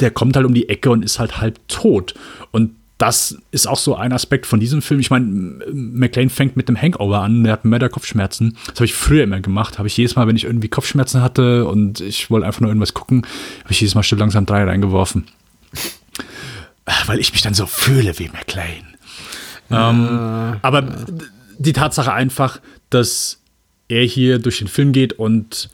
[0.00, 2.14] der kommt halt um die Ecke und ist halt halb tot.
[2.50, 5.00] Und das ist auch so ein Aspekt von diesem Film.
[5.00, 5.26] Ich meine,
[5.70, 8.56] McLean fängt mit dem Hangover an, der hat mehr Kopfschmerzen.
[8.68, 9.78] Das habe ich früher immer gemacht.
[9.78, 12.94] Habe ich jedes Mal, wenn ich irgendwie Kopfschmerzen hatte und ich wollte einfach nur irgendwas
[12.94, 13.26] gucken,
[13.64, 15.26] habe ich jedes Mal still langsam drei reingeworfen.
[17.06, 18.94] Weil ich mich dann so fühle wie McLean.
[19.68, 19.90] Ja.
[19.90, 21.04] Ähm, aber
[21.58, 23.40] die Tatsache einfach, dass
[23.88, 25.68] er hier durch den Film geht und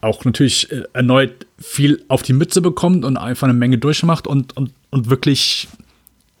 [0.00, 4.56] auch natürlich äh, erneut viel auf die Mütze bekommt und einfach eine Menge durchmacht und,
[4.56, 5.68] und, und wirklich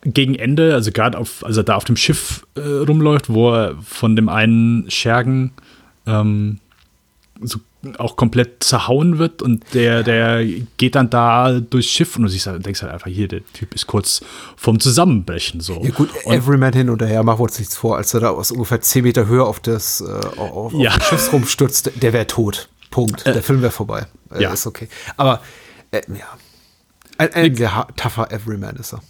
[0.06, 4.16] gegen Ende, also gerade auf, also da auf dem Schiff äh, rumläuft, wo er von
[4.16, 5.52] dem einen Schergen
[6.06, 6.58] ähm,
[7.42, 7.58] so
[7.98, 10.44] auch komplett zerhauen wird und der, der
[10.76, 13.86] geht dann da durchs Schiff und du siehst, denkst halt einfach, hier, der Typ ist
[13.86, 14.22] kurz
[14.56, 15.60] vorm Zusammenbrechen.
[15.60, 15.80] So.
[15.82, 18.30] Ja gut, und, Everyman hin und her, machen wir uns nichts vor, als er da
[18.30, 20.90] aus ungefähr 10 Meter Höhe auf das äh, auf, ja.
[20.90, 22.68] auf das Schiff rumstürzt, der wäre tot.
[22.90, 23.26] Punkt.
[23.26, 24.06] Äh, der Film wäre vorbei.
[24.34, 24.52] Äh, ja.
[24.52, 24.88] Ist okay.
[25.16, 25.40] Aber
[25.90, 26.26] äh, ja.
[27.18, 29.00] Ein, ein sehr tougher Everyman ist er.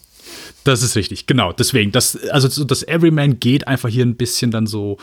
[0.67, 1.53] Das ist richtig, genau.
[1.53, 4.99] Deswegen, das, also das Everyman geht einfach hier ein bisschen dann so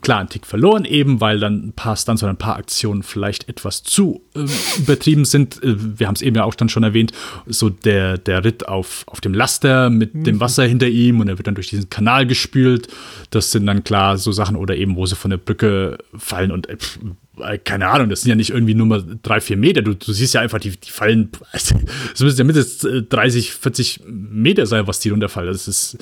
[0.00, 3.50] klar ein Tick verloren, eben weil dann ein paar Stunts oder ein paar Aktionen vielleicht
[3.50, 4.46] etwas zu äh,
[4.78, 5.62] übertrieben sind.
[5.62, 7.12] Äh, wir haben es eben ja auch dann schon erwähnt,
[7.46, 10.24] so der, der Ritt auf, auf dem Laster mit mhm.
[10.24, 12.88] dem Wasser hinter ihm und er wird dann durch diesen Kanal gespült.
[13.28, 16.66] Das sind dann klar so Sachen oder eben, wo sie von der Brücke fallen und
[16.66, 16.78] äh, äh,
[17.64, 19.82] keine Ahnung, das sind ja nicht irgendwie nur mal drei, vier Meter.
[19.82, 21.72] Du, du siehst ja einfach, die, die fallen, es
[22.20, 25.52] müssen ja mindestens 30, 40 Meter sein, was die runterfallen.
[25.52, 25.98] Das ist.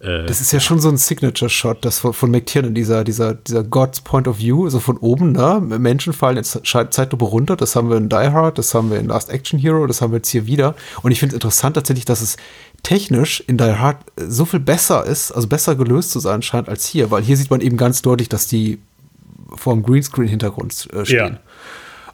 [0.00, 3.64] Äh, das ist ja schon so ein Signature-Shot, das von, von McTiernan, dieser, dieser, dieser
[3.64, 5.60] God's Point of View, also von oben, ne?
[5.78, 7.56] Menschen fallen in Zeitlupe runter.
[7.56, 10.12] Das haben wir in Die Hard, das haben wir in Last Action Hero, das haben
[10.12, 10.74] wir jetzt hier wieder.
[11.02, 12.36] Und ich finde es interessant tatsächlich, dass es
[12.82, 16.86] technisch in Die Hard so viel besser ist, also besser gelöst zu sein scheint als
[16.86, 18.80] hier, weil hier sieht man eben ganz deutlich, dass die
[19.54, 21.34] vor dem Greenscreen-Hintergrund äh, stehen.
[21.34, 21.40] Ja.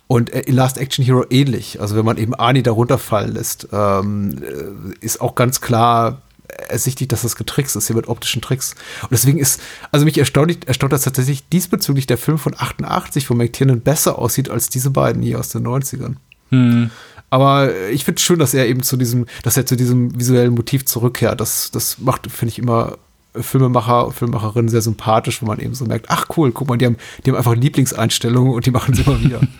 [0.07, 1.81] Und äh, in Last Action Hero ähnlich.
[1.81, 6.23] Also wenn man eben Ani da runterfallen lässt, ähm, äh, ist auch ganz klar,
[6.69, 8.75] ersichtlich, dass das getrickst ist, hier mit optischen Tricks.
[9.03, 9.61] Und deswegen ist,
[9.93, 14.51] also mich erstaunt, erstaunt dass tatsächlich diesbezüglich der Film von 88 von McTiernan besser aussieht
[14.51, 16.17] als diese beiden hier aus den 90ern.
[16.51, 16.91] Hm.
[17.31, 20.55] Aber ich finde es schön, dass er eben zu diesem, dass er zu diesem visuellen
[20.55, 21.41] Motiv zurückkehrt.
[21.41, 22.99] Das, das macht, finde ich, immer
[23.35, 26.87] Filmemacher und Filmemacherinnen sehr sympathisch, wo man eben so merkt, ach cool, guck mal, die
[26.87, 29.41] haben, die haben einfach Lieblingseinstellungen und die machen sie immer wieder.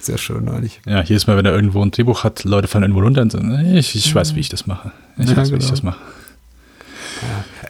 [0.00, 0.80] Sehr schön eigentlich.
[0.86, 3.74] Ja, jedes Mal, wenn er irgendwo ein Drehbuch hat, Leute fallen irgendwo runter und sagen,
[3.74, 4.92] ich, ich weiß, wie ich das mache.
[5.18, 5.70] Ich Ja, weiß, wie ich genau.
[5.72, 5.98] das mache.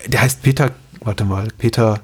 [0.07, 2.01] Der heißt Peter, warte mal, Peter,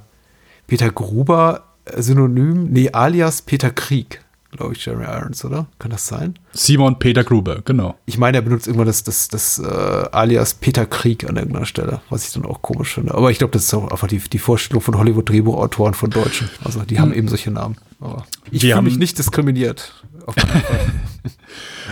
[0.67, 4.24] Peter Gruber, äh, Synonym, nee, alias Peter Krieg,
[4.57, 5.67] glaube ich, Jeremy Irons, oder?
[5.79, 6.39] Kann das sein?
[6.53, 7.97] Simon Peter Gruber, genau.
[8.07, 12.01] Ich meine, er benutzt irgendwann das, das, das äh, alias Peter Krieg an irgendeiner Stelle,
[12.11, 13.15] was ich dann auch komisch finde.
[13.15, 16.49] Aber ich glaube, das ist auch einfach die, die Vorstellung von Hollywood-Drehbuchautoren von Deutschen.
[16.65, 17.77] Also die haben eben solche Namen.
[18.01, 19.95] Aber ich fühle mich nicht diskriminiert.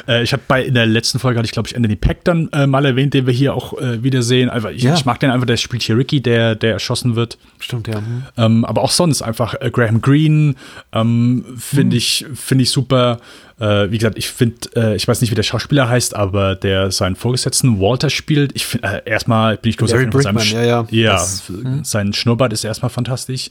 [0.09, 2.49] Äh, ich habe bei in der letzten Folge hatte ich glaube ich Anthony Peck dann
[2.53, 4.51] äh, mal erwähnt, den wir hier auch äh, wiedersehen.
[4.51, 4.95] Einfach, ich, Ja.
[4.95, 7.39] ich mag den einfach, der spielt hier Ricky, der der erschossen wird.
[7.61, 7.97] Stimmt, ja.
[7.99, 8.23] Hm.
[8.37, 10.55] Ähm, aber auch sonst einfach äh, Graham Greene
[10.93, 13.21] ähm, finde ich finde ich super.
[13.61, 16.91] Äh, wie gesagt, ich finde, äh, ich weiß nicht, wie der Schauspieler heißt, aber der
[16.91, 18.53] seinen Vorgesetzten Walter spielt.
[18.57, 20.87] Ich finde, erstmal bin ich großer Larry Fan von seinem ja, ja.
[20.91, 21.55] ja Das- f-
[21.85, 23.51] sein Schnurrbart ist erstmal fantastisch.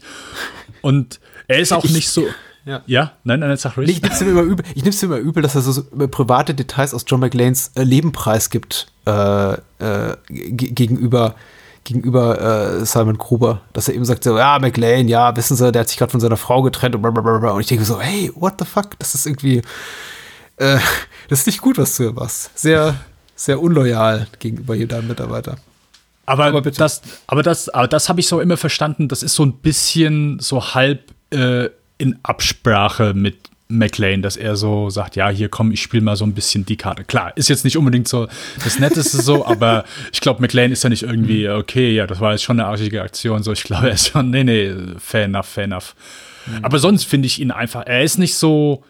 [0.82, 1.18] Und
[1.48, 2.26] er ist auch Ich- nicht so.
[2.64, 2.82] Ja.
[2.86, 3.88] Ja, nein, nein, sag ruhig.
[3.90, 6.54] Ich nehme es ihm immer übel, ich nehm's immer übel, dass er so, so private
[6.54, 11.34] Details aus John McLeans äh, Leben preisgibt äh, äh, ge- gegenüber
[11.84, 12.40] gegenüber
[12.80, 15.88] äh, Simon Gruber, dass er eben sagt so, ja, McLean, ja, wissen Sie, der hat
[15.88, 17.50] sich gerade von seiner Frau getrennt und blablabla.
[17.50, 18.96] Und ich denke so, hey, what the fuck?
[19.00, 19.62] Das ist irgendwie,
[20.58, 20.78] äh,
[21.28, 22.56] das ist nicht gut, was du hier machst.
[22.56, 22.94] Sehr,
[23.34, 25.56] sehr unloyal gegenüber hier deinem Mitarbeiter.
[26.24, 26.78] Aber, Aber bitte.
[26.78, 29.08] das, aber das, aber das habe ich so immer verstanden.
[29.08, 31.68] Das ist so ein bisschen so halb äh,
[32.02, 33.36] in Absprache mit
[33.68, 36.76] McLean, dass er so sagt, ja, hier komm, ich spiele mal so ein bisschen die
[36.76, 37.04] Karte.
[37.04, 38.28] Klar, ist jetzt nicht unbedingt so
[38.62, 42.32] das Netteste so, aber ich glaube, McLean ist ja nicht irgendwie, okay, ja, das war
[42.32, 43.42] jetzt schon eine arschige Aktion.
[43.42, 45.94] So, ich glaube, er ist schon, nee, nee, fair enough, fair enough.
[46.60, 48.84] Aber sonst finde ich ihn einfach, er ist nicht so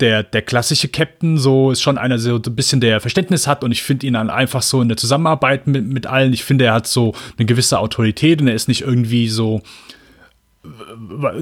[0.00, 3.72] der, der klassische Captain, so ist schon einer, so ein bisschen der Verständnis hat und
[3.72, 6.72] ich finde ihn dann einfach so in der Zusammenarbeit mit, mit allen, ich finde, er
[6.72, 9.62] hat so eine gewisse Autorität und er ist nicht irgendwie so,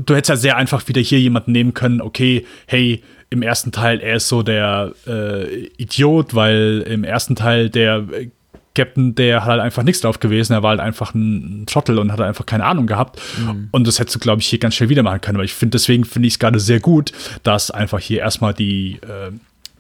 [0.05, 4.01] du hättest ja sehr einfach wieder hier jemanden nehmen können, okay, hey, im ersten Teil,
[4.01, 8.29] er ist so der äh, Idiot, weil im ersten Teil der äh,
[8.75, 12.11] Captain, der hat halt einfach nichts drauf gewesen, er war halt einfach ein Trottel und
[12.11, 13.21] hat einfach keine Ahnung gehabt.
[13.71, 15.37] Und das hättest du, glaube ich, hier ganz schnell wieder machen können.
[15.37, 17.13] Aber ich finde, deswegen finde ich es gerade sehr gut,
[17.43, 19.31] dass einfach hier erstmal die äh,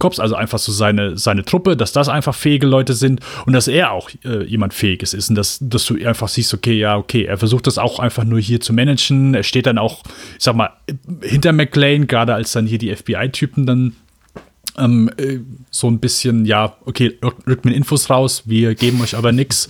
[0.02, 3.68] Cops, also einfach so seine, seine Truppe, dass das einfach fähige Leute sind und dass
[3.68, 7.22] er auch äh, jemand Fähiges ist und dass, dass du einfach siehst, okay, ja, okay,
[7.24, 9.34] er versucht das auch einfach nur hier zu managen.
[9.34, 10.02] Er steht dann auch,
[10.36, 10.70] ich sag mal,
[11.22, 13.92] hinter McLean, gerade als dann hier die FBI-Typen dann
[14.76, 15.38] ähm, äh,
[15.70, 19.68] so ein bisschen, ja, okay, rück- rückt mir Infos raus, wir geben euch aber nichts.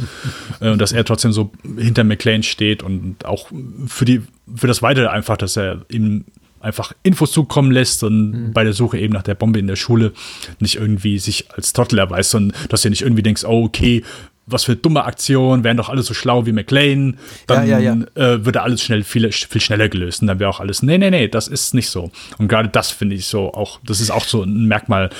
[0.60, 3.48] Äh, und dass er trotzdem so hinter McLean steht und auch
[3.86, 4.22] für, die,
[4.54, 6.24] für das Weitere einfach, dass er ihm
[6.62, 10.12] einfach Infos zukommen lässt und bei der Suche eben nach der Bombe in der Schule
[10.60, 14.04] nicht irgendwie sich als Trottel erweist, sondern dass du nicht irgendwie denkst, oh, okay,
[14.46, 18.44] was für dumme Aktion, wären doch alle so schlau wie McLean, dann Ja, ja, Äh,
[18.44, 21.28] würde alles schnell viel, viel schneller gelöst und dann wäre auch alles, nee, nee, nee,
[21.28, 22.10] das ist nicht so.
[22.38, 25.10] Und gerade das finde ich so auch, das ist auch so ein Merkmal,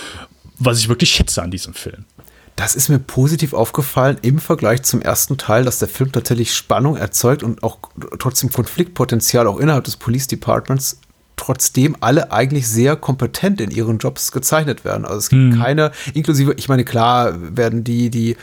[0.58, 2.04] was ich wirklich schätze an diesem Film.
[2.56, 6.96] Das ist mir positiv aufgefallen im Vergleich zum ersten Teil, dass der Film tatsächlich Spannung
[6.96, 7.78] erzeugt und auch
[8.18, 11.00] trotzdem Konfliktpotenzial auch innerhalb des Police Departments,
[11.42, 15.04] trotzdem alle eigentlich sehr kompetent in ihren Jobs gezeichnet werden.
[15.04, 18.36] Also es gibt keine, inklusive, ich meine, klar werden die, die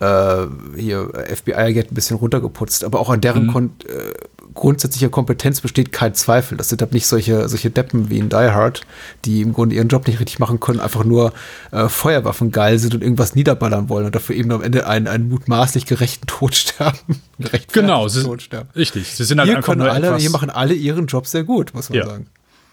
[0.00, 0.46] äh,
[0.76, 4.12] hier FBI-Agenten ein bisschen runtergeputzt, aber auch an deren kon äh,
[4.54, 6.56] grundsätzlicher Kompetenz besteht kein Zweifel.
[6.58, 8.82] Das sind halt nicht solche, solche Deppen wie in Die Hard,
[9.24, 11.32] die im Grunde ihren Job nicht richtig machen können, einfach nur
[11.70, 15.28] äh, Feuerwaffen geil sind und irgendwas niederballern wollen und dafür eben am Ende einen, einen
[15.28, 16.98] mutmaßlich gerechten Tod sterben.
[17.72, 18.68] Genau, sie, Tod sterben.
[18.76, 19.08] richtig.
[19.16, 21.74] Sie sind halt Hier, einfach nur alle, etwas, hier machen alle ihren Job sehr gut,
[21.74, 22.06] muss man Ja.
[22.06, 22.26] sagen.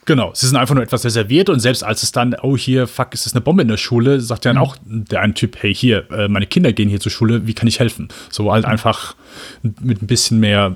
[0.05, 3.09] Genau, sie sind einfach nur etwas reserviert und selbst als es dann, oh hier, fuck,
[3.13, 4.49] es ist eine Bombe in der Schule, sagt Mhm.
[4.49, 7.53] dann auch der eine Typ, hey hier, äh, meine Kinder gehen hier zur Schule, wie
[7.53, 8.07] kann ich helfen?
[8.31, 8.71] So halt Mhm.
[8.71, 9.15] einfach
[9.61, 10.75] mit ein bisschen mehr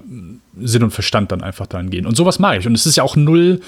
[0.59, 2.05] Sinn und Verstand dann einfach daran gehen.
[2.05, 2.67] Und sowas mag ich.
[2.67, 3.59] Und es ist ja auch null,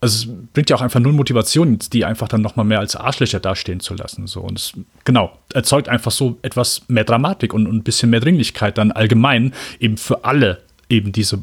[0.00, 3.40] also es bringt ja auch einfach null Motivation, die einfach dann nochmal mehr als Arschlöcher
[3.40, 4.26] dastehen zu lassen.
[4.26, 4.40] So.
[4.40, 4.72] Und es,
[5.04, 9.54] genau, erzeugt einfach so etwas mehr Dramatik und, und ein bisschen mehr Dringlichkeit dann allgemein
[9.80, 11.42] eben für alle eben diese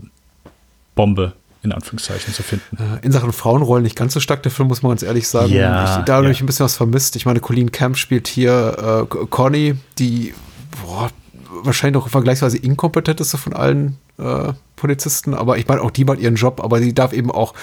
[0.95, 1.33] Bombe
[1.63, 2.77] in Anführungszeichen zu finden.
[2.77, 5.53] Äh, In Sachen Frauenrollen nicht ganz so stark, der Film, muss man ganz ehrlich sagen.
[5.53, 6.31] Ja, ich, da habe ja.
[6.31, 7.15] ich ein bisschen was vermisst.
[7.15, 10.33] Ich meine, Colleen Camp spielt hier äh, Conny, die
[10.81, 11.11] boah,
[11.51, 16.35] wahrscheinlich noch vergleichsweise inkompetenteste von allen äh, Polizisten, aber ich meine, auch die macht ihren
[16.35, 17.53] Job, aber sie darf eben auch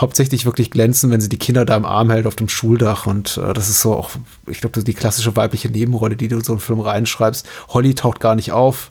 [0.00, 3.36] hauptsächlich wirklich glänzen, wenn sie die Kinder da im Arm hält auf dem Schuldach und
[3.36, 4.10] äh, das ist so auch,
[4.46, 7.46] ich glaube, das ist die klassische weibliche Nebenrolle, die du in so einen Film reinschreibst.
[7.68, 8.90] Holly taucht gar nicht auf.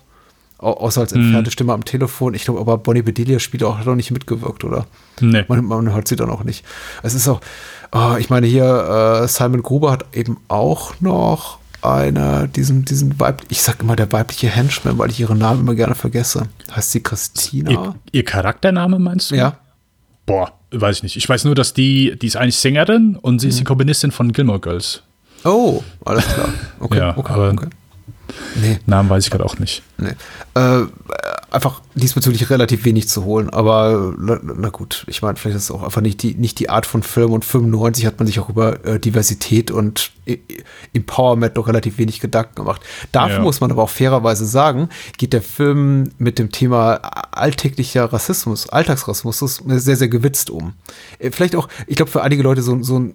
[0.59, 2.35] Au außer als entfernte Stimme am Telefon.
[2.35, 4.85] Ich glaube, aber Bonnie Bedelia spielt auch, hat auch nicht mitgewirkt, oder?
[5.19, 5.43] Nee.
[5.49, 6.63] Man, man hört sie dann auch nicht.
[7.01, 7.41] Es ist auch,
[7.91, 13.41] oh, ich meine, hier, äh, Simon Gruber hat eben auch noch einer, diesen, diesen Weib,
[13.49, 16.43] ich sag immer der weibliche Henchman, weil ich ihren Namen immer gerne vergesse.
[16.75, 17.71] Heißt sie Christina?
[17.71, 19.35] Ihr, ihr Charaktername meinst du?
[19.35, 19.57] ja.
[20.25, 21.17] Boah, weiß ich nicht.
[21.17, 24.31] Ich weiß nur, dass die, die ist eigentlich Sängerin und sie ist die Komponistin von
[24.31, 25.03] Gilmore Girls.
[25.43, 26.47] Oh, alles klar.
[26.79, 27.67] Okay, Ja, okay, aber- okay.
[28.55, 29.83] Nee, Namen weiß ich gerade auch nicht.
[29.97, 30.13] nee.
[30.55, 30.83] Äh,
[31.53, 35.71] einfach diesbezüglich relativ wenig zu holen, aber na, na gut, ich meine, vielleicht ist es
[35.71, 38.49] auch einfach nicht die, nicht die Art von Film und 95 hat man sich auch
[38.49, 40.39] über äh, Diversität und I-
[40.93, 42.81] Empowerment noch relativ wenig Gedanken gemacht.
[43.11, 43.41] Dafür Ja.
[43.43, 46.95] muss man aber auch fairerweise sagen, geht der Film mit dem Thema
[47.31, 50.73] alltäglicher Rassismus, Alltagsrassismus sehr, sehr gewitzt um.
[51.19, 53.13] Äh, Vielleicht auch, ich glaube, für einige Leute so, so ein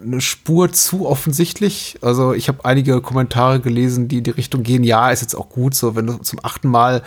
[0.00, 1.98] eine Spur zu offensichtlich.
[2.02, 5.48] Also ich habe einige Kommentare gelesen, die in die Richtung gehen, ja, ist jetzt auch
[5.48, 7.02] gut so, wenn du zum achten Mal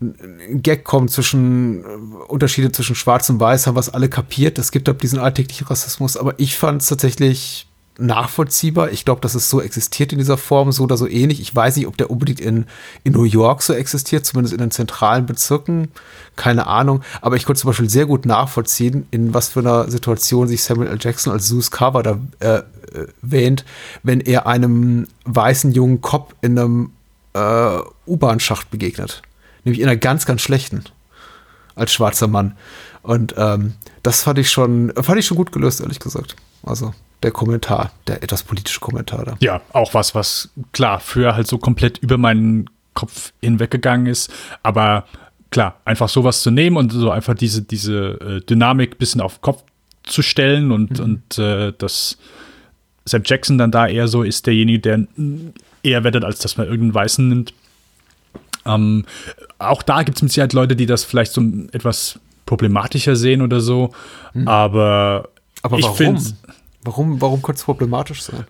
[0.00, 1.86] Gag kommt zwischen äh,
[2.28, 4.58] Unterschiede zwischen Schwarz und Weiß, haben es alle kapiert.
[4.58, 7.66] Es gibt ab diesen alltäglichen Rassismus, aber ich fand es tatsächlich
[7.98, 8.90] nachvollziehbar.
[8.92, 11.40] Ich glaube, dass es so existiert in dieser Form, so oder so ähnlich.
[11.40, 12.64] Ich weiß nicht, ob der unbedingt in,
[13.04, 15.88] in New York so existiert, zumindest in den zentralen Bezirken.
[16.34, 17.02] Keine Ahnung.
[17.20, 20.88] Aber ich konnte zum Beispiel sehr gut nachvollziehen, in was für einer Situation sich Samuel
[20.88, 20.98] L.
[20.98, 22.62] Jackson als Zeus Carver da äh,
[22.94, 23.06] äh,
[24.02, 26.92] wenn er einem weißen jungen Cop in einem
[27.34, 29.22] äh, U-Bahn-Schacht begegnet.
[29.64, 30.84] Nämlich in einer ganz, ganz schlechten
[31.74, 32.56] als schwarzer Mann.
[33.02, 36.36] Und ähm, das fand ich schon, fand ich schon gut gelöst, ehrlich gesagt.
[36.62, 36.92] Also
[37.22, 39.36] der Kommentar, der etwas politische Kommentar da.
[39.40, 44.32] Ja, auch was, was klar früher halt so komplett über meinen Kopf hinweggegangen ist.
[44.62, 45.04] Aber
[45.50, 49.42] klar, einfach sowas zu nehmen und so einfach diese, diese äh, Dynamik bisschen auf den
[49.42, 49.62] Kopf
[50.02, 52.18] zu stellen und, und äh, dass
[53.04, 55.06] Sam Jackson dann da eher so ist derjenige, der
[55.82, 57.54] eher wettet, als dass man irgendeinen Weißen nimmt.
[58.66, 59.04] Ähm,
[59.60, 61.42] auch da gibt es mit Sicherheit Leute, die das vielleicht so
[61.72, 63.92] etwas problematischer sehen oder so.
[64.46, 65.28] Aber,
[65.62, 65.96] Aber ich warum?
[65.96, 66.34] find's-
[66.82, 68.46] Warum, warum könnte es problematisch sein?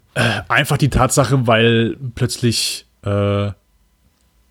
[0.49, 3.51] Einfach die Tatsache, weil plötzlich äh,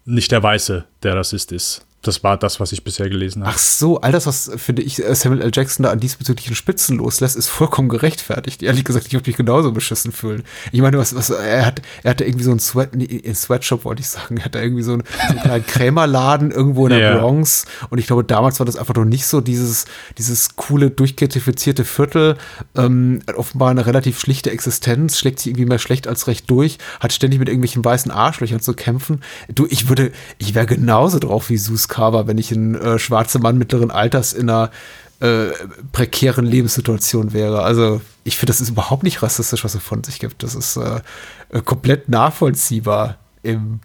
[0.04, 1.86] nicht der Weiße der Rassist ist.
[2.02, 3.54] Das war das, was ich bisher gelesen habe.
[3.54, 5.52] Ach so, all das, was finde ich äh, Samuel L.
[5.54, 8.64] Jackson da an diesbezüglichen Spitzen loslässt, ist vollkommen gerechtfertigt.
[8.64, 10.44] Ehrlich gesagt, ich würde mich genauso beschissen fühlen.
[10.72, 13.84] Ich meine, was, was, er hat, er hatte irgendwie so einen Sweat, nee, einen Sweatshop,
[13.84, 14.38] wollte ich sagen.
[14.38, 17.18] Er hatte irgendwie so einen, so einen kleinen Krämerladen irgendwo in der Ja.
[17.18, 17.66] Bronx.
[17.90, 19.84] Und ich glaube, damals war das einfach noch nicht so dieses,
[20.18, 22.38] dieses coole, durchgentrifizierte Viertel.
[22.78, 26.78] Ähm, hat offenbar eine relativ schlichte Existenz, schlägt sich irgendwie mehr schlecht als recht durch,
[27.02, 29.22] hat ständig mit irgendwelchen weißen Arschlöchern zu kämpfen.
[29.54, 33.40] Du, ich würde, ich wäre genauso drauf wie Sus Carver, wenn ich ein äh, schwarzer
[33.40, 34.72] Mann mittleren Alters in einer
[35.20, 35.48] äh,
[35.92, 37.64] prekären Lebenssituation wäre.
[37.64, 40.44] Also ich finde, das ist überhaupt nicht rassistisch, was er von sich gibt.
[40.44, 41.02] Das ist äh,
[41.50, 43.82] äh, komplett nachvollziehbar im,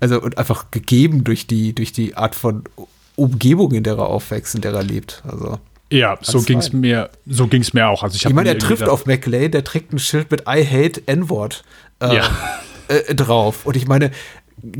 [0.00, 2.64] also und einfach gegeben durch die, durch die Art von
[3.16, 5.22] Umgebung, in der er aufwächst, in der er lebt.
[5.28, 5.58] Also.
[5.92, 8.02] Ja, so ging es mir, so ging's mir auch.
[8.02, 11.02] Also ich, Ich meine, er trifft auf McLean, der trägt ein Schild mit I hate
[11.06, 11.64] N-Wort
[12.00, 12.30] äh, Ja.
[12.88, 13.66] äh, drauf.
[13.66, 14.10] Und ich meine,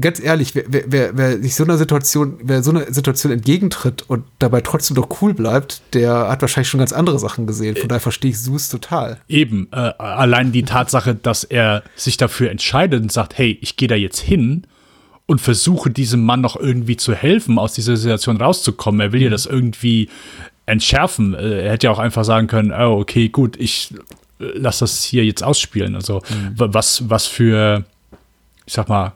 [0.00, 4.24] ganz ehrlich, wer, wer, wer, sich so einer Situation, wer so einer Situation entgegentritt und
[4.38, 7.76] dabei trotzdem doch cool bleibt, der hat wahrscheinlich schon ganz andere Sachen gesehen.
[7.76, 9.18] Von daher verstehe ich Sus total.
[9.28, 13.88] Eben, äh, allein die Tatsache, dass er sich dafür entscheidet und sagt, hey, ich gehe
[13.88, 14.64] da jetzt hin
[15.26, 19.00] und versuche diesem Mann noch irgendwie zu helfen, aus dieser Situation rauszukommen.
[19.00, 20.08] Er will ja das irgendwie
[20.66, 21.34] entschärfen.
[21.34, 23.94] Äh, Er hätte ja auch einfach sagen können, oh, okay, gut, ich
[24.40, 25.94] äh, lass das hier jetzt ausspielen.
[25.94, 26.22] Also
[26.56, 27.84] wa- was, was für,
[28.66, 29.12] ich sag mal,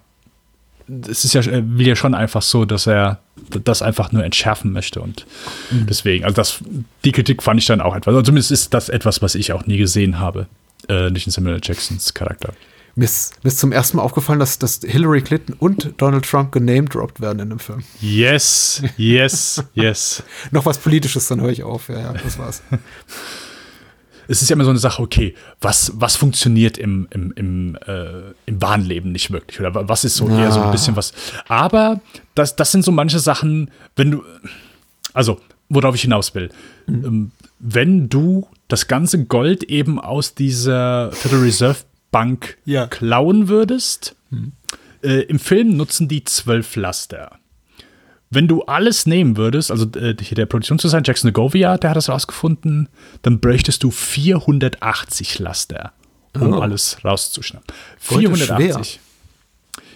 [1.09, 3.20] es ist ja, er will ja schon einfach so, dass er
[3.65, 5.27] das einfach nur entschärfen möchte und
[5.70, 6.59] deswegen, also das,
[7.05, 9.66] die Kritik fand ich dann auch etwas, also zumindest ist das etwas, was ich auch
[9.66, 10.47] nie gesehen habe,
[10.89, 11.61] äh, nicht in Samuel.
[11.62, 12.52] Jacksons Charakter.
[12.97, 16.52] Mir ist, mir ist zum ersten Mal aufgefallen, dass, dass Hillary Clinton und Donald Trump
[16.52, 17.82] genamedroppt werden in dem Film.
[18.01, 20.23] Yes, yes, yes.
[20.52, 21.89] Noch was Politisches, dann höre ich auf.
[21.89, 22.62] Ja, ja, das war's.
[24.29, 28.33] es ist ja immer so eine Sache, okay, was, was funktioniert im, im, im, äh,
[28.47, 29.61] im wahren Leben nicht wirklich?
[29.61, 31.13] Oder wa- was ist so eher so ein bisschen was.
[31.49, 32.01] Aber
[32.35, 34.23] das, das sind so manche Sachen, wenn du,
[35.13, 36.51] also, worauf ich hinaus will,
[36.89, 41.79] ähm, wenn du das ganze Gold eben aus dieser Federal Reserve
[42.11, 42.87] Bank Ja.
[42.87, 44.15] klauen würdest,
[45.03, 47.39] äh, im Film nutzen die zwölf Laster.
[48.35, 52.89] Wenn du alles nehmen würdest, also äh, der Produktionsdesigner Jackson Negovia, der hat das rausgefunden,
[53.23, 55.93] dann bräuchtest du 480 Laster,
[56.35, 56.61] um Oh.
[56.61, 57.74] alles rauszuschnappen.
[58.09, 59.01] Gold ist 480.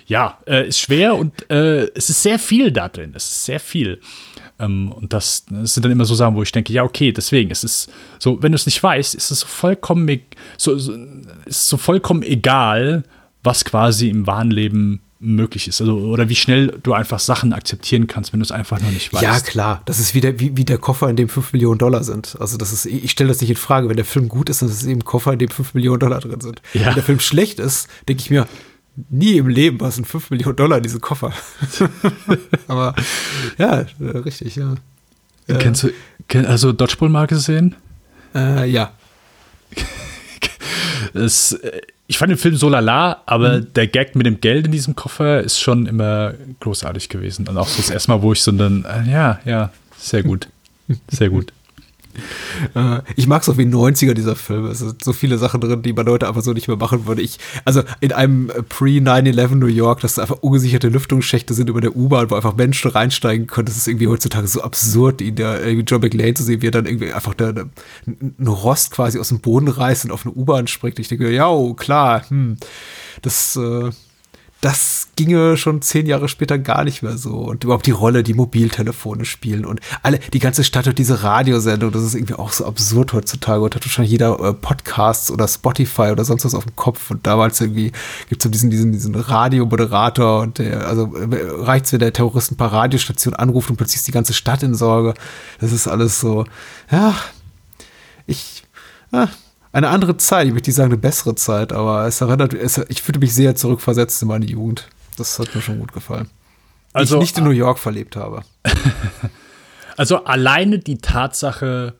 [0.06, 3.12] Ja, äh, ist schwer und äh, es ist sehr viel da drin.
[3.14, 4.00] Es ist sehr viel.
[4.58, 7.50] Ähm, und das, das sind dann immer so Sachen, wo ich denke, ja, okay, deswegen,
[7.50, 10.22] es ist so, wenn du es nicht weißt, ist es so vollkommen, e-
[10.56, 10.94] so, so,
[11.44, 13.04] ist so vollkommen egal,
[13.44, 15.80] was quasi im wahren Leben möglich ist.
[15.80, 19.12] Also, oder wie schnell du einfach Sachen akzeptieren kannst, wenn du es einfach noch nicht
[19.12, 19.22] weißt.
[19.22, 19.82] Ja, klar.
[19.84, 22.36] Das ist wie der, wie, wie der Koffer, in dem 5 Millionen Dollar sind.
[22.40, 23.88] Also, das ist, ich stelle das nicht in Frage.
[23.88, 26.00] Wenn der Film gut ist, dann ist es eben ein Koffer, in dem 5 Millionen
[26.00, 26.62] Dollar drin sind.
[26.72, 26.86] Ja.
[26.86, 28.46] Wenn der Film schlecht ist, denke ich mir,
[29.10, 31.32] nie im Leben passen 5 Millionen Dollar in diese Koffer.
[32.68, 32.94] Aber
[33.58, 34.74] ja, äh, richtig, ja.
[35.46, 35.90] Kennst du,
[36.28, 37.74] kenn, also Dodgeball mal gesehen?
[38.34, 38.92] Äh, ja.
[41.14, 41.80] Es, äh,
[42.10, 45.42] ich fand den Film so lala, aber der Gag mit dem Geld in diesem Koffer
[45.42, 47.46] ist schon immer großartig gewesen.
[47.46, 50.48] Und auch so das erste Mal, wo ich so dann, äh, ja, ja, sehr gut.
[51.08, 51.52] Sehr gut.
[52.74, 54.66] Äh, ich mag es auch wie 90er dieser Film.
[54.66, 57.22] Es sind so viele Sachen drin, die man heute einfach so nicht mehr machen würde.
[57.22, 61.96] Ich, also in einem Pre-9-11 New York, dass da einfach ungesicherte Lüftungsschächte sind über der
[61.96, 63.66] U-Bahn, wo einfach Menschen reinsteigen können.
[63.66, 66.72] Das ist irgendwie heutzutage so absurd, ihn da irgendwie John McLean zu sehen, wie er
[66.72, 67.70] dann irgendwie einfach da eine,
[68.38, 70.98] eine Rost quasi aus dem Boden reißt und auf eine U-Bahn springt.
[70.98, 72.56] Ich denke, ja, oh, klar, hm,
[73.22, 73.90] das, äh,
[74.60, 77.34] das ginge schon zehn Jahre später gar nicht mehr so.
[77.36, 81.92] Und überhaupt die Rolle, die Mobiltelefone spielen und alle, die ganze Stadt hat diese Radiosendung,
[81.92, 86.10] das ist irgendwie auch so absurd heutzutage und hat wahrscheinlich jeder äh, Podcasts oder Spotify
[86.10, 87.10] oder sonst was auf dem Kopf.
[87.10, 87.92] Und damals irgendwie
[88.28, 92.50] gibt es so diesen, diesen, diesen Radiomoderator und der, also äh, reicht's, wenn der Terrorist
[92.50, 95.14] ein paar Radiostationen anruft und plötzlich ist die ganze Stadt in Sorge.
[95.60, 96.44] Das ist alles so,
[96.90, 97.14] ja,
[98.26, 98.64] ich,
[99.12, 99.28] ja,
[99.72, 103.02] eine andere Zeit, ich möchte nicht sagen eine bessere Zeit, aber es erinnert, es, ich
[103.02, 104.88] fühlte mich sehr zurückversetzt in meine Jugend.
[105.16, 106.28] Das hat mir schon gut gefallen.
[106.92, 108.42] Also, ich nicht in New York verlebt habe.
[109.96, 111.94] Also alleine die Tatsache,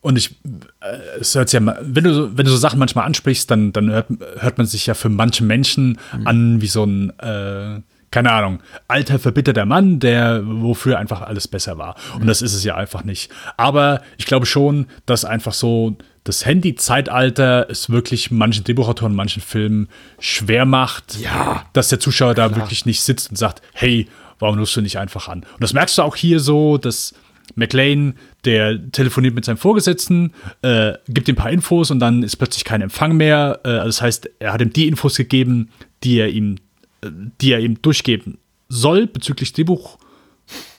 [0.00, 0.36] und ich,
[0.80, 3.90] äh, es hört ja, wenn du, so- wenn du so Sachen manchmal ansprichst, dann, dann
[3.90, 4.06] hört,
[4.38, 9.18] hört man sich ja für manche Menschen an wie so ein, äh, keine Ahnung, alter,
[9.18, 11.96] verbitterter Mann, der, wofür einfach alles besser war.
[12.18, 13.30] Und das ist es ja einfach nicht.
[13.58, 15.96] Aber ich glaube schon, dass einfach so
[16.26, 19.88] das Handy-Zeitalter es wirklich manchen Drehbuchautoren, manchen Filmen
[20.18, 21.64] schwer macht, Ja.
[21.72, 24.08] dass der Zuschauer da wirklich nicht sitzt und sagt, hey,
[24.38, 25.40] warum rufst du nicht einfach an?
[25.40, 27.14] Und das merkst du auch hier so, dass
[27.54, 30.32] McLean, der telefoniert mit seinem Vorgesetzten,
[30.62, 33.60] äh, gibt ihm ein paar Infos und dann ist plötzlich kein Empfang mehr.
[33.64, 35.70] Äh, also das heißt, er hat ihm die Infos gegeben,
[36.02, 36.56] die er ihm,
[37.02, 38.38] äh, die er ihm durchgeben
[38.68, 39.96] soll bezüglich Drehbuch.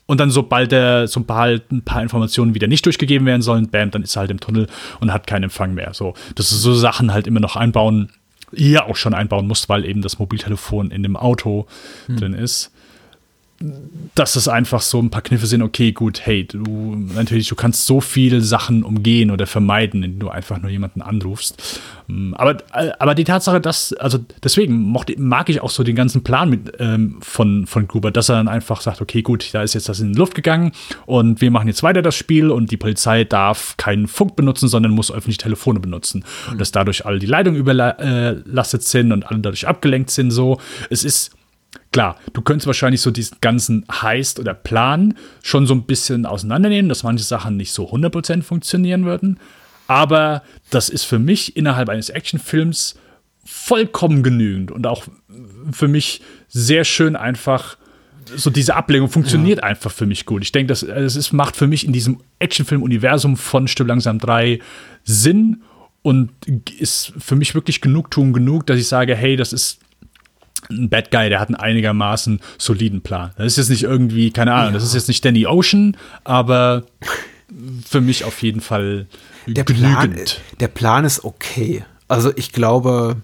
[0.07, 4.01] Und dann, sobald er so ein paar, Informationen wieder nicht durchgegeben werden sollen, bam, dann
[4.01, 4.67] ist er halt im Tunnel
[4.99, 5.93] und hat keinen Empfang mehr.
[5.93, 8.09] So, dass du so Sachen halt immer noch einbauen,
[8.55, 11.67] hier auch schon einbauen musst, weil eben das Mobiltelefon in dem Auto
[12.07, 12.71] drin ist.
[14.13, 17.87] Dass es einfach so ein paar Kniffe sind, okay, gut, hey, du natürlich, du kannst
[17.87, 21.79] so viele Sachen umgehen oder vermeiden, indem du einfach nur jemanden anrufst.
[22.07, 25.95] Ähm, Aber, äh, aber die Tatsache, dass, also deswegen mochte, mag ich auch so den
[25.95, 29.63] ganzen Plan mit, ähm, von, von Gruber, dass er dann einfach sagt, okay, gut, da
[29.63, 30.71] ist jetzt das in die Luft gegangen
[31.07, 34.91] und wir machen jetzt weiter das Spiel und die Polizei darf keinen Funk benutzen, sondern
[34.91, 36.23] muss öffentliche Telefone benutzen.
[36.51, 40.59] Und dass dadurch alle die Leitungen überlastet sind und alle dadurch abgelenkt sind, so.
[40.89, 41.31] Es ist
[41.97, 46.89] Klar, du könntest wahrscheinlich so diesen ganzen Heist oder Plan schon so ein bisschen auseinandernehmen,
[46.89, 49.39] dass manche Sachen nicht so 100% funktionieren würden.
[49.87, 52.99] Aber das ist für mich innerhalb eines Actionfilms
[53.43, 55.05] vollkommen genügend und auch
[55.71, 57.77] für mich sehr schön einfach.
[58.35, 60.43] So diese Ablenkung funktioniert einfach für mich gut.
[60.43, 64.59] Ich denke, das, es ist, macht für mich in diesem Actionfilm-Universum von Stück langsam 3
[65.03, 65.63] Sinn
[66.03, 66.29] und
[66.77, 69.79] ist für mich wirklich Genugtuung genug, dass ich sage, hey, das ist
[70.69, 73.31] ein Bad Guy, der hat einen einigermaßen soliden Plan.
[73.37, 76.83] Das ist jetzt nicht irgendwie, keine Ahnung, das ist jetzt nicht Danny Ocean, aber
[77.87, 79.07] für mich auf jeden Fall
[79.45, 80.41] Der Plan, genügend.
[80.59, 81.85] der Plan ist okay.
[82.07, 83.17] Also ich glaube,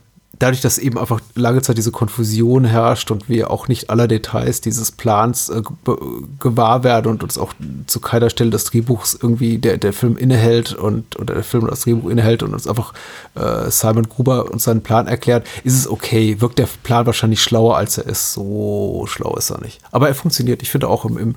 [0.43, 4.59] dadurch, dass eben einfach lange Zeit diese Konfusion herrscht und wir auch nicht aller Details
[4.61, 5.97] dieses Plans äh, ge-
[6.39, 7.53] gewahr werden und uns auch
[7.87, 11.81] zu keiner Stelle des Drehbuchs irgendwie der, der Film innehält und oder der Film das
[11.81, 12.93] Drehbuch innehält und uns einfach
[13.35, 16.41] äh, Simon Gruber uns seinen Plan erklärt, ist es okay.
[16.41, 18.33] Wirkt der Plan wahrscheinlich schlauer, als er ist.
[18.33, 19.79] So schlau ist er nicht.
[19.91, 20.61] Aber er funktioniert.
[20.61, 21.35] Ich finde auch im, im,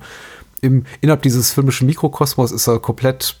[0.61, 3.39] im innerhalb dieses filmischen Mikrokosmos ist er komplett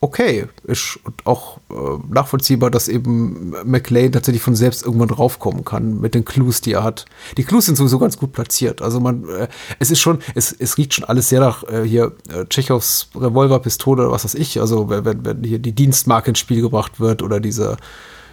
[0.00, 1.74] okay ist auch äh,
[2.08, 6.84] nachvollziehbar, dass eben McLean tatsächlich von selbst irgendwann draufkommen kann mit den Clues, die er
[6.84, 7.06] hat.
[7.36, 8.80] Die Clues sind sowieso ganz gut platziert.
[8.80, 9.48] Also man, äh,
[9.78, 14.02] es ist schon, es, es riecht schon alles sehr nach äh, hier äh, Tschechows Revolverpistole
[14.04, 14.60] oder was weiß ich.
[14.60, 17.76] Also wenn, wenn, hier die Dienstmarke ins Spiel gebracht wird oder diese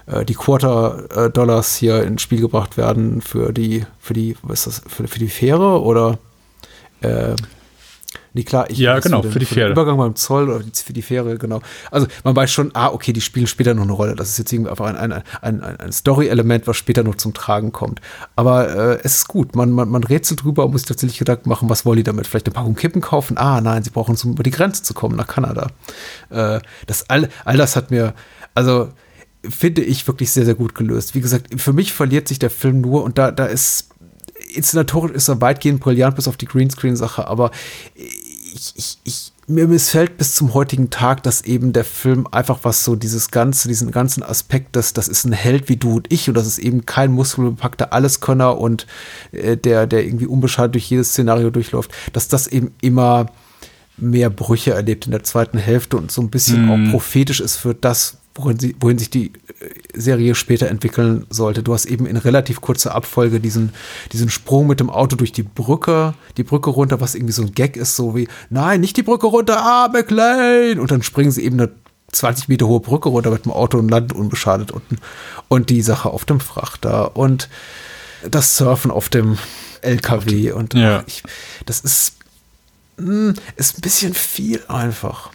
[0.06, 4.84] äh, die Quarter Dollars hier ins Spiel gebracht werden für die für die was ist
[4.86, 6.20] das für, für die Fähre oder
[7.02, 7.36] äh,
[8.36, 9.72] Nee, klar, ich Ja, genau, den- für die Fähre.
[9.72, 11.62] Übergang beim Zoll oder für die Fähre, genau.
[11.90, 14.14] Also man weiß schon, ah, okay, die spielen später noch eine Rolle.
[14.14, 15.24] Das ist jetzt irgendwie einfach ein, ein, ein,
[15.64, 18.02] ein, ein Story-Element, was später noch zum Tragen kommt.
[18.36, 19.56] Aber äh, es ist gut.
[19.56, 22.28] Man, man, man rätselt drüber und muss sich tatsächlich Gedanken machen, was wollen die damit?
[22.28, 23.38] Vielleicht eine Packung Kippen kaufen?
[23.38, 25.68] Ah, nein, sie brauchen es, um über die Grenze zu kommen, nach Kanada.
[26.30, 28.14] Äh, das all, all das hat mir,
[28.54, 28.90] also
[29.48, 31.16] finde ich wirklich sehr, sehr gut gelöst.
[31.16, 33.92] Wie gesagt, für mich verliert sich der Film nur und da, da ist
[34.54, 37.52] inszenatorisch ist er weitgehend brillant, bis auf die Greenscreen-Sache, aber
[38.56, 42.86] ich, ich, ich, mir missfällt bis zum heutigen Tag, dass eben der Film einfach was
[42.86, 46.30] so dieses ganze, diesen ganzen Aspekt, dass das ist ein Held wie du und ich
[46.30, 48.88] und das ist eben kein muskelbepackter Alleskönner und
[49.34, 53.28] äh, der, der irgendwie unbeschadet durch jedes Szenario durchläuft, dass das eben immer
[53.98, 57.74] mehr Brüche erlebt in der zweiten Hälfte und so ein bisschen auch prophetisch ist für
[57.74, 59.32] das, wohin, sie, wohin sich die äh,
[60.00, 61.64] Serie später entwickeln sollte.
[61.64, 63.72] Du hast eben in relativ kurzer Abfolge diesen,
[64.12, 67.54] diesen Sprung mit dem Auto durch die Brücke, die Brücke runter, was irgendwie so ein
[67.54, 70.80] Gag ist, so wie, nein, nicht die Brücke runter, ah, McLean!
[70.80, 71.72] Und dann springen sie eben eine
[72.12, 74.98] 20 Meter hohe Brücke runter mit dem Auto und landen unbeschadet unten.
[75.48, 77.50] Und die Sache auf dem Frachter und
[78.30, 79.38] das Surfen auf dem
[79.82, 81.04] LKW und Ja.
[81.08, 81.24] ich,
[81.66, 82.18] das ist,
[82.98, 85.32] mh, ist ein bisschen viel einfach.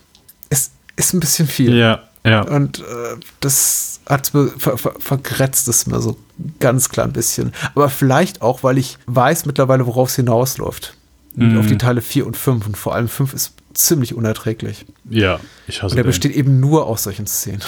[0.49, 1.75] Es ist ein bisschen viel.
[1.77, 2.43] Ja, ja.
[2.43, 6.19] Und äh, das hat ver, ver, vergrätzt es mir so
[6.59, 7.53] ganz klein bisschen.
[7.75, 10.95] Aber vielleicht auch, weil ich weiß mittlerweile, worauf es hinausläuft.
[11.37, 11.59] Mhm.
[11.59, 12.67] Auf die Teile 4 und 5.
[12.67, 14.85] Und vor allem 5 ist ziemlich unerträglich.
[15.09, 16.09] Ja, ich hasse Und der den.
[16.09, 17.63] besteht eben nur aus solchen Szenen.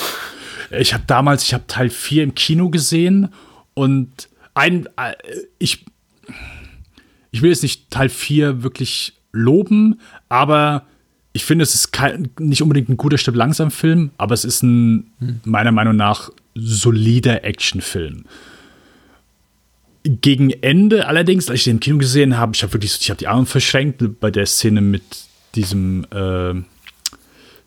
[0.70, 3.32] Ich habe damals, ich habe Teil 4 im Kino gesehen
[3.74, 5.14] und ein, äh,
[5.58, 5.84] ich,
[7.30, 10.86] ich will jetzt nicht Teil 4 wirklich loben, aber
[11.32, 14.62] ich finde, es ist kein, nicht unbedingt ein guter Stück langsam Film, aber es ist
[14.62, 15.10] ein,
[15.44, 18.24] meiner Meinung nach, solider Actionfilm.
[20.04, 23.18] Gegen Ende allerdings, als ich den im Kino gesehen habe, ich habe wirklich, ich habe
[23.18, 25.02] die Arme verschränkt bei der Szene mit
[25.54, 26.54] diesem, äh,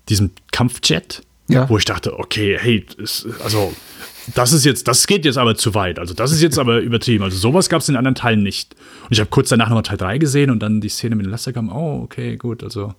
[0.10, 1.70] diesem Kampfjet, Ja.
[1.70, 3.74] wo ich dachte, okay, hey, es, also
[4.34, 5.98] das ist jetzt, das geht jetzt aber zu weit.
[5.98, 7.24] Also das ist jetzt aber übertrieben.
[7.24, 8.76] Also sowas gab es in den anderen Teilen nicht.
[9.04, 11.32] Und ich habe kurz danach nochmal Teil 3 gesehen und dann die Szene mit dem
[11.32, 12.94] Laster kam, oh, okay, gut, also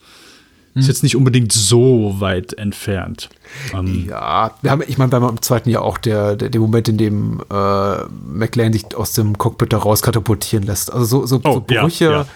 [0.77, 3.31] ist jetzt nicht unbedingt so weit entfernt.
[3.75, 6.61] Ähm, Ja, wir haben, ich meine, wir haben im zweiten Jahr auch der, der, der
[6.61, 10.93] Moment, in dem äh, McLean sich aus dem Cockpit da raus katapultieren lässt.
[10.93, 12.27] Also so, so, Oh, so ja, Brüche, ja.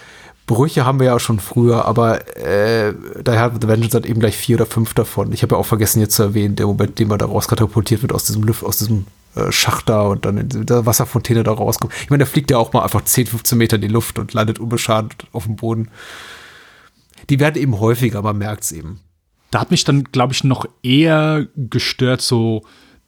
[0.47, 2.93] Brüche haben wir ja schon früher, aber äh,
[3.23, 5.31] daher The Vengeance hat eben gleich vier oder fünf davon.
[5.31, 7.47] Ich habe ja auch vergessen jetzt zu erwähnen, der Moment, in dem er da raus
[7.47, 9.05] katapultiert wird aus diesem Luft, aus diesem
[9.35, 11.93] äh, Schacht da und dann in der Wasserfontäne da rauskommt.
[12.03, 14.33] Ich meine, der fliegt ja auch mal einfach 10, 15 Meter in die Luft und
[14.33, 15.89] landet unbeschadet auf dem Boden.
[17.29, 18.99] Die werden eben häufiger, man merkt es eben.
[19.51, 22.63] da hat mich dann, glaube ich, noch eher gestört, so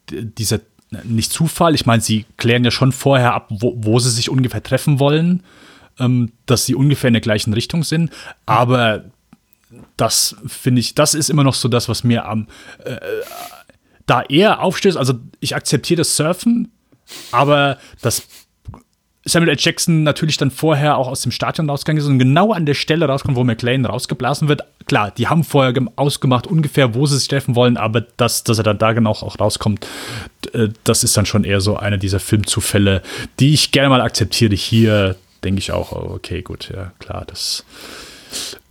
[0.10, 0.60] dieser,
[1.04, 4.62] nicht Zufall, ich meine, sie klären ja schon vorher ab, wo, wo sie sich ungefähr
[4.62, 5.44] treffen wollen,
[6.00, 8.12] ähm, dass sie ungefähr in der gleichen Richtung sind,
[8.46, 9.06] aber
[9.98, 12.48] das finde ich, das ist immer noch so das, was mir am
[12.84, 12.98] äh,
[14.06, 14.98] da eher aufstößt.
[14.98, 16.72] Also ich akzeptiere das Surfen,
[17.32, 18.24] aber das
[19.26, 19.58] Samuel L.
[19.58, 23.06] Jackson natürlich dann vorher auch aus dem Stadion rausgegangen ist und genau an der Stelle
[23.06, 24.64] rauskommt, wo McLean rausgeblasen wird.
[24.86, 28.58] Klar, die haben vorher gem- ausgemacht, ungefähr, wo sie sich treffen wollen, aber das, dass
[28.58, 29.88] er dann da genau auch rauskommt,
[30.54, 33.02] äh, das ist dann schon eher so einer dieser Filmzufälle,
[33.40, 34.56] die ich gerne mal akzeptiere.
[34.56, 37.64] Hier denke ich auch, oh, okay, gut, ja, klar, das.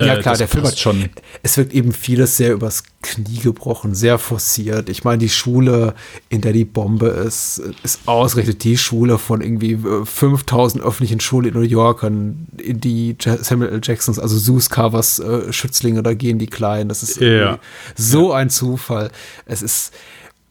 [0.01, 1.09] Ja, äh, klar, der Film hat schon.
[1.41, 4.89] Es wird eben vieles sehr übers Knie gebrochen, sehr forciert.
[4.89, 5.93] Ich meine, die Schule,
[6.29, 11.49] in der die Bombe ist, ist ausgerechnet die Schule von irgendwie äh, 5000 öffentlichen Schulen
[11.49, 13.81] in New York, in die Ja- Samuel L.
[13.83, 16.89] Jacksons, also Zeus Carvers äh, Schützlinge, da gehen die Kleinen.
[16.89, 17.59] Das ist Ja.
[17.95, 19.11] so ein Zufall.
[19.45, 19.93] Es ist,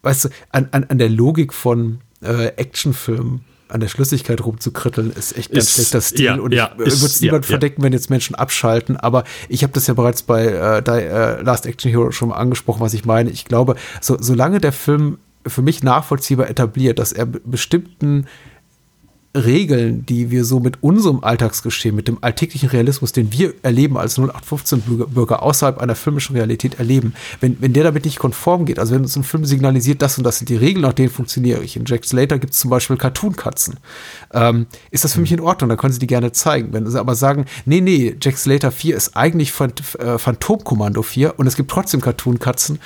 [0.03, 3.41] weißt du, an, an, an der Logik von äh, Actionfilmen,
[3.73, 6.25] an der Schlüssigkeit rumzukritteln, ist echt ganz Ist- schlechter Stil.
[6.25, 7.49] ja, und ja, ich würde es niemand ja.
[7.51, 11.43] verdecken, wenn jetzt Menschen abschalten, aber ich habe das ja bereits bei äh, Die, äh,
[11.43, 13.31] Last Action Hero schon mal angesprochen, was ich meine.
[13.31, 18.27] Ich glaube, so, solange der Film für mich nachvollziehbar etabliert, dass er be- bestimmten
[19.35, 24.19] Regeln, die wir so mit unserem Alltagsgeschehen, mit dem alltäglichen Realismus, den wir erleben als
[24.19, 28.95] 0815-Bürger Bürger außerhalb einer filmischen Realität erleben, wenn, wenn der damit nicht konform geht, also
[28.95, 31.77] wenn uns ein Film signalisiert, das und das sind die Regeln, nach denen funktioniere ich.
[31.77, 33.79] In Jack Slater gibt es zum Beispiel Cartoon-Katzen.
[34.35, 36.73] Ähm, ist das für mich in Ordnung, dann können sie die gerne zeigen.
[36.73, 41.39] Wenn sie aber sagen, nee, nee, Jack Slater 4 ist eigentlich Phant äh, Phantomkommando 4
[41.39, 42.79] und es gibt trotzdem Cartoon-Katzen,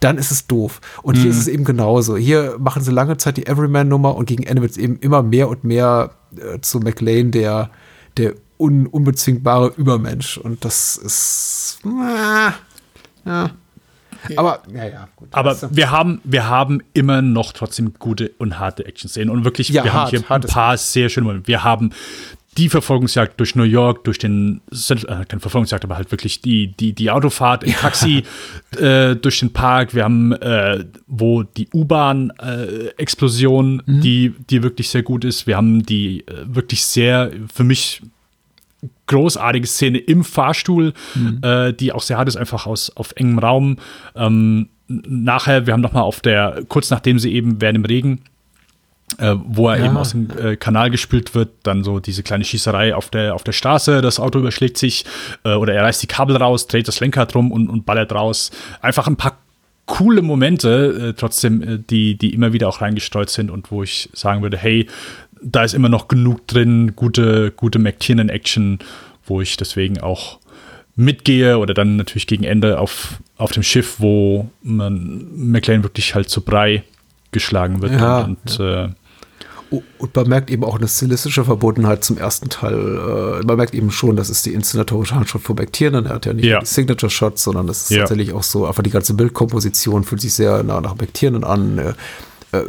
[0.00, 0.80] dann ist es doof.
[1.02, 2.16] Und hier ist es eben genauso.
[2.16, 5.48] Hier machen sie lange Zeit die Everyman-Nummer und gegen Ende wird es eben immer mehr
[5.48, 7.70] und mehr äh, zu McLean, der,
[8.16, 10.38] der un, unbezwingbare Übermensch.
[10.38, 11.78] Und das ist.
[11.84, 12.52] Ah,
[13.24, 13.50] ja.
[14.36, 15.28] Aber, ja, ja, gut.
[15.32, 15.68] Aber du?
[15.70, 19.30] wir haben, wir haben immer noch trotzdem gute und harte Action-Szenen.
[19.30, 21.48] Und wirklich, wir hart, haben hier ein paar sehr schöne Momente.
[21.48, 21.92] Wir haben
[22.60, 26.92] die Verfolgungsjagd durch New York, durch den, äh, keine Verfolgungsjagd, aber halt wirklich die, die,
[26.92, 28.22] die Autofahrt im Taxi
[28.78, 29.94] äh, durch den Park.
[29.94, 34.00] Wir haben, äh, wo die U-Bahn-Explosion, Mhm.
[34.02, 35.46] die, die wirklich sehr gut ist.
[35.46, 38.02] Wir haben die äh, wirklich sehr, für mich
[39.06, 40.92] großartige Szene im Fahrstuhl,
[41.42, 43.76] äh, die auch sehr hart ist, einfach aus auf engem Raum.
[44.14, 48.20] Ähm, nachher, wir haben noch mal auf der, kurz nachdem sie eben während im Regen
[49.18, 49.86] äh, wo er Ja.
[49.86, 53.44] eben aus dem äh, Kanal gespült wird, dann so diese kleine Schießerei auf der, auf
[53.44, 55.04] der Straße, das Auto überschlägt sich
[55.44, 58.50] äh, oder er reißt die Kabel raus, dreht das Lenkrad rum und, und ballert raus.
[58.82, 59.38] Einfach ein paar
[59.86, 64.08] coole Momente, äh, trotzdem, äh, die, die immer wieder auch reingestreut sind und wo ich
[64.12, 64.86] sagen würde, hey,
[65.42, 68.78] da ist immer noch genug drin, gute, gute McTiernan-Action,
[69.24, 70.38] wo ich deswegen auch
[70.96, 76.28] mitgehe oder dann natürlich gegen Ende auf, auf dem Schiff, wo man McLean wirklich halt
[76.28, 76.82] zu Brei
[77.32, 78.99] geschlagen wird Ja, und, und äh, Oh,
[79.98, 82.74] Und man merkt eben auch eine stilistische Verbundenheit zum ersten Teil.
[83.40, 86.06] Äh, Man merkt eben schon, das ist die inszenatorische Handschrift von McTiernan.
[86.06, 86.58] Er hat ja nicht Ja.
[86.58, 87.98] die Signature-Shots, sondern das ist Ja.
[88.00, 91.78] tatsächlich auch so, einfach die ganze Bildkomposition fühlt sich sehr nah nach McTiernan an.
[91.78, 91.92] Äh,
[92.52, 92.64] äh,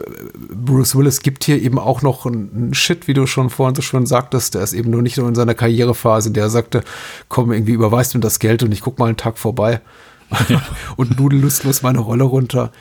[0.54, 4.06] Bruce Willis gibt hier eben auch noch einen Shit, wie du schon vorhin so schön
[4.06, 4.54] sagtest.
[4.54, 6.84] Der ist eben nur nicht nur in seiner Karrierephase, in der er sagte,
[7.30, 9.82] komm, irgendwie überweist mir das Geld und ich guck mal einen Tag vorbei
[10.98, 12.72] und nudel lustlos meine Rolle runter.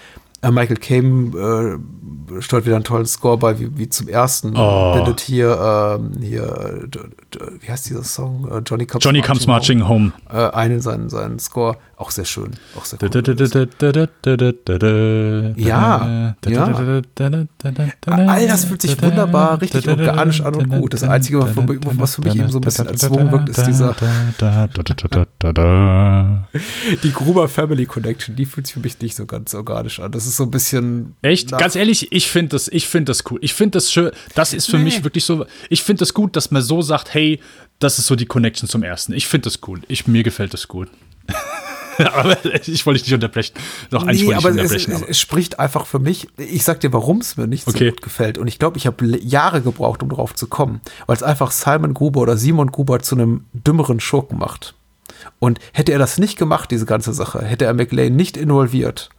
[0.42, 1.78] Äh, Michael Caine
[2.38, 4.56] äh, steuert wieder einen tollen Score bei, wie, wie zum ersten.
[4.56, 4.94] Oh.
[4.94, 6.98] Bindet hier, ähm, hier, d-
[7.60, 8.48] wie heißt dieser Song?
[8.50, 10.12] Äh, Johnny Comes Johnny Comes Marching Home.
[10.32, 11.76] Äh, einen seinen, seinen Score.
[11.96, 12.52] Auch sehr schön.
[12.78, 13.10] Auch sehr cool.
[15.56, 16.34] Ja,
[18.06, 20.94] All das fühlt sich wunderbar, richtig organisch an und gut.
[20.94, 21.50] Das Einzige, was
[22.14, 23.94] für mich- eben so ein bisschen erzwungen wirkt, ist dieser-
[27.02, 30.10] Die Gruber Family Connection, die fühlt sich für mich nicht so ganz organisch an.
[30.12, 31.14] Das ist so ein bisschen.
[31.22, 31.50] Echt?
[31.56, 33.38] Ganz ehrlich, ich finde das, ich finde das cool.
[33.42, 34.10] Ich finde das schön.
[34.34, 34.84] Das ist für Nee.
[34.84, 35.44] mich wirklich so.
[35.68, 37.19] Ich finde das gut, dass man so sagt, hey,
[37.78, 39.12] das ist so die Connection zum ersten.
[39.12, 39.80] Ich finde das cool.
[39.88, 40.88] Ich, mir gefällt das gut.
[42.14, 42.36] aber
[42.66, 43.54] ich wollte dich nicht unterbrechen.
[43.90, 44.92] Eigentlich Nee, wollte ich aber unterbrechen.
[44.92, 45.10] es, aber.
[45.10, 46.28] es spricht einfach für mich.
[46.36, 47.90] Ich sag dir, warum es mir nicht so Okay.
[47.90, 48.38] gut gefällt.
[48.38, 51.94] Und ich glaube, ich habe Jahre gebraucht, um drauf zu kommen, weil es einfach Simon
[51.94, 54.74] Gruber oder Simon Gruber zu einem dümmeren Schurken macht.
[55.38, 59.10] Und hätte er das nicht gemacht, diese ganze Sache, hätte er McLean nicht involviert,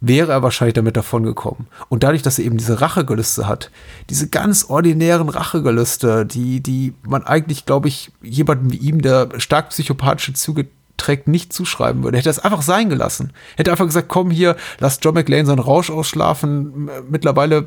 [0.00, 1.66] wäre er wahrscheinlich damit davongekommen.
[1.88, 3.70] Und dadurch, dass er eben diese Rachegelüste hat,
[4.08, 9.70] diese ganz ordinären Rachegelüste, die, die man eigentlich, glaube ich, jemandem wie ihm, der stark
[9.70, 12.18] psychopathische Züge trägt, nicht zuschreiben würde.
[12.18, 13.32] Hätte er es einfach sein gelassen.
[13.56, 16.90] Hätte einfach gesagt, komm hier, lass John McLean seinen Rausch ausschlafen.
[17.08, 17.66] Mittlerweile äh,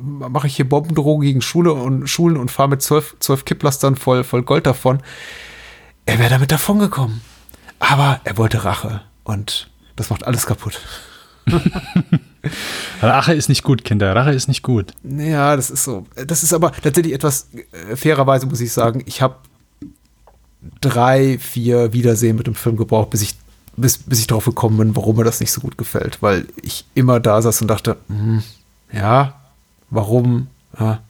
[0.00, 4.24] mache ich hier Bombendrohungen gegen Schule und Schulen und fahre mit zwölf, zwölf Kipplastern voll,
[4.24, 5.00] voll Gold davon.
[6.06, 7.20] Er wäre damit davongekommen.
[7.78, 9.02] Aber er wollte Rache.
[9.24, 10.80] Und das macht alles kaputt.
[13.02, 14.14] Rache ist nicht gut, Kinder.
[14.14, 14.92] Rache ist nicht gut.
[15.02, 16.06] Ja, das ist so.
[16.26, 19.36] Das ist aber tatsächlich etwas, äh, fairerweise muss ich sagen, ich habe
[20.80, 23.34] drei, vier Wiedersehen mit dem Film gebraucht, bis ich,
[23.76, 26.22] bis, bis ich drauf gekommen bin, warum mir das nicht so gut gefällt.
[26.22, 28.42] Weil ich immer da saß und dachte, hm,
[28.92, 29.34] ja,
[29.90, 30.48] warum?
[30.78, 31.00] Ja.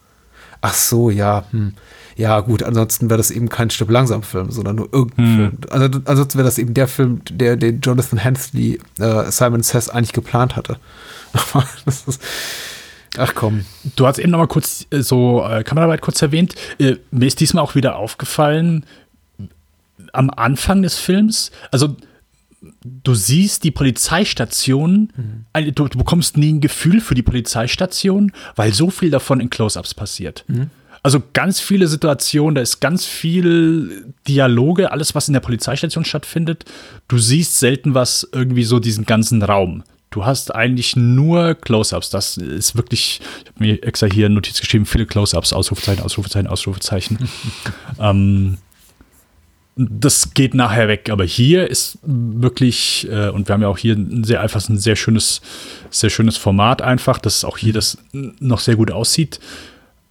[0.61, 1.75] Ach so, ja, hm.
[2.17, 5.53] Ja, gut, ansonsten wäre das eben kein Stück langsam Film, sondern nur irgendein Film.
[5.71, 10.13] Also, ansonsten wäre das eben der Film, der den Jonathan Hensley, äh, Simon Says eigentlich
[10.13, 10.77] geplant hatte.
[11.33, 12.23] Aber das ist,
[13.17, 13.65] ach komm.
[13.97, 16.55] Du hast eben noch mal kurz äh, so äh, Kameraarbeit kurz erwähnt.
[16.79, 18.85] Äh, mir ist diesmal auch wieder aufgefallen,
[20.13, 21.97] am Anfang des Films, also
[22.85, 28.73] du siehst die Polizeistation, also du, du bekommst nie ein Gefühl für die Polizeistation, weil
[28.73, 30.45] so viel davon in Close-ups passiert.
[31.03, 36.65] Also ganz viele Situationen, da ist ganz viel Dialoge, alles, was in der Polizeistation stattfindet.
[37.09, 39.83] Du siehst selten was, irgendwie so diesen ganzen Raum.
[40.11, 42.11] Du hast eigentlich nur Close-ups.
[42.11, 46.47] Das ist wirklich, ich habe mir extra hier eine Notiz geschrieben, viele Close-ups, Ausrufezeichen, Ausrufezeichen,
[46.47, 47.19] Ausrufezeichen.
[47.99, 48.59] ähm,
[49.75, 53.95] das geht nachher weg, aber hier ist wirklich, äh, und wir haben ja auch hier
[53.95, 55.41] ein sehr einfach ein sehr schönes,
[55.91, 59.41] sehr schönes Format einfach, dass auch hier das noch sehr gut aussieht.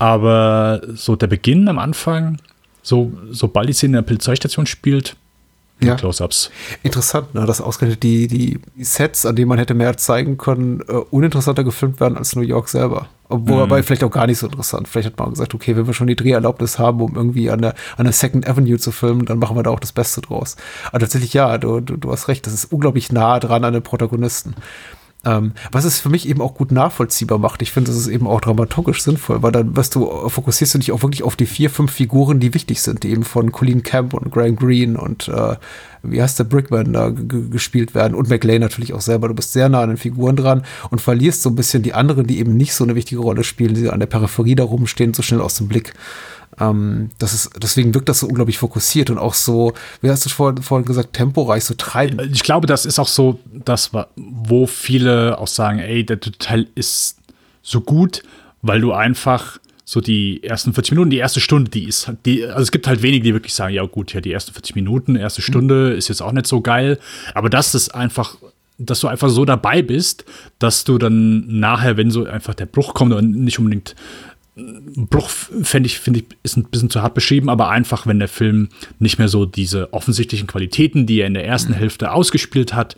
[0.02, 2.40] Aber so der Beginn am Anfang,
[2.82, 5.16] so, sobald die Szene in der Polizeistation spielt,
[5.80, 5.96] Ja.
[5.96, 6.52] Close-ups.
[6.84, 10.94] Interessant, ne, dass ausgerechnet die, die Sets, an denen man hätte mehr zeigen können, äh,
[10.94, 13.08] uninteressanter gefilmt werden als New York selber.
[13.30, 14.88] Obwohl, aber vielleicht auch gar nicht so interessant.
[14.88, 17.76] Vielleicht hat man gesagt, okay, wenn wir schon die Dreherlaubnis haben, um irgendwie an der,
[17.98, 20.56] an der Second Avenue zu filmen, dann machen wir da auch das Beste draus.
[20.90, 23.84] Aber tatsächlich, ja, du, du, du hast recht, das ist unglaublich nah dran an den
[23.84, 24.56] Protagonisten.
[25.24, 27.62] Ähm, was es für mich eben auch gut nachvollziehbar macht.
[27.62, 30.92] Ich finde, das ist eben auch dramaturgisch sinnvoll, weil dann weißt du, fokussierst du dich
[30.92, 34.16] auch wirklich auf die vier, fünf Figuren, die wichtig sind, die eben von Colleen Camp
[34.16, 35.58] und Graham Greene und äh,
[36.02, 39.28] wie heißt der Brickman da gespielt werden und McLean natürlich auch selber.
[39.28, 42.26] Du bist sehr nah an den Figuren dran und verlierst so ein bisschen die anderen,
[42.26, 45.22] die eben nicht so eine wichtige Rolle spielen, die an der Peripherie da rumstehen, so
[45.22, 45.94] schnell aus dem Blick.
[46.60, 50.30] Ähm, das ist, deswegen wirkt das so unglaublich fokussiert und auch so, wie hast du
[50.30, 52.22] vorhin, vorhin gesagt, temporeich, so treibend.
[52.34, 57.18] Ich glaube, das ist auch so, das, wo viele auch sagen, ey, der Teil ist
[57.62, 58.24] so gut,
[58.62, 62.62] weil du einfach so die ersten 40 Minuten, die erste Stunde, die ist, die, also
[62.62, 65.42] es gibt halt wenige, die wirklich sagen, ja gut, ja, die ersten 40 Minuten, erste
[65.42, 66.98] Stunde ist jetzt auch nicht so geil,
[67.34, 68.38] aber das ist einfach,
[68.78, 70.24] dass du einfach so dabei bist,
[70.60, 73.96] dass du dann nachher, wenn so einfach der Bruch kommt und nicht unbedingt
[74.56, 78.28] Bruch fände ich, finde ich, ist ein bisschen zu hart beschrieben, aber einfach, wenn der
[78.28, 78.70] Film
[79.00, 82.96] nicht mehr so diese offensichtlichen Qualitäten, die er in der ersten Hälfte ausgespielt hat,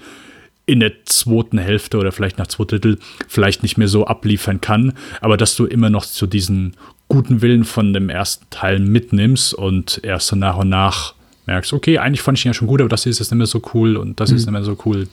[0.65, 2.97] in der zweiten Hälfte oder vielleicht nach zwei Drittel
[3.27, 6.75] vielleicht nicht mehr so abliefern kann, aber dass du immer noch zu diesen
[7.07, 11.13] guten Willen von dem ersten Teil mitnimmst und erst so nach und nach
[11.45, 13.45] merkst, okay, eigentlich fand ich ihn ja schon gut, aber das ist jetzt nicht mehr
[13.45, 15.07] so cool und das ist nicht mehr so cool.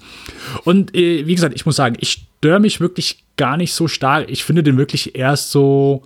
[0.65, 4.31] Und äh, wie gesagt, ich muss sagen, ich störe mich wirklich gar nicht so stark.
[4.31, 6.05] Ich finde den wirklich erst so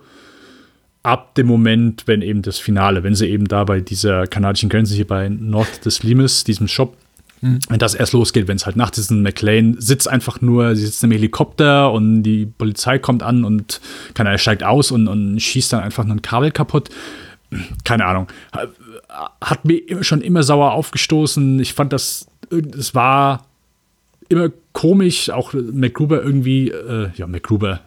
[1.05, 4.95] ab dem Moment, wenn eben das Finale, wenn sie eben da bei dieser kanadischen Grenze
[4.95, 6.97] hier bei North des Limes, diesem Shop,
[7.69, 10.85] wenn das erst losgeht, wenn es halt nachts ist, ein McLean sitzt einfach nur, sie
[10.85, 13.81] sitzt im Helikopter und die Polizei kommt an und
[14.15, 16.89] kann er steigt aus und, und schießt dann einfach nur ein Kabel kaputt.
[17.83, 18.27] Keine Ahnung.
[19.41, 21.59] Hat mir schon immer sauer aufgestoßen.
[21.59, 23.45] Ich fand das, es war
[24.29, 27.79] immer komisch, auch McGruber irgendwie, äh, ja, McGruber.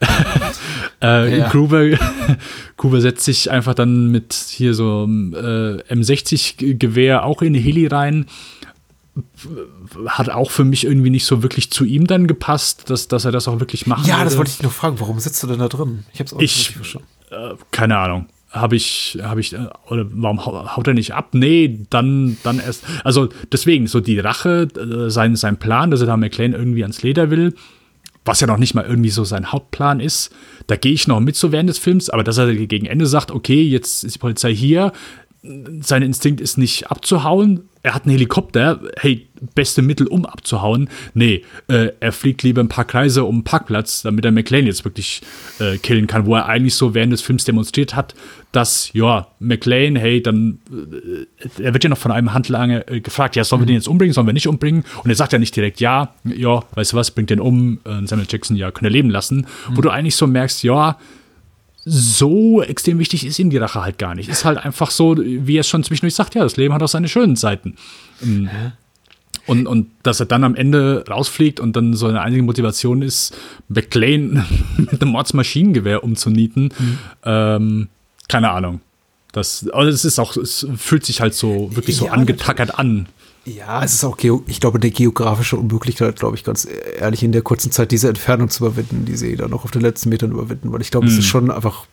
[1.02, 1.48] äh, Ja.
[1.48, 1.84] Gruber,
[2.76, 8.26] Gruber setzt sich einfach dann mit hier so äh, M60-Gewehr auch in Heli rein.
[10.08, 13.32] Hat auch für mich irgendwie nicht so wirklich zu ihm dann gepasst, dass, dass er
[13.32, 14.38] das auch wirklich machen Ja, das würde.
[14.38, 15.00] wollte ich noch fragen.
[15.00, 16.04] Warum sitzt du denn da drin?
[16.12, 17.08] Ich hab's auch Ich- nicht verstanden.
[17.30, 18.26] Äh, keine Ahnung.
[18.50, 21.30] Habe ich, habe ich, äh, oder warum hau- haut er nicht ab?
[21.32, 22.84] Nee, dann, dann erst.
[23.04, 27.02] Also deswegen, so die Rache, äh, sein, sein Plan, dass er da McLean irgendwie ans
[27.02, 27.54] Leder will,
[28.24, 30.32] was ja noch nicht mal irgendwie so sein Hauptplan ist,
[30.68, 33.30] da gehe ich noch mit so während des Films, aber dass er gegen Ende sagt,
[33.30, 34.92] okay, jetzt ist die Polizei hier,
[35.80, 37.68] sein Instinkt ist nicht abzuhauen.
[37.82, 40.88] Er hat einen Helikopter, hey, beste Mittel, um abzuhauen.
[41.14, 44.84] Nee, äh, er fliegt lieber ein paar Kreise um den Parkplatz, damit er McLean jetzt
[44.84, 45.22] wirklich
[45.60, 48.14] äh, killen kann, wo er eigentlich so während des Films demonstriert hat,
[48.50, 53.36] dass, ja, McLean, hey, dann, äh, er wird ja noch von einem Handlanger äh, gefragt,
[53.36, 54.84] ja, sollen wir den jetzt umbringen, sollen wir nicht umbringen?
[55.04, 58.26] Und er sagt ja nicht direkt, ja, ja, weißt du was, bringt den um, Samuel
[58.28, 59.46] Jackson, ja, können er leben lassen.
[59.70, 60.98] Wo du eigentlich so merkst, ja,
[61.88, 64.28] so extrem wichtig ist ihm die Rache halt gar nicht.
[64.28, 66.88] Ist halt einfach so, wie er es schon zwischendurch sagt, ja, das Leben hat auch
[66.88, 67.76] seine schönen Seiten.
[68.22, 68.50] Ähm,
[69.46, 73.36] Und, und dass er dann am Ende rausfliegt und dann so eine einzige Motivation ist,
[73.68, 74.44] McLean
[74.76, 76.70] mit einem Mordsmaschinengewehr umzunieten,
[77.24, 77.86] ähm,
[78.28, 78.80] keine Ahnung.
[79.30, 83.06] Das, aber es ist auch, es fühlt sich halt so wirklich so Ja, angetackert an.
[83.46, 86.66] Ja, es ist auch, geo ich glaube, eine geografische Unmöglichkeit, glaube ich, ganz
[86.98, 89.82] ehrlich, in der kurzen Zeit diese Entfernung zu überwinden, die sie da noch auf den
[89.82, 91.86] letzten Metern überwinden, weil ich glaube, es ist schon einfach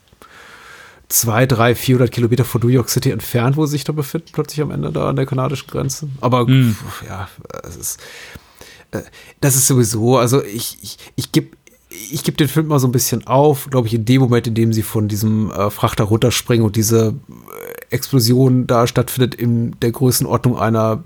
[1.08, 4.62] zwei, drei, 400 Kilometer von New York City entfernt, wo sie sich da befinden, plötzlich
[4.62, 6.08] am Ende da an der kanadischen Grenze.
[6.20, 7.28] Aber pf, ja,
[7.62, 8.00] es ist,
[8.90, 9.02] äh,
[9.40, 11.56] das ist sowieso, also ich, ich, ich gebe
[12.10, 14.56] ich geb den Film mal so ein bisschen auf, glaube ich, in dem Moment, in
[14.56, 19.92] dem sie von diesem äh, Frachter runterspringen und diese äh, Explosion da stattfindet in der
[19.92, 21.04] Größenordnung einer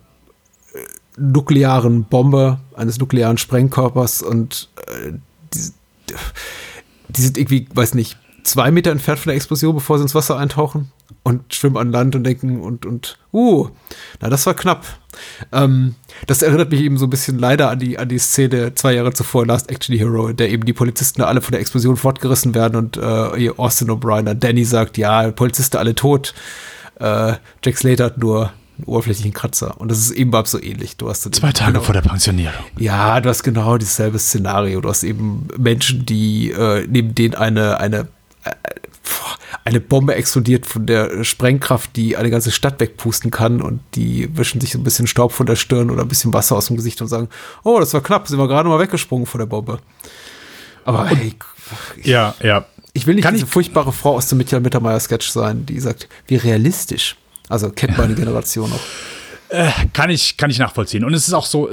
[1.19, 5.13] nuklearen Bombe, eines nuklearen Sprengkörpers und äh,
[5.55, 5.73] die,
[7.09, 10.37] die sind irgendwie, weiß nicht, zwei Meter entfernt von der Explosion, bevor sie ins Wasser
[10.37, 10.91] eintauchen
[11.23, 13.69] und schwimmen an Land und denken und, und, uh,
[14.21, 14.87] na, das war knapp.
[15.53, 15.95] Ähm,
[16.27, 19.13] das erinnert mich eben so ein bisschen leider an die, an die Szene zwei Jahre
[19.13, 22.77] zuvor, Last Action Hero, in der eben die Polizisten alle von der Explosion fortgerissen werden
[22.77, 26.35] und äh, Austin O'Brien an Danny sagt, ja, Polizisten alle tot.
[27.01, 27.35] Äh,
[27.65, 29.81] Jack Slater hat nur einen oberflächlichen Kratzer.
[29.81, 30.97] Und das ist eben so ähnlich.
[30.97, 32.55] Du hast Zwei Tage genau- vor der Pensionierung.
[32.79, 34.81] ja, du hast genau dasselbe Szenario.
[34.81, 38.09] Du hast eben Menschen, die äh, neben denen eine, eine,
[38.45, 38.51] äh,
[39.65, 44.61] eine Bombe explodiert von der Sprengkraft, die eine ganze Stadt wegpusten kann und die wischen
[44.61, 47.03] sich so ein bisschen Staub von der Stirn oder ein bisschen Wasser aus dem Gesicht
[47.03, 47.29] und sagen,
[47.65, 49.79] oh, das war knapp, sind wir gerade mal weggesprungen von der Bombe.
[50.85, 51.35] Aber hey,
[52.03, 52.65] Ja, ja.
[52.95, 55.81] ich will nicht Kann diese ich- furchtbare Frau aus dem Michael Mittermeier Sketch sein, die
[55.81, 57.17] sagt, wie realistisch.
[57.49, 58.81] Also kennt meine Generation auch.
[59.95, 61.05] Kann ich, kann ich nachvollziehen.
[61.05, 61.71] Und es ist auch so,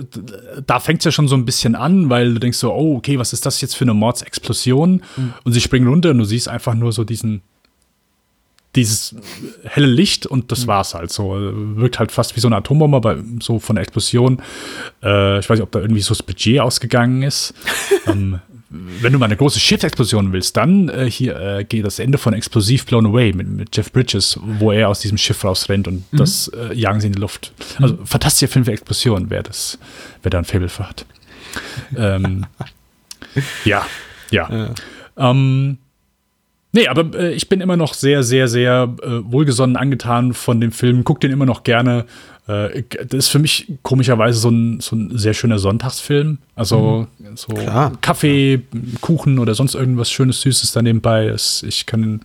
[0.65, 3.19] da fängt es ja schon so ein bisschen an, weil du denkst so, oh, okay,
[3.19, 5.03] was ist das jetzt für eine Mordsexplosion?
[5.43, 7.41] Und sie springen runter und du siehst einfach nur so diesen,
[8.75, 9.15] dieses
[9.63, 11.35] helle Licht und das war's halt so.
[11.75, 14.41] Wirkt halt fast wie so eine Atombombe, aber so von der Explosion.
[15.03, 17.53] Äh, ich weiß nicht, ob da irgendwie so das Budget ausgegangen ist.
[18.07, 18.39] ähm,
[19.01, 22.33] wenn du mal eine große Schiffsexplosion willst, dann äh, hier äh, geht das Ende von
[22.33, 26.47] Explosiv Blown Away mit, mit Jeff Bridges, wo er aus diesem Schiff rausrennt und das
[26.49, 27.53] äh, jagen sie in die Luft.
[27.79, 29.77] Also fantastischer Film für Explosionen, wer das,
[30.23, 31.05] wer da ein Faible für hat.
[31.95, 32.45] ähm,
[33.65, 33.85] ja,
[34.31, 34.73] ja.
[35.17, 35.77] Ähm,
[36.75, 40.71] nee, aber äh, ich bin immer noch sehr, sehr, sehr äh, wohlgesonnen angetan von dem
[40.71, 41.03] Film.
[41.03, 42.05] Guck den immer noch gerne.
[42.47, 46.37] Äh, das ist für mich komischerweise so ein, so ein sehr schöner Sonntagsfilm.
[46.55, 47.93] Also so Klar.
[48.01, 48.61] Kaffee,
[49.01, 51.27] Kuchen oder sonst irgendwas Schönes, Süßes da nebenbei.
[51.27, 52.21] Es, ich kann,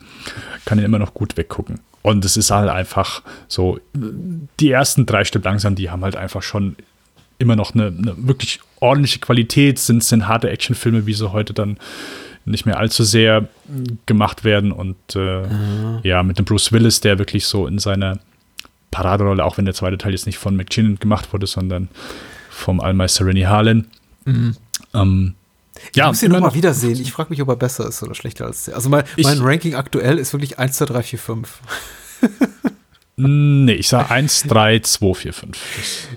[0.65, 1.81] kann ihn immer noch gut weggucken.
[2.03, 3.79] Und es ist halt einfach so,
[4.59, 6.77] die ersten drei Stück langsam, die haben halt einfach schon
[7.39, 11.79] immer noch eine, eine wirklich ordentliche Qualität, sind, sind harte Actionfilme, wie sie heute dann
[12.45, 13.49] nicht mehr allzu sehr
[14.07, 14.73] gemacht werden.
[14.73, 15.43] Und äh,
[16.03, 18.19] ja, mit dem Bruce Willis, der wirklich so in seiner
[18.91, 21.89] Paraderolle, auch wenn der zweite Teil jetzt nicht von McKinnon gemacht wurde, sondern
[22.51, 23.87] vom Allmeister Rennie Harlan.
[24.27, 25.35] Ähm,
[25.91, 27.01] Ich ja, muss ihn nochmal noch- wiedersehen.
[27.01, 28.75] Ich frage mich, ob er besser ist oder schlechter als der.
[28.75, 31.59] Also mein, Ich- mein Ranking aktuell ist wirklich 1, 2, 3, 4, 5.
[33.17, 35.59] Nee, ich sage 1, 3, 2, 4, 5.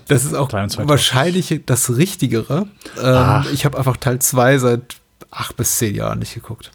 [0.08, 2.66] Das ist auch 3 und 2 wahrscheinlich das Richtigere.
[3.02, 4.96] Ähm, ich habe einfach Teil 2 seit
[5.34, 6.70] 8 bis 10 Jahren nicht geguckt.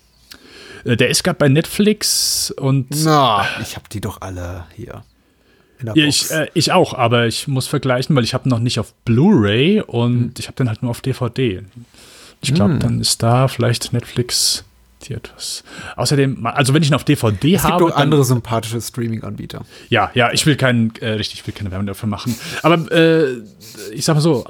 [0.85, 5.03] Äh, Der ist gerade bei Netflix und Na, ich habe die doch alle hier.
[5.79, 8.59] In der Ja, ich, äh, ich auch, aber ich muss vergleichen, weil ich habe noch
[8.59, 10.33] nicht auf Blu-ray und Hm.
[10.37, 11.63] ich habe den halt nur auf DVD.
[12.41, 14.63] Ich glaube, dann ist da vielleicht Netflix
[15.03, 15.63] die etwas.
[15.95, 19.65] Außerdem, also wenn ich ihn auf DVD es gibt habe, auch dann, andere sympathische Streaming-Anbieter.
[19.89, 22.35] ja, ja, ich will keinen, äh, richtig, ich will keine Werbung dafür machen.
[22.63, 23.37] Aber äh,
[23.93, 24.45] ich sag mal so,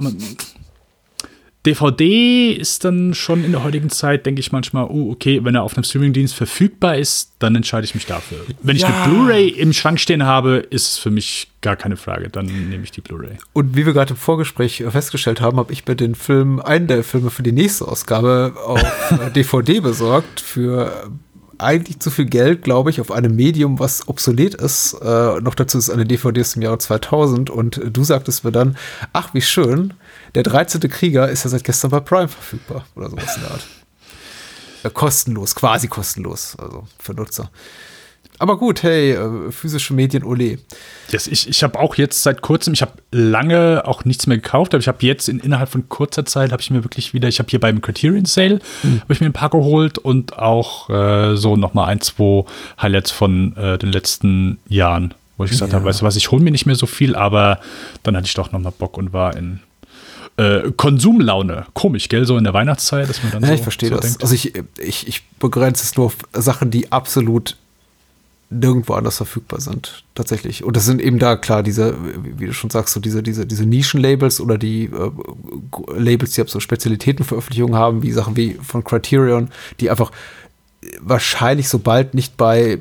[1.66, 5.64] DVD ist dann schon in der heutigen Zeit, denke ich manchmal, oh, okay, wenn er
[5.64, 8.38] auf einem Streamingdienst verfügbar ist, dann entscheide ich mich dafür.
[8.62, 8.88] Wenn ich Ja.
[9.04, 12.30] eine Blu-ray im Schrank stehen habe, ist es für mich gar keine Frage.
[12.30, 13.38] Dann nehme ich die Blu-ray.
[13.52, 17.04] Und wie wir gerade im Vorgespräch festgestellt haben, habe ich mir den Film, einen der
[17.04, 18.82] Filme für die nächste Ausgabe auf
[19.36, 21.10] DVD besorgt für
[21.58, 24.94] eigentlich zu viel Geld, glaube ich, auf einem Medium, was obsolet ist.
[24.94, 28.78] Äh, noch dazu ist eine DVD aus dem Jahre 2000 und du sagtest mir dann,
[29.12, 29.94] ach wie schön,
[30.36, 30.82] der 13.
[30.90, 33.68] Krieger ist ja seit gestern bei Prime verfügbar oder sowas in der Art.
[34.84, 37.50] Äh, kostenlos, quasi kostenlos, also für Nutzer.
[38.42, 40.60] Aber gut, hey, äh, physische Medien, ole.
[41.12, 44.74] Yes, ich ich habe auch jetzt seit kurzem, ich habe lange auch nichts mehr gekauft,
[44.74, 47.40] aber ich habe jetzt in, innerhalb von kurzer Zeit, habe ich mir wirklich wieder, ich
[47.40, 51.58] habe hier beim Criterion Sale, habe ich mir ein paar geholt und auch äh, so
[51.58, 52.46] nochmal ein, zwei
[52.82, 55.80] Highlights von äh, den letzten Jahren, wo ich gesagt Ja.
[55.80, 57.60] habe, weißt du was, ich hole mir nicht mehr so viel, aber
[58.04, 59.60] dann hatte ich doch nochmal Bock und war in
[60.40, 61.66] äh, Konsumlaune.
[61.74, 64.06] Komisch, gell, so in der Weihnachtszeit, dass man dann Ja, so, ich verstehe so das.
[64.06, 64.22] denkt.
[64.24, 67.58] Also ich, ich, ich begrenze es nur auf Sachen, die absolut
[68.52, 70.64] nirgendwo anders verfügbar sind, tatsächlich.
[70.64, 71.96] Und das sind eben da, klar, diese,
[72.38, 75.12] wie du schon sagst, so diese, diese, diese Nischenlabels oder die äh,
[75.96, 79.50] Labels, die ab so Spezialitätenveröffentlichungen haben, wie Sachen wie von Criterion,
[79.80, 80.12] die einfach
[81.02, 82.80] wahrscheinlich sobald nicht bei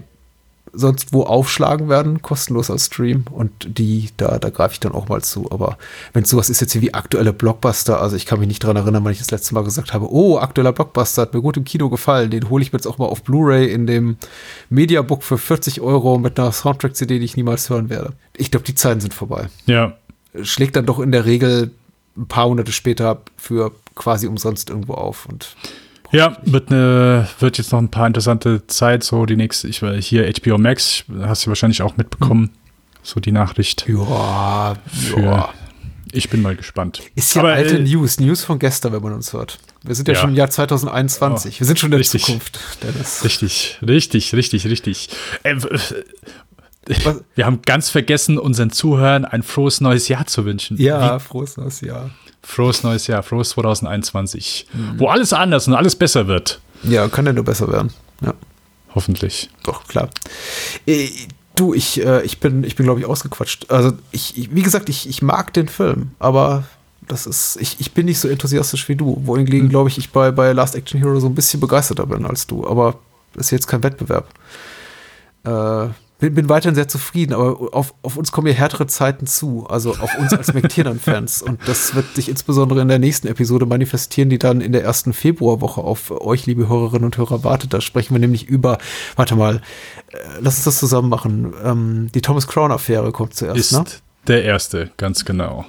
[0.73, 3.25] sonst wo aufschlagen werden, kostenlos als Stream.
[3.31, 5.51] Und die, da, da greife ich dann auch mal zu.
[5.51, 5.79] Aber
[6.13, 8.77] wenn es sowas ist jetzt hier wie aktuelle Blockbuster, also ich kann mich nicht dran
[8.77, 11.65] erinnern, wann ich das letzte Mal gesagt habe, oh, aktueller Blockbuster hat mir gut im
[11.65, 14.17] Kino gefallen, den hole ich mir jetzt auch mal auf Blu-ray in dem
[14.71, 18.13] Mediabook für 40 Euro mit einer Soundtrack-CD, die ich niemals hören werde.
[18.37, 19.49] Ich glaube, die Zeiten sind vorbei.
[19.67, 19.97] Ja,
[20.43, 21.71] Schlägt dann doch in der Regel
[22.17, 25.27] ein paar Hunderte später für quasi umsonst irgendwo auf.
[25.27, 25.57] Und
[26.11, 29.95] Ja, wird, eine, wird jetzt noch ein paar interessante Zeit, so die nächste, ich war
[29.95, 32.51] hier HBO Max, hast du wahrscheinlich auch mitbekommen,
[33.03, 33.85] so die Nachricht.
[33.89, 35.49] ja, Für, ja.
[36.13, 37.03] Ich bin mal gespannt.
[37.15, 39.59] Ist ja Aber, alte äh, News, News von gestern, wenn man uns hört.
[39.85, 40.21] Wir sind ja, Ja.
[40.21, 41.61] schon im Jahr 2021.
[41.61, 42.25] Wir sind schon in der Richtig.
[42.25, 43.23] Zukunft, Dennis.
[43.25, 45.11] Richtig, richtig, richtig, richtig.
[45.43, 45.57] Äh,
[47.05, 50.79] Was- wir haben ganz vergessen, unseren Zuhörern ein frohes neues Jahr zu wünschen.
[50.79, 52.09] Ja, frohes neues Jahr.
[52.43, 54.67] Frohes neues Jahr, frohes 2021.
[54.73, 54.99] Mhm.
[54.99, 56.61] Wo alles anders und alles besser wird.
[56.83, 57.93] Ja, kann ja nur besser werden.
[58.21, 58.35] Ja,
[58.95, 59.51] Hoffentlich.
[59.65, 60.09] doch, klar.
[60.87, 61.09] Äh,
[61.57, 63.71] du, ich, äh, ich bin, ich bin glaube ich, ausgequatscht.
[63.71, 66.65] Also, ich, wie gesagt, ich, ich mag den Film, aber
[67.07, 69.21] das ist, ich, ich bin nicht so enthusiastisch wie du.
[69.25, 72.47] Wohingegen, glaube ich, ich bei, bei Last Action Hero so ein bisschen begeisterter bin als
[72.47, 72.67] du.
[72.67, 72.99] Aber
[73.35, 74.29] ist jetzt kein Wettbewerb.
[75.45, 75.89] Äh,
[76.19, 79.93] bin, bin weiterhin sehr zufrieden, aber auf, auf uns kommen ja härtere Zeiten zu, also
[79.93, 81.43] auf uns als McTiernan-Fans.
[81.43, 85.13] Und das wird sich insbesondere in der nächsten Episode manifestieren, die dann in der ersten
[85.13, 87.73] Februarwoche auf euch, liebe Hörerinnen und Hörer, wartet.
[87.73, 88.79] Da sprechen wir nämlich über,
[89.15, 91.55] warte mal, äh, lass uns das zusammen machen.
[91.65, 93.85] Ähm, die Thomas Crown-Affäre kommt zuerst, Ist ne?
[94.27, 95.67] der erste, ganz genau.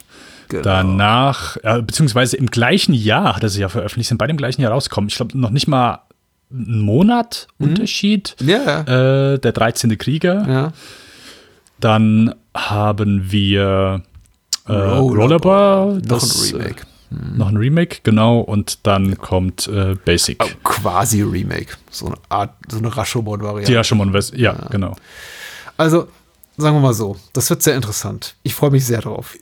[0.48, 0.64] Genau.
[0.64, 4.64] Danach, äh, beziehungsweise im gleichen Jahr hat er sich ja veröffentlicht, sind beide im gleichen
[4.64, 5.10] Jahr rausgekommen.
[5.10, 6.00] Ich glaube, noch nicht mal
[6.52, 8.36] einen Monat Unterschied.
[8.40, 8.50] Mhm.
[8.50, 9.34] Ja, ja.
[9.34, 9.98] Äh, der 13.
[9.98, 10.46] Krieger.
[10.48, 10.74] ja.
[11.80, 14.04] Dann haben wir
[14.68, 15.18] äh, Rollerball.
[15.18, 15.94] Rollerball.
[15.94, 16.82] Noch das, ein Remake.
[16.82, 18.40] Äh, noch ein Remake, genau.
[18.40, 20.58] Und dann kommt äh, Basic.
[20.64, 21.78] Quasi Remake.
[21.90, 23.72] So eine Art, so eine Rashomon-Variante.
[23.72, 24.96] Die ja schon mal, ja, genau.
[25.78, 26.08] Also,
[26.58, 28.36] sagen wir mal so, das wird sehr interessant.
[28.44, 29.36] Ich freue mich sehr drauf.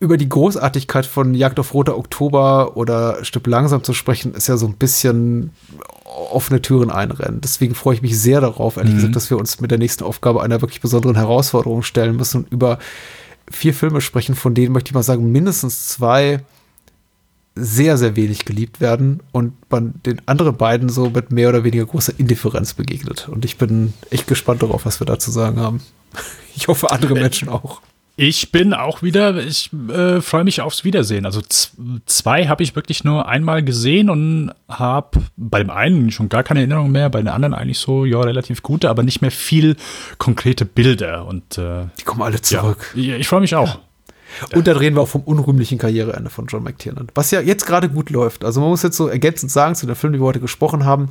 [0.00, 4.56] Über die Großartigkeit von Jagd auf Roter Oktober oder Stück langsam zu sprechen, ist ja
[4.56, 5.50] so ein bisschen
[6.04, 7.40] offene Türen einrennen.
[7.40, 10.42] Deswegen freue ich mich sehr darauf, ehrlich gesagt, dass wir uns mit der nächsten Aufgabe
[10.42, 12.78] einer wirklich besonderen Herausforderung stellen müssen und über
[13.50, 16.40] vier Filme sprechen, von denen möchte ich mal sagen, mindestens zwei
[17.56, 21.86] sehr, sehr wenig geliebt werden und man den anderen beiden so mit mehr oder weniger
[21.86, 23.28] großer Indifferenz begegnet.
[23.28, 25.80] Und ich bin echt gespannt darauf, was wir da zu sagen haben.
[26.56, 27.80] Ich hoffe, andere Menschen auch.
[28.16, 31.26] Ich bin auch wieder, ich äh, freue mich aufs Wiedersehen.
[31.26, 31.40] Also
[32.06, 36.60] zwei habe ich wirklich nur einmal gesehen und habe bei dem einen schon gar keine
[36.60, 39.76] Erinnerung mehr, bei den anderen eigentlich so, ja, relativ gute, aber nicht mehr viel
[40.18, 41.26] konkrete Bilder.
[41.26, 42.92] Und äh, Die kommen alle zurück.
[42.94, 43.80] Ja, ich freue mich auch.
[44.54, 47.08] Und dann reden wir auch vom unrühmlichen Karriereende von John McTiernan.
[47.14, 48.44] Was ja jetzt gerade gut läuft.
[48.44, 51.10] Also man muss jetzt so ergänzend sagen zu den Filmen, die wir heute gesprochen haben,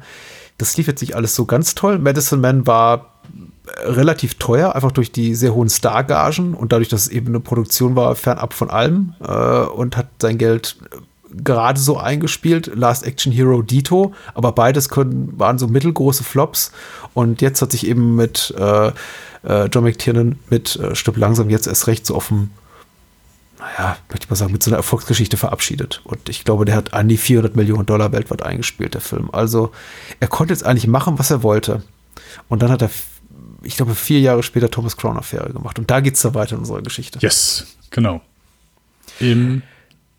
[0.58, 2.00] das lief jetzt nicht alles so ganz toll.
[2.00, 3.13] Medicine Man war
[3.84, 7.96] relativ teuer, einfach durch die sehr hohen Stargagen und dadurch, dass es eben eine Produktion
[7.96, 10.78] war, fernab von allem äh, und hat sein Geld
[11.36, 12.72] gerade so eingespielt.
[12.76, 16.72] Last Action Hero Dito, aber beides können, waren so mittelgroße Flops
[17.14, 18.92] und jetzt hat sich eben mit äh,
[19.44, 22.52] äh, John McTiernan mit äh, Stück langsam jetzt erst recht so auf dem
[23.60, 26.02] naja, möchte ich mal sagen, mit so einer Erfolgsgeschichte verabschiedet.
[26.04, 29.30] Und ich glaube, der hat an die 400 Millionen Dollar weltweit eingespielt, der Film.
[29.32, 29.72] Also
[30.20, 31.82] er konnte jetzt eigentlich machen, was er wollte.
[32.50, 32.90] Und dann hat er
[33.64, 35.80] ich glaube, vier Jahre später Thomas Crown Affäre gemacht.
[35.80, 37.20] Und da geht es da weiter in unserer Geschichte.
[37.22, 38.22] Yes, genau.
[39.20, 39.62] Im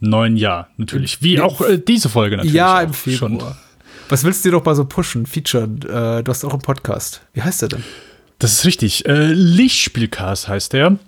[0.00, 1.22] neuen Jahr natürlich.
[1.22, 2.54] Wie auch äh, diese Folge natürlich.
[2.54, 3.30] Ja, im Februar.
[3.30, 3.56] Schon.
[4.08, 5.80] Was willst du dir doch mal so pushen, featuren?
[5.82, 7.22] Äh, du hast auch einen Podcast.
[7.32, 7.84] Wie heißt der denn?
[8.38, 9.06] Das ist richtig.
[9.06, 10.98] Äh, Lichtspielcast heißt der.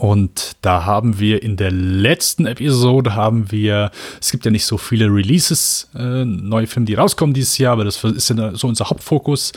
[0.00, 4.78] Und da haben wir in der letzten Episode haben wir, es gibt ja nicht so
[4.78, 8.88] viele Releases, äh, neue Filme, die rauskommen dieses Jahr, aber das ist ja so unser
[8.88, 9.52] Hauptfokus.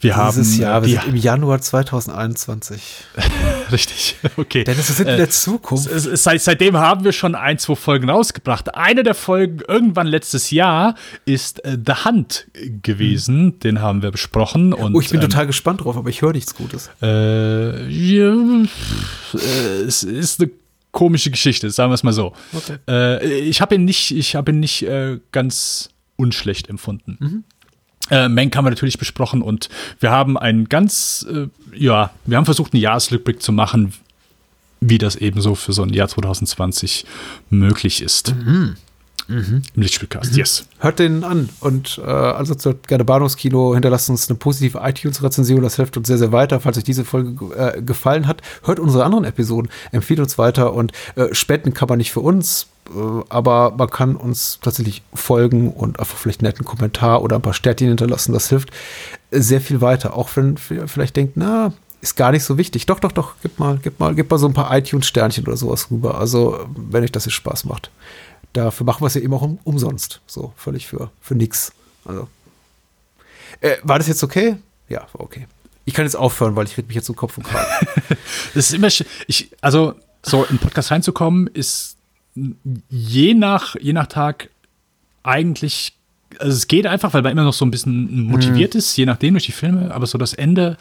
[0.00, 2.82] Wir dieses haben, Jahr, wir sind im Januar 2021.
[3.72, 4.64] Richtig, okay.
[4.64, 5.88] Denn es ist in äh, der Zukunft.
[5.88, 8.74] Seit, seitdem haben wir schon ein, zwei Folgen rausgebracht.
[8.74, 12.48] Eine der Folgen irgendwann letztes Jahr ist äh, The Hunt
[12.82, 13.38] gewesen.
[13.38, 13.60] Hm.
[13.60, 14.74] Den haben wir besprochen.
[14.74, 16.90] Und, oh, ich bin ähm, total gespannt drauf, aber ich höre nichts Gutes.
[17.00, 18.34] Äh, ja,
[19.34, 20.50] äh, es ist eine
[20.92, 22.32] komische Geschichte, sagen wir es mal so.
[22.52, 22.78] Okay.
[22.88, 27.16] Äh, ich habe ihn nicht, ich habe ihn nicht äh, ganz unschlecht empfunden.
[27.20, 27.44] Mhm.
[28.10, 29.68] Äh, Mank haben wir natürlich besprochen und
[30.00, 33.92] wir haben einen ganz, äh, ja, wir haben versucht, einen Jahresrückblick zu machen,
[34.80, 37.04] wie das eben so für so ein Jahr 2020
[37.50, 38.34] möglich ist.
[38.34, 38.76] Mhm.
[39.28, 39.62] Mhm.
[39.74, 40.38] Im Lichtspielcast, mhm.
[40.38, 40.66] yes.
[40.78, 42.54] Hört den an und äh, also
[42.86, 46.60] gerne Bahnhofskino, hinterlasst uns eine positive iTunes-Rezension, das hilft uns sehr, sehr weiter.
[46.60, 50.92] Falls euch diese Folge äh, gefallen hat, hört unsere anderen Episoden, empfiehlt uns weiter und
[51.16, 52.98] äh, spenden kann man nicht für uns, äh,
[53.28, 57.54] aber man kann uns tatsächlich folgen und einfach vielleicht einen netten Kommentar oder ein paar
[57.54, 58.70] Sternchen hinterlassen, das hilft
[59.32, 62.86] sehr viel weiter, auch wenn ihr vielleicht denkt, na, ist gar nicht so wichtig.
[62.86, 65.90] Doch, doch, doch, gib mal, gib mal, gib mal so ein paar iTunes-Sternchen oder sowas
[65.90, 66.18] rüber.
[66.18, 67.90] Also, wenn euch das hier Spaß macht
[68.56, 70.20] dafür machen wir es ja eben auch um, umsonst.
[70.26, 71.72] So, völlig für, für nix.
[72.04, 72.28] Also.
[73.60, 74.56] Äh, war das jetzt okay?
[74.88, 75.46] Ja, war okay.
[75.84, 77.66] Ich kann jetzt aufhören, weil ich rede mich jetzt um Kopf und Kragen.
[78.54, 81.96] das ist immer, ich, also, so in Podcast reinzukommen, ist
[82.90, 84.50] je nach, je nach Tag
[85.22, 85.96] eigentlich
[86.38, 88.78] also es geht einfach, weil man immer noch so ein bisschen motiviert mhm.
[88.78, 90.76] ist, je nachdem durch die Filme, aber so das Ende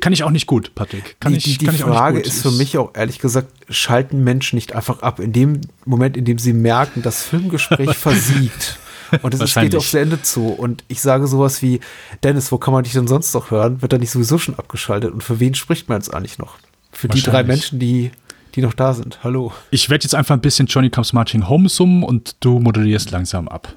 [0.00, 1.16] kann ich auch nicht gut, Patrick.
[1.20, 4.56] Kann die, ich, die, die kann Frage ist für mich auch ehrlich gesagt, schalten Menschen
[4.56, 8.78] nicht einfach ab in dem Moment, in dem sie merken, das Filmgespräch versiegt.
[9.22, 10.48] Und es geht aufs Ende zu.
[10.48, 11.80] Und ich sage sowas wie,
[12.22, 13.80] Dennis, wo kann man dich denn sonst noch hören?
[13.80, 15.12] Wird da nicht sowieso schon abgeschaltet?
[15.12, 16.56] Und für wen spricht man jetzt eigentlich noch?
[16.92, 18.10] Für die drei Menschen, die,
[18.54, 19.20] die noch da sind.
[19.22, 19.52] Hallo.
[19.70, 23.48] Ich werde jetzt einfach ein bisschen Johnny Comes Marching Home summen und du moderierst langsam
[23.48, 23.74] ab.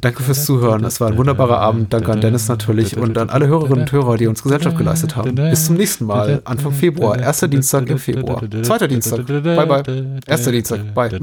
[0.00, 0.84] Danke fürs Zuhören.
[0.84, 1.92] Es war ein wunderbarer Abend.
[1.92, 5.34] Danke an Dennis natürlich und an alle Hörerinnen und Hörer, die uns Gesellschaft geleistet haben.
[5.34, 7.18] Bis zum nächsten Mal, Anfang Februar.
[7.18, 8.42] Erster Dienstag im Februar.
[8.62, 9.26] Zweiter Dienstag.
[9.26, 9.82] Bye, bye.
[10.26, 10.94] Erster Dienstag.
[10.94, 11.18] Bye.